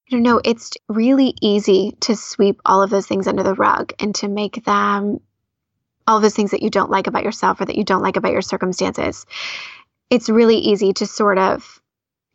You 0.08 0.20
know, 0.20 0.40
it's 0.44 0.74
really 0.88 1.34
easy 1.42 1.98
to 2.02 2.16
sweep 2.16 2.62
all 2.64 2.84
of 2.84 2.92
those 2.92 3.08
things 3.08 3.28
under 3.28 3.42
the 3.44 3.56
rug 3.56 3.94
and 4.00 4.14
to 4.16 4.28
make 4.28 4.64
them 4.64 5.20
all 6.08 6.20
those 6.20 6.36
things 6.36 6.52
that 6.52 6.62
you 6.62 6.70
don't 6.70 6.92
like 6.92 7.08
about 7.08 7.24
yourself 7.24 7.60
or 7.60 7.66
that 7.66 7.76
you 7.76 7.84
don't 7.84 8.04
like 8.04 8.16
about 8.16 8.32
your 8.32 8.44
circumstances. 8.44 9.26
It's 10.12 10.30
really 10.30 10.58
easy 10.58 10.94
to 10.94 11.08
sort 11.08 11.40
of 11.40 11.82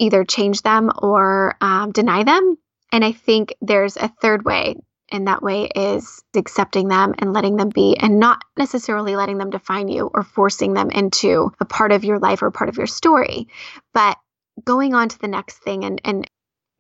either 0.01 0.25
change 0.25 0.63
them 0.63 0.91
or 0.99 1.55
um, 1.61 1.93
deny 1.93 2.25
them. 2.25 2.57
And 2.91 3.05
I 3.05 3.13
think 3.13 3.55
there's 3.61 3.97
a 3.97 4.09
third 4.09 4.45
way 4.45 4.75
in 5.11 5.25
that 5.25 5.43
way 5.43 5.65
is 5.65 6.23
accepting 6.35 6.89
them 6.89 7.15
and 7.19 7.33
letting 7.33 7.57
them 7.57 7.69
be 7.69 7.97
and 7.97 8.19
not 8.19 8.43
necessarily 8.57 9.17
letting 9.17 9.39
them 9.39 9.51
define 9.51 9.89
you 9.89 10.11
or 10.13 10.23
forcing 10.23 10.75
them 10.75 10.91
into 10.91 11.53
a 11.61 11.65
part 11.65 11.93
of 11.93 12.05
your 12.05 12.19
life 12.19 12.43
or 12.43 12.51
part 12.51 12.69
of 12.69 12.77
your 12.77 12.87
story, 12.87 13.49
but 13.93 14.17
going 14.65 14.95
on 14.95 15.09
to 15.09 15.19
the 15.19 15.29
next 15.29 15.59
thing 15.59 15.85
and, 15.85 16.01
and 16.05 16.31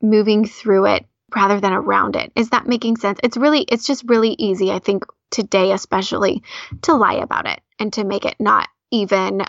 moving 0.02 0.44
through 0.44 0.86
it 0.86 1.06
rather 1.34 1.60
than 1.60 1.72
around 1.72 2.16
it. 2.16 2.32
Is 2.34 2.50
that 2.50 2.66
making 2.66 2.96
sense? 2.96 3.18
It's 3.22 3.36
really, 3.36 3.62
it's 3.62 3.86
just 3.86 4.08
really 4.08 4.34
easy, 4.38 4.70
I 4.70 4.78
think, 4.78 5.04
today, 5.30 5.72
especially 5.72 6.42
to 6.82 6.94
lie 6.94 7.14
about 7.14 7.46
it 7.46 7.60
and 7.78 7.92
to 7.94 8.04
make 8.04 8.24
it 8.24 8.36
not 8.40 8.68
even 8.90 9.42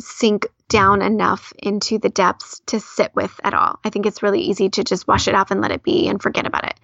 sink 0.00 0.46
down 0.68 1.02
enough 1.02 1.52
into 1.58 1.98
the 1.98 2.08
depths 2.08 2.60
to 2.66 2.78
sit 2.78 3.14
with 3.14 3.40
at 3.42 3.54
all. 3.54 3.78
I 3.84 3.90
think 3.90 4.06
it's 4.06 4.22
really 4.22 4.40
easy 4.40 4.68
to 4.70 4.84
just 4.84 5.08
wash 5.08 5.26
it 5.26 5.34
off 5.34 5.50
and 5.50 5.60
let 5.60 5.70
it 5.70 5.82
be 5.82 6.08
and 6.08 6.22
forget 6.22 6.46
about 6.46 6.66
it. 6.66 6.74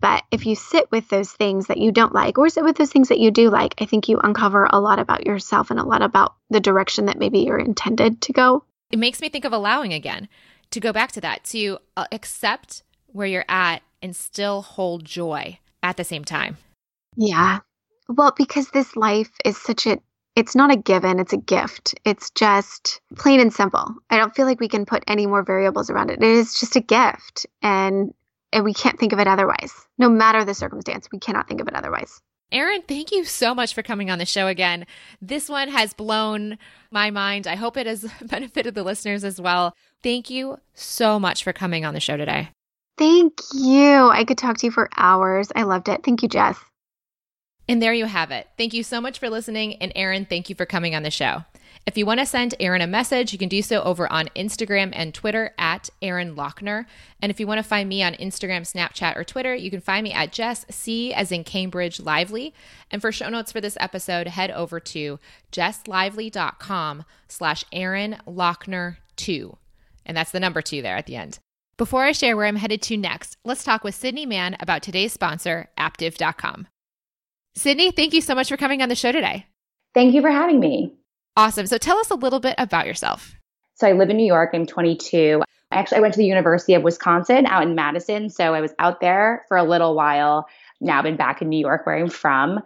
But 0.00 0.22
if 0.30 0.46
you 0.46 0.54
sit 0.54 0.90
with 0.90 1.08
those 1.08 1.30
things 1.32 1.66
that 1.66 1.78
you 1.78 1.92
don't 1.92 2.14
like 2.14 2.38
or 2.38 2.48
sit 2.48 2.64
with 2.64 2.76
those 2.76 2.92
things 2.92 3.08
that 3.08 3.18
you 3.18 3.30
do 3.30 3.50
like, 3.50 3.74
I 3.80 3.86
think 3.86 4.08
you 4.08 4.18
uncover 4.18 4.68
a 4.70 4.80
lot 4.80 4.98
about 4.98 5.26
yourself 5.26 5.70
and 5.70 5.80
a 5.80 5.84
lot 5.84 6.02
about 6.02 6.36
the 6.50 6.60
direction 6.60 7.06
that 7.06 7.18
maybe 7.18 7.40
you're 7.40 7.58
intended 7.58 8.20
to 8.22 8.32
go. 8.32 8.64
It 8.90 8.98
makes 8.98 9.20
me 9.20 9.28
think 9.28 9.44
of 9.44 9.52
allowing 9.52 9.92
again, 9.92 10.28
to 10.70 10.80
go 10.80 10.92
back 10.92 11.12
to 11.12 11.20
that, 11.20 11.44
to 11.44 11.78
uh, 11.96 12.06
accept 12.12 12.82
where 13.06 13.26
you're 13.26 13.44
at 13.48 13.82
and 14.00 14.14
still 14.14 14.62
hold 14.62 15.04
joy 15.04 15.58
at 15.82 15.96
the 15.96 16.04
same 16.04 16.24
time. 16.24 16.58
Yeah. 17.16 17.60
Well, 18.08 18.32
because 18.36 18.70
this 18.70 18.96
life 18.96 19.30
is 19.44 19.56
such 19.56 19.86
a 19.86 19.98
it's 20.34 20.54
not 20.54 20.72
a 20.72 20.76
given, 20.76 21.20
it's 21.20 21.32
a 21.32 21.38
gift. 21.38 21.94
It's 22.04 22.30
just 22.30 23.00
plain 23.16 23.40
and 23.40 23.52
simple. 23.52 23.86
I 24.10 24.16
don't 24.16 24.34
feel 24.34 24.46
like 24.46 24.60
we 24.60 24.68
can 24.68 24.86
put 24.86 25.04
any 25.06 25.26
more 25.26 25.42
variables 25.42 25.90
around 25.90 26.10
it. 26.10 26.22
It 26.22 26.28
is 26.28 26.58
just 26.58 26.76
a 26.76 26.80
gift 26.80 27.46
and 27.62 28.14
and 28.54 28.64
we 28.64 28.74
can't 28.74 28.98
think 28.98 29.14
of 29.14 29.18
it 29.18 29.26
otherwise. 29.26 29.72
No 29.96 30.10
matter 30.10 30.44
the 30.44 30.54
circumstance, 30.54 31.08
we 31.10 31.18
cannot 31.18 31.48
think 31.48 31.60
of 31.60 31.68
it 31.68 31.74
otherwise. 31.74 32.20
Erin, 32.50 32.82
thank 32.86 33.10
you 33.10 33.24
so 33.24 33.54
much 33.54 33.72
for 33.72 33.82
coming 33.82 34.10
on 34.10 34.18
the 34.18 34.26
show 34.26 34.46
again. 34.46 34.86
This 35.22 35.48
one 35.48 35.68
has 35.68 35.94
blown 35.94 36.58
my 36.90 37.10
mind. 37.10 37.46
I 37.46 37.54
hope 37.54 37.78
it 37.78 37.86
has 37.86 38.06
benefited 38.22 38.74
the 38.74 38.82
listeners 38.82 39.24
as 39.24 39.40
well. 39.40 39.74
Thank 40.02 40.28
you 40.28 40.58
so 40.74 41.18
much 41.18 41.44
for 41.44 41.54
coming 41.54 41.86
on 41.86 41.94
the 41.94 42.00
show 42.00 42.18
today. 42.18 42.50
Thank 42.98 43.40
you. 43.54 44.10
I 44.10 44.24
could 44.24 44.36
talk 44.36 44.58
to 44.58 44.66
you 44.66 44.70
for 44.70 44.90
hours. 44.96 45.50
I 45.56 45.62
loved 45.62 45.88
it. 45.88 46.04
Thank 46.04 46.22
you, 46.22 46.28
Jess. 46.28 46.58
And 47.68 47.80
there 47.80 47.94
you 47.94 48.06
have 48.06 48.30
it. 48.30 48.48
Thank 48.58 48.74
you 48.74 48.82
so 48.82 49.00
much 49.00 49.18
for 49.18 49.30
listening. 49.30 49.76
And 49.76 49.92
Erin, 49.94 50.26
thank 50.26 50.48
you 50.48 50.54
for 50.54 50.66
coming 50.66 50.94
on 50.94 51.02
the 51.02 51.10
show. 51.10 51.44
If 51.86 51.98
you 51.98 52.06
want 52.06 52.20
to 52.20 52.26
send 52.26 52.54
Erin 52.60 52.80
a 52.80 52.86
message, 52.86 53.32
you 53.32 53.38
can 53.38 53.48
do 53.48 53.60
so 53.60 53.82
over 53.82 54.10
on 54.12 54.28
Instagram 54.36 54.90
and 54.92 55.12
Twitter 55.12 55.52
at 55.58 55.90
Erin 56.00 56.36
Loechner. 56.36 56.86
And 57.20 57.30
if 57.30 57.40
you 57.40 57.46
want 57.46 57.58
to 57.58 57.64
find 57.64 57.88
me 57.88 58.02
on 58.04 58.14
Instagram, 58.14 58.62
Snapchat, 58.62 59.16
or 59.16 59.24
Twitter, 59.24 59.54
you 59.54 59.70
can 59.70 59.80
find 59.80 60.04
me 60.04 60.12
at 60.12 60.32
Jess 60.32 60.64
C 60.70 61.12
as 61.12 61.32
in 61.32 61.42
Cambridge 61.42 61.98
Lively. 61.98 62.54
And 62.90 63.00
for 63.00 63.10
show 63.10 63.28
notes 63.28 63.50
for 63.50 63.60
this 63.60 63.76
episode, 63.80 64.28
head 64.28 64.52
over 64.52 64.78
to 64.78 65.18
jesslively.com 65.50 67.04
slash 67.26 67.64
Erin 67.72 68.18
Loechner 68.28 68.98
2. 69.16 69.56
And 70.06 70.16
that's 70.16 70.30
the 70.30 70.40
number 70.40 70.62
two 70.62 70.82
there 70.82 70.96
at 70.96 71.06
the 71.06 71.16
end. 71.16 71.38
Before 71.76 72.04
I 72.04 72.12
share 72.12 72.36
where 72.36 72.46
I'm 72.46 72.56
headed 72.56 72.82
to 72.82 72.96
next, 72.96 73.36
let's 73.44 73.64
talk 73.64 73.82
with 73.82 73.94
Sydney 73.94 74.26
Mann 74.26 74.56
about 74.60 74.82
today's 74.82 75.12
sponsor, 75.12 75.68
Aaptiv.com. 75.78 76.68
Sydney, 77.54 77.90
thank 77.90 78.14
you 78.14 78.20
so 78.20 78.34
much 78.34 78.48
for 78.48 78.56
coming 78.56 78.82
on 78.82 78.88
the 78.88 78.94
show 78.94 79.12
today. 79.12 79.46
Thank 79.94 80.14
you 80.14 80.22
for 80.22 80.30
having 80.30 80.58
me. 80.58 80.94
Awesome. 81.36 81.66
So 81.66 81.78
tell 81.78 81.98
us 81.98 82.10
a 82.10 82.14
little 82.14 82.40
bit 82.40 82.54
about 82.58 82.86
yourself. 82.86 83.34
So 83.74 83.86
I 83.86 83.92
live 83.92 84.10
in 84.10 84.16
New 84.16 84.26
York. 84.26 84.50
I'm 84.54 84.66
22. 84.66 85.42
Actually, 85.70 85.98
I 85.98 86.00
went 86.00 86.14
to 86.14 86.18
the 86.18 86.26
University 86.26 86.74
of 86.74 86.82
Wisconsin 86.82 87.46
out 87.46 87.62
in 87.62 87.74
Madison. 87.74 88.30
So 88.30 88.54
I 88.54 88.60
was 88.60 88.74
out 88.78 89.00
there 89.00 89.44
for 89.48 89.56
a 89.56 89.64
little 89.64 89.94
while. 89.94 90.46
Now 90.80 90.98
I've 90.98 91.04
been 91.04 91.16
back 91.16 91.42
in 91.42 91.48
New 91.48 91.58
York 91.58 91.86
where 91.86 91.96
I'm 91.96 92.08
from. 92.08 92.60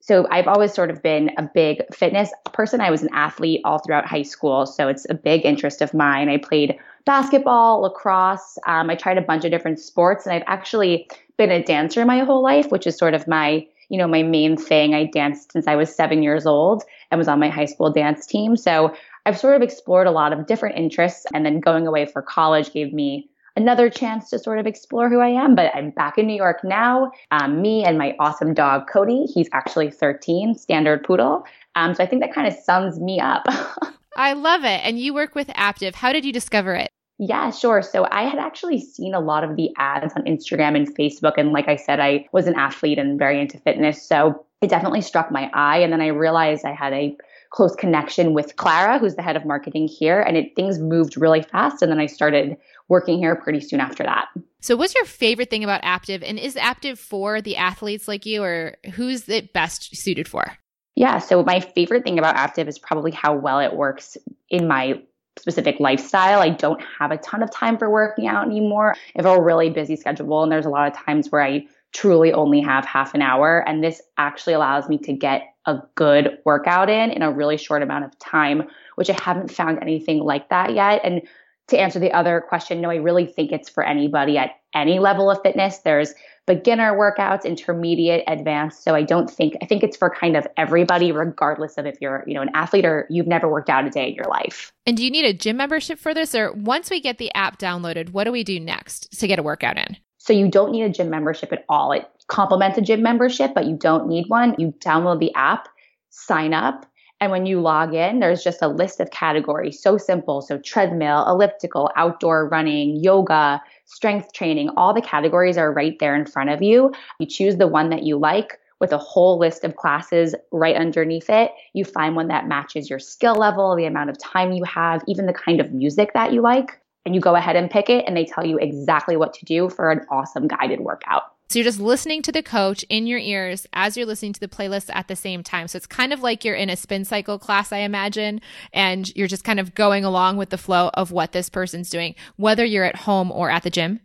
So 0.00 0.26
I've 0.32 0.48
always 0.48 0.74
sort 0.74 0.90
of 0.90 1.00
been 1.00 1.30
a 1.38 1.42
big 1.42 1.82
fitness 1.94 2.30
person. 2.52 2.80
I 2.80 2.90
was 2.90 3.02
an 3.02 3.10
athlete 3.12 3.60
all 3.64 3.78
throughout 3.78 4.04
high 4.04 4.22
school. 4.22 4.66
So 4.66 4.88
it's 4.88 5.06
a 5.08 5.14
big 5.14 5.44
interest 5.44 5.80
of 5.80 5.94
mine. 5.94 6.28
I 6.28 6.38
played 6.38 6.76
basketball, 7.04 7.82
lacrosse. 7.82 8.58
Um, 8.66 8.90
I 8.90 8.96
tried 8.96 9.18
a 9.18 9.22
bunch 9.22 9.44
of 9.44 9.52
different 9.52 9.78
sports 9.78 10.26
and 10.26 10.34
I've 10.34 10.42
actually 10.46 11.08
been 11.38 11.52
a 11.52 11.62
dancer 11.62 12.04
my 12.04 12.20
whole 12.20 12.42
life, 12.42 12.72
which 12.72 12.86
is 12.86 12.96
sort 12.96 13.14
of 13.14 13.28
my 13.28 13.66
you 13.92 13.98
know, 13.98 14.08
my 14.08 14.22
main 14.22 14.56
thing. 14.56 14.94
I 14.94 15.04
danced 15.04 15.52
since 15.52 15.68
I 15.68 15.76
was 15.76 15.94
seven 15.94 16.22
years 16.22 16.46
old 16.46 16.82
and 17.10 17.18
was 17.18 17.28
on 17.28 17.38
my 17.38 17.50
high 17.50 17.66
school 17.66 17.92
dance 17.92 18.26
team. 18.26 18.56
So 18.56 18.94
I've 19.26 19.38
sort 19.38 19.54
of 19.54 19.60
explored 19.60 20.06
a 20.06 20.10
lot 20.10 20.32
of 20.32 20.46
different 20.46 20.78
interests. 20.78 21.26
And 21.34 21.44
then 21.44 21.60
going 21.60 21.86
away 21.86 22.06
for 22.06 22.22
college 22.22 22.72
gave 22.72 22.94
me 22.94 23.28
another 23.54 23.90
chance 23.90 24.30
to 24.30 24.38
sort 24.38 24.58
of 24.58 24.66
explore 24.66 25.10
who 25.10 25.20
I 25.20 25.28
am. 25.28 25.54
But 25.54 25.76
I'm 25.76 25.90
back 25.90 26.16
in 26.16 26.26
New 26.26 26.34
York 26.34 26.64
now. 26.64 27.12
Um, 27.32 27.60
me 27.60 27.84
and 27.84 27.98
my 27.98 28.16
awesome 28.18 28.54
dog, 28.54 28.88
Cody, 28.90 29.26
he's 29.26 29.50
actually 29.52 29.90
13, 29.90 30.54
standard 30.54 31.04
poodle. 31.04 31.44
Um, 31.74 31.94
so 31.94 32.02
I 32.02 32.06
think 32.06 32.22
that 32.22 32.32
kind 32.32 32.48
of 32.48 32.54
sums 32.54 32.98
me 32.98 33.20
up. 33.20 33.44
I 34.16 34.32
love 34.32 34.64
it. 34.64 34.80
And 34.84 34.98
you 34.98 35.12
work 35.12 35.34
with 35.34 35.48
Aaptiv. 35.48 35.96
How 35.96 36.14
did 36.14 36.24
you 36.24 36.32
discover 36.32 36.74
it? 36.74 36.90
Yeah, 37.24 37.52
sure. 37.52 37.82
So 37.82 38.08
I 38.10 38.24
had 38.24 38.40
actually 38.40 38.80
seen 38.80 39.14
a 39.14 39.20
lot 39.20 39.44
of 39.44 39.54
the 39.54 39.70
ads 39.76 40.12
on 40.16 40.24
Instagram 40.24 40.74
and 40.74 40.92
Facebook. 40.92 41.34
And 41.36 41.52
like 41.52 41.68
I 41.68 41.76
said, 41.76 42.00
I 42.00 42.28
was 42.32 42.48
an 42.48 42.56
athlete 42.56 42.98
and 42.98 43.16
very 43.16 43.40
into 43.40 43.58
fitness. 43.58 44.02
So 44.02 44.44
it 44.60 44.70
definitely 44.70 45.02
struck 45.02 45.30
my 45.30 45.48
eye. 45.54 45.78
And 45.78 45.92
then 45.92 46.00
I 46.00 46.08
realized 46.08 46.64
I 46.64 46.72
had 46.72 46.92
a 46.92 47.16
close 47.50 47.76
connection 47.76 48.34
with 48.34 48.56
Clara, 48.56 48.98
who's 48.98 49.14
the 49.14 49.22
head 49.22 49.36
of 49.36 49.46
marketing 49.46 49.86
here. 49.86 50.20
And 50.20 50.36
it, 50.36 50.56
things 50.56 50.80
moved 50.80 51.16
really 51.16 51.42
fast. 51.42 51.80
And 51.80 51.92
then 51.92 52.00
I 52.00 52.06
started 52.06 52.56
working 52.88 53.18
here 53.18 53.36
pretty 53.36 53.60
soon 53.60 53.78
after 53.78 54.02
that. 54.02 54.26
So, 54.60 54.74
what's 54.74 54.96
your 54.96 55.04
favorite 55.04 55.48
thing 55.48 55.62
about 55.62 55.82
Aaptiv? 55.82 56.24
And 56.26 56.40
is 56.40 56.56
Aaptiv 56.56 56.98
for 56.98 57.40
the 57.40 57.56
athletes 57.56 58.08
like 58.08 58.26
you, 58.26 58.42
or 58.42 58.78
who's 58.94 59.28
it 59.28 59.52
best 59.52 59.96
suited 59.96 60.26
for? 60.26 60.58
Yeah. 60.96 61.18
So, 61.18 61.44
my 61.44 61.60
favorite 61.60 62.02
thing 62.02 62.18
about 62.18 62.34
Aaptiv 62.34 62.66
is 62.66 62.80
probably 62.80 63.12
how 63.12 63.32
well 63.32 63.60
it 63.60 63.74
works 63.74 64.16
in 64.50 64.66
my 64.66 65.00
specific 65.38 65.80
lifestyle. 65.80 66.40
I 66.40 66.50
don't 66.50 66.82
have 66.98 67.10
a 67.10 67.16
ton 67.18 67.42
of 67.42 67.50
time 67.50 67.78
for 67.78 67.90
working 67.90 68.26
out 68.26 68.46
anymore. 68.46 68.94
I 68.94 69.22
have 69.22 69.26
a 69.26 69.40
really 69.40 69.70
busy 69.70 69.96
schedule, 69.96 70.42
and 70.42 70.52
there's 70.52 70.66
a 70.66 70.70
lot 70.70 70.88
of 70.88 70.98
times 70.98 71.30
where 71.30 71.42
I 71.42 71.66
truly 71.92 72.32
only 72.32 72.60
have 72.60 72.84
half 72.84 73.14
an 73.14 73.22
hour. 73.22 73.66
And 73.66 73.82
this 73.82 74.02
actually 74.18 74.54
allows 74.54 74.88
me 74.88 74.98
to 74.98 75.12
get 75.12 75.54
a 75.66 75.78
good 75.94 76.38
workout 76.44 76.90
in 76.90 77.10
in 77.10 77.22
a 77.22 77.30
really 77.30 77.56
short 77.56 77.82
amount 77.82 78.04
of 78.04 78.18
time, 78.18 78.68
which 78.96 79.10
I 79.10 79.18
haven't 79.22 79.50
found 79.50 79.78
anything 79.80 80.18
like 80.18 80.48
that 80.48 80.74
yet. 80.74 81.02
And 81.04 81.22
to 81.68 81.78
answer 81.78 81.98
the 81.98 82.12
other 82.12 82.40
question, 82.40 82.80
no, 82.80 82.90
I 82.90 82.96
really 82.96 83.26
think 83.26 83.52
it's 83.52 83.68
for 83.68 83.84
anybody 83.84 84.38
at 84.38 84.56
any 84.74 84.98
level 84.98 85.30
of 85.30 85.40
fitness. 85.42 85.78
There's 85.78 86.14
beginner 86.46 86.96
workouts, 86.98 87.44
intermediate, 87.44 88.24
advanced. 88.26 88.82
So 88.82 88.94
I 88.94 89.02
don't 89.02 89.30
think 89.30 89.54
I 89.62 89.66
think 89.66 89.82
it's 89.82 89.96
for 89.96 90.10
kind 90.10 90.36
of 90.36 90.46
everybody, 90.56 91.12
regardless 91.12 91.78
of 91.78 91.86
if 91.86 91.96
you're, 92.00 92.24
you 92.26 92.34
know, 92.34 92.42
an 92.42 92.50
athlete 92.54 92.84
or 92.84 93.06
you've 93.10 93.26
never 93.26 93.48
worked 93.48 93.70
out 93.70 93.86
a 93.86 93.90
day 93.90 94.08
in 94.08 94.14
your 94.14 94.26
life. 94.26 94.72
And 94.86 94.96
do 94.96 95.04
you 95.04 95.10
need 95.10 95.24
a 95.24 95.32
gym 95.32 95.56
membership 95.56 95.98
for 95.98 96.14
this? 96.14 96.34
Or 96.34 96.52
once 96.52 96.90
we 96.90 97.00
get 97.00 97.18
the 97.18 97.32
app 97.34 97.58
downloaded, 97.58 98.10
what 98.10 98.24
do 98.24 98.32
we 98.32 98.44
do 98.44 98.58
next 98.58 99.18
to 99.20 99.26
get 99.26 99.38
a 99.38 99.42
workout 99.42 99.78
in? 99.78 99.96
So 100.18 100.32
you 100.32 100.48
don't 100.48 100.72
need 100.72 100.82
a 100.82 100.88
gym 100.88 101.10
membership 101.10 101.52
at 101.52 101.64
all. 101.68 101.92
It 101.92 102.08
complements 102.28 102.78
a 102.78 102.80
gym 102.80 103.02
membership, 103.02 103.52
but 103.54 103.66
you 103.66 103.76
don't 103.76 104.08
need 104.08 104.26
one. 104.28 104.54
You 104.56 104.72
download 104.78 105.18
the 105.18 105.34
app, 105.34 105.68
sign 106.10 106.54
up, 106.54 106.86
and 107.22 107.30
when 107.30 107.46
you 107.46 107.60
log 107.60 107.94
in, 107.94 108.18
there's 108.18 108.42
just 108.42 108.62
a 108.62 108.66
list 108.66 108.98
of 108.98 109.12
categories. 109.12 109.80
So 109.80 109.96
simple. 109.96 110.42
So 110.42 110.58
treadmill, 110.58 111.24
elliptical, 111.28 111.88
outdoor 111.94 112.48
running, 112.48 112.96
yoga, 112.96 113.62
strength 113.92 114.32
training, 114.32 114.70
all 114.76 114.94
the 114.94 115.02
categories 115.02 115.58
are 115.58 115.72
right 115.72 115.98
there 116.00 116.16
in 116.16 116.26
front 116.26 116.50
of 116.50 116.62
you. 116.62 116.92
You 117.18 117.26
choose 117.26 117.56
the 117.56 117.68
one 117.68 117.90
that 117.90 118.02
you 118.02 118.18
like 118.18 118.58
with 118.80 118.92
a 118.92 118.98
whole 118.98 119.38
list 119.38 119.62
of 119.62 119.76
classes 119.76 120.34
right 120.50 120.74
underneath 120.74 121.30
it. 121.30 121.52
You 121.72 121.84
find 121.84 122.16
one 122.16 122.28
that 122.28 122.48
matches 122.48 122.90
your 122.90 122.98
skill 122.98 123.34
level, 123.34 123.76
the 123.76 123.84
amount 123.84 124.10
of 124.10 124.18
time 124.18 124.52
you 124.52 124.64
have, 124.64 125.02
even 125.06 125.26
the 125.26 125.32
kind 125.32 125.60
of 125.60 125.72
music 125.72 126.12
that 126.14 126.32
you 126.32 126.40
like. 126.40 126.80
And 127.04 127.14
you 127.14 127.20
go 127.20 127.34
ahead 127.34 127.56
and 127.56 127.70
pick 127.70 127.90
it, 127.90 128.04
and 128.06 128.16
they 128.16 128.24
tell 128.24 128.46
you 128.46 128.58
exactly 128.58 129.16
what 129.16 129.34
to 129.34 129.44
do 129.44 129.68
for 129.68 129.90
an 129.90 130.00
awesome 130.10 130.48
guided 130.48 130.80
workout. 130.80 131.31
So 131.52 131.58
you're 131.58 131.64
just 131.64 131.80
listening 131.80 132.22
to 132.22 132.32
the 132.32 132.42
coach 132.42 132.82
in 132.88 133.06
your 133.06 133.18
ears 133.18 133.66
as 133.74 133.94
you're 133.94 134.06
listening 134.06 134.32
to 134.32 134.40
the 134.40 134.48
playlist 134.48 134.88
at 134.90 135.08
the 135.08 135.14
same 135.14 135.42
time. 135.42 135.68
So 135.68 135.76
it's 135.76 135.86
kind 135.86 136.14
of 136.14 136.22
like 136.22 136.46
you're 136.46 136.54
in 136.54 136.70
a 136.70 136.76
spin 136.76 137.04
cycle 137.04 137.38
class, 137.38 137.72
I 137.72 137.80
imagine, 137.80 138.40
and 138.72 139.14
you're 139.14 139.28
just 139.28 139.44
kind 139.44 139.60
of 139.60 139.74
going 139.74 140.02
along 140.02 140.38
with 140.38 140.48
the 140.48 140.56
flow 140.56 140.88
of 140.94 141.12
what 141.12 141.32
this 141.32 141.50
person's 141.50 141.90
doing, 141.90 142.14
whether 142.36 142.64
you're 142.64 142.86
at 142.86 142.96
home 142.96 143.30
or 143.30 143.50
at 143.50 143.64
the 143.64 143.68
gym. 143.68 144.00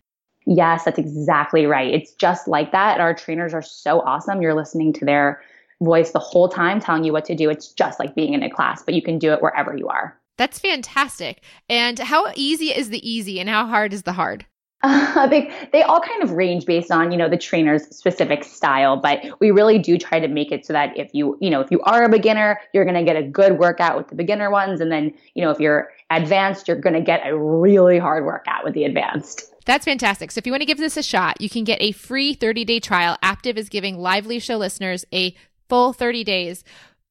Yes, 0.46 0.84
that's 0.84 1.00
exactly 1.00 1.66
right. 1.66 1.94
It's 1.94 2.12
just 2.16 2.50
like 2.50 2.74
that. 2.74 3.00
Our 3.00 3.14
trainers 3.14 3.54
are 3.54 3.62
so 3.62 4.02
awesome. 4.02 4.42
You're 4.42 4.54
listening 4.54 4.92
to 4.92 5.06
their 5.06 5.42
voice 5.82 6.12
the 6.12 6.20
whole 6.20 6.50
time 6.50 6.82
telling 6.82 7.06
you 7.06 7.14
what 7.14 7.24
to 7.24 7.36
do. 7.36 7.50
It's 7.50 7.72
just 7.72 7.98
like 7.98 8.14
being 8.14 8.34
in 8.34 8.44
a 8.44 8.50
class, 8.50 8.84
but 8.84 8.94
you 8.94 9.02
can 9.02 9.20
do 9.20 9.32
it 9.32 9.42
wherever 9.42 9.74
you 9.74 9.88
are. 9.88 10.20
That's 10.38 10.60
fantastic. 10.60 11.42
And 11.70 11.98
how 11.98 12.30
easy 12.36 12.76
is 12.76 12.90
the 12.90 13.10
easy 13.10 13.40
and 13.40 13.48
how 13.48 13.68
hard 13.68 13.94
is 13.94 14.04
the 14.04 14.12
hard? 14.12 14.46
Uh, 14.84 15.28
they 15.30 15.52
they 15.72 15.82
all 15.84 16.00
kind 16.00 16.22
of 16.24 16.32
range 16.32 16.66
based 16.66 16.92
on 16.92 17.12
you 17.12 17.18
know 17.18 17.30
the 17.30 17.38
trainer's 17.38 17.84
specific 17.96 18.44
style, 18.44 18.98
but 18.98 19.20
we 19.40 19.52
really 19.52 19.80
do 19.80 19.98
try 19.98 20.20
to 20.20 20.28
make 20.28 20.52
it 20.52 20.66
so 20.66 20.74
that 20.74 20.96
if 20.98 21.10
you 21.14 21.38
you 21.42 21.50
know 21.50 21.62
if 21.62 21.72
you 21.72 21.82
are 21.82 22.04
a 22.04 22.10
beginner, 22.10 22.60
you're 22.74 22.86
going 22.86 22.96
to 22.96 23.04
get 23.04 23.16
a 23.16 23.24
good 23.24 23.58
workout 23.58 23.98
with 23.98 24.08
the 24.10 24.16
beginner 24.16 24.52
ones, 24.52 24.82
and 24.82 24.92
then 24.92 25.14
you 25.34 25.44
know 25.44 25.52
if 25.52 25.60
you're 25.60 25.90
advanced, 26.10 26.68
you're 26.68 26.80
going 26.80 26.94
to 26.94 27.02
get 27.02 27.26
a 27.26 27.38
really 27.38 27.98
hard 27.98 28.26
workout 28.26 28.64
with 28.64 28.74
the 28.74 28.84
advanced. 28.84 29.54
That's 29.66 29.84
fantastic. 29.84 30.32
So 30.32 30.40
if 30.40 30.46
you 30.46 30.54
want 30.54 30.62
to 30.62 30.66
give 30.66 30.78
this 30.78 30.96
a 30.96 31.04
shot, 31.04 31.42
you 31.42 31.50
can 31.50 31.66
get 31.66 31.82
a 31.82 31.92
free 31.92 32.34
30 32.34 32.64
day 32.64 32.80
trial. 32.80 33.18
Aaptiv 33.24 33.58
is 33.58 33.68
giving 33.68 33.98
Lively 33.98 34.40
Show 34.40 34.58
listeners 34.58 35.06
a 35.14 35.36
full 35.68 35.92
30 35.92 36.24
days 36.24 36.64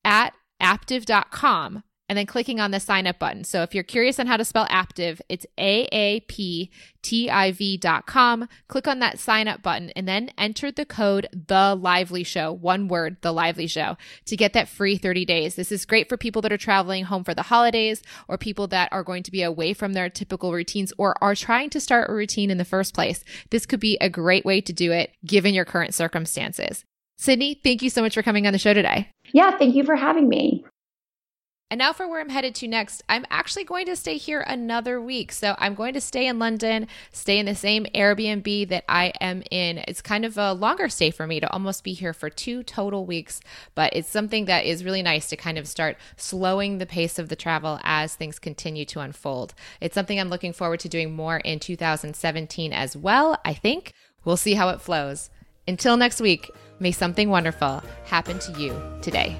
at 0.04 0.32
aaptiv.com 0.62 1.82
and 2.08 2.16
then 2.16 2.26
clicking 2.26 2.60
on 2.60 2.70
the 2.70 2.80
sign 2.80 3.06
up 3.06 3.18
button. 3.18 3.44
So 3.44 3.62
if 3.62 3.74
you're 3.74 3.84
curious 3.84 4.18
on 4.18 4.26
how 4.26 4.36
to 4.36 4.44
spell 4.44 4.66
Aaptiv, 4.66 5.20
it's 5.28 5.46
A 5.58 5.88
A 5.92 6.20
P 6.20 6.70
T 7.02 7.28
I 7.30 7.52
V 7.52 7.76
dot 7.76 8.06
com. 8.06 8.48
Click 8.68 8.86
on 8.86 8.98
that 9.00 9.18
sign 9.18 9.48
up 9.48 9.62
button 9.62 9.90
and 9.90 10.06
then 10.06 10.30
enter 10.38 10.70
the 10.70 10.84
code 10.84 11.28
The 11.32 11.74
Lively 11.74 12.24
Show, 12.24 12.52
one 12.52 12.88
word, 12.88 13.16
The 13.22 13.32
Lively 13.32 13.66
Show, 13.66 13.96
to 14.26 14.36
get 14.36 14.52
that 14.52 14.68
free 14.68 14.96
30 14.96 15.24
days. 15.24 15.54
This 15.54 15.72
is 15.72 15.84
great 15.84 16.08
for 16.08 16.16
people 16.16 16.42
that 16.42 16.52
are 16.52 16.56
traveling 16.56 17.04
home 17.04 17.24
for 17.24 17.34
the 17.34 17.42
holidays 17.42 18.02
or 18.28 18.38
people 18.38 18.66
that 18.68 18.92
are 18.92 19.04
going 19.04 19.22
to 19.24 19.32
be 19.32 19.42
away 19.42 19.72
from 19.72 19.92
their 19.92 20.08
typical 20.08 20.52
routines 20.52 20.92
or 20.98 21.22
are 21.22 21.34
trying 21.34 21.70
to 21.70 21.80
start 21.80 22.10
a 22.10 22.14
routine 22.14 22.50
in 22.50 22.58
the 22.58 22.64
first 22.64 22.94
place. 22.94 23.24
This 23.50 23.66
could 23.66 23.80
be 23.80 23.96
a 24.00 24.10
great 24.10 24.44
way 24.44 24.60
to 24.60 24.72
do 24.72 24.92
it 24.92 25.10
given 25.24 25.54
your 25.54 25.64
current 25.64 25.94
circumstances. 25.94 26.84
Sydney, 27.18 27.58
thank 27.64 27.82
you 27.82 27.88
so 27.88 28.02
much 28.02 28.14
for 28.14 28.22
coming 28.22 28.46
on 28.46 28.52
the 28.52 28.58
show 28.58 28.74
today. 28.74 29.08
Yeah, 29.32 29.56
thank 29.56 29.74
you 29.74 29.84
for 29.84 29.96
having 29.96 30.28
me. 30.28 30.64
And 31.68 31.78
now 31.78 31.92
for 31.92 32.06
where 32.06 32.20
I'm 32.20 32.28
headed 32.28 32.54
to 32.56 32.68
next. 32.68 33.02
I'm 33.08 33.26
actually 33.28 33.64
going 33.64 33.86
to 33.86 33.96
stay 33.96 34.18
here 34.18 34.40
another 34.40 35.00
week. 35.00 35.32
So 35.32 35.56
I'm 35.58 35.74
going 35.74 35.94
to 35.94 36.00
stay 36.00 36.28
in 36.28 36.38
London, 36.38 36.86
stay 37.10 37.40
in 37.40 37.46
the 37.46 37.56
same 37.56 37.86
Airbnb 37.92 38.68
that 38.68 38.84
I 38.88 39.12
am 39.20 39.42
in. 39.50 39.78
It's 39.88 40.00
kind 40.00 40.24
of 40.24 40.38
a 40.38 40.52
longer 40.52 40.88
stay 40.88 41.10
for 41.10 41.26
me 41.26 41.40
to 41.40 41.52
almost 41.52 41.82
be 41.82 41.92
here 41.92 42.12
for 42.12 42.30
two 42.30 42.62
total 42.62 43.04
weeks, 43.04 43.40
but 43.74 43.92
it's 43.96 44.08
something 44.08 44.44
that 44.44 44.64
is 44.64 44.84
really 44.84 45.02
nice 45.02 45.28
to 45.30 45.36
kind 45.36 45.58
of 45.58 45.66
start 45.66 45.96
slowing 46.16 46.78
the 46.78 46.86
pace 46.86 47.18
of 47.18 47.30
the 47.30 47.36
travel 47.36 47.80
as 47.82 48.14
things 48.14 48.38
continue 48.38 48.84
to 48.84 49.00
unfold. 49.00 49.52
It's 49.80 49.94
something 49.94 50.20
I'm 50.20 50.30
looking 50.30 50.52
forward 50.52 50.78
to 50.80 50.88
doing 50.88 51.16
more 51.16 51.38
in 51.38 51.58
2017 51.58 52.72
as 52.72 52.96
well, 52.96 53.40
I 53.44 53.54
think. 53.54 53.92
We'll 54.24 54.36
see 54.36 54.54
how 54.54 54.68
it 54.68 54.80
flows. 54.80 55.30
Until 55.66 55.96
next 55.96 56.20
week, 56.20 56.48
may 56.78 56.92
something 56.92 57.28
wonderful 57.28 57.82
happen 58.04 58.38
to 58.38 58.52
you 58.52 58.80
today. 59.02 59.36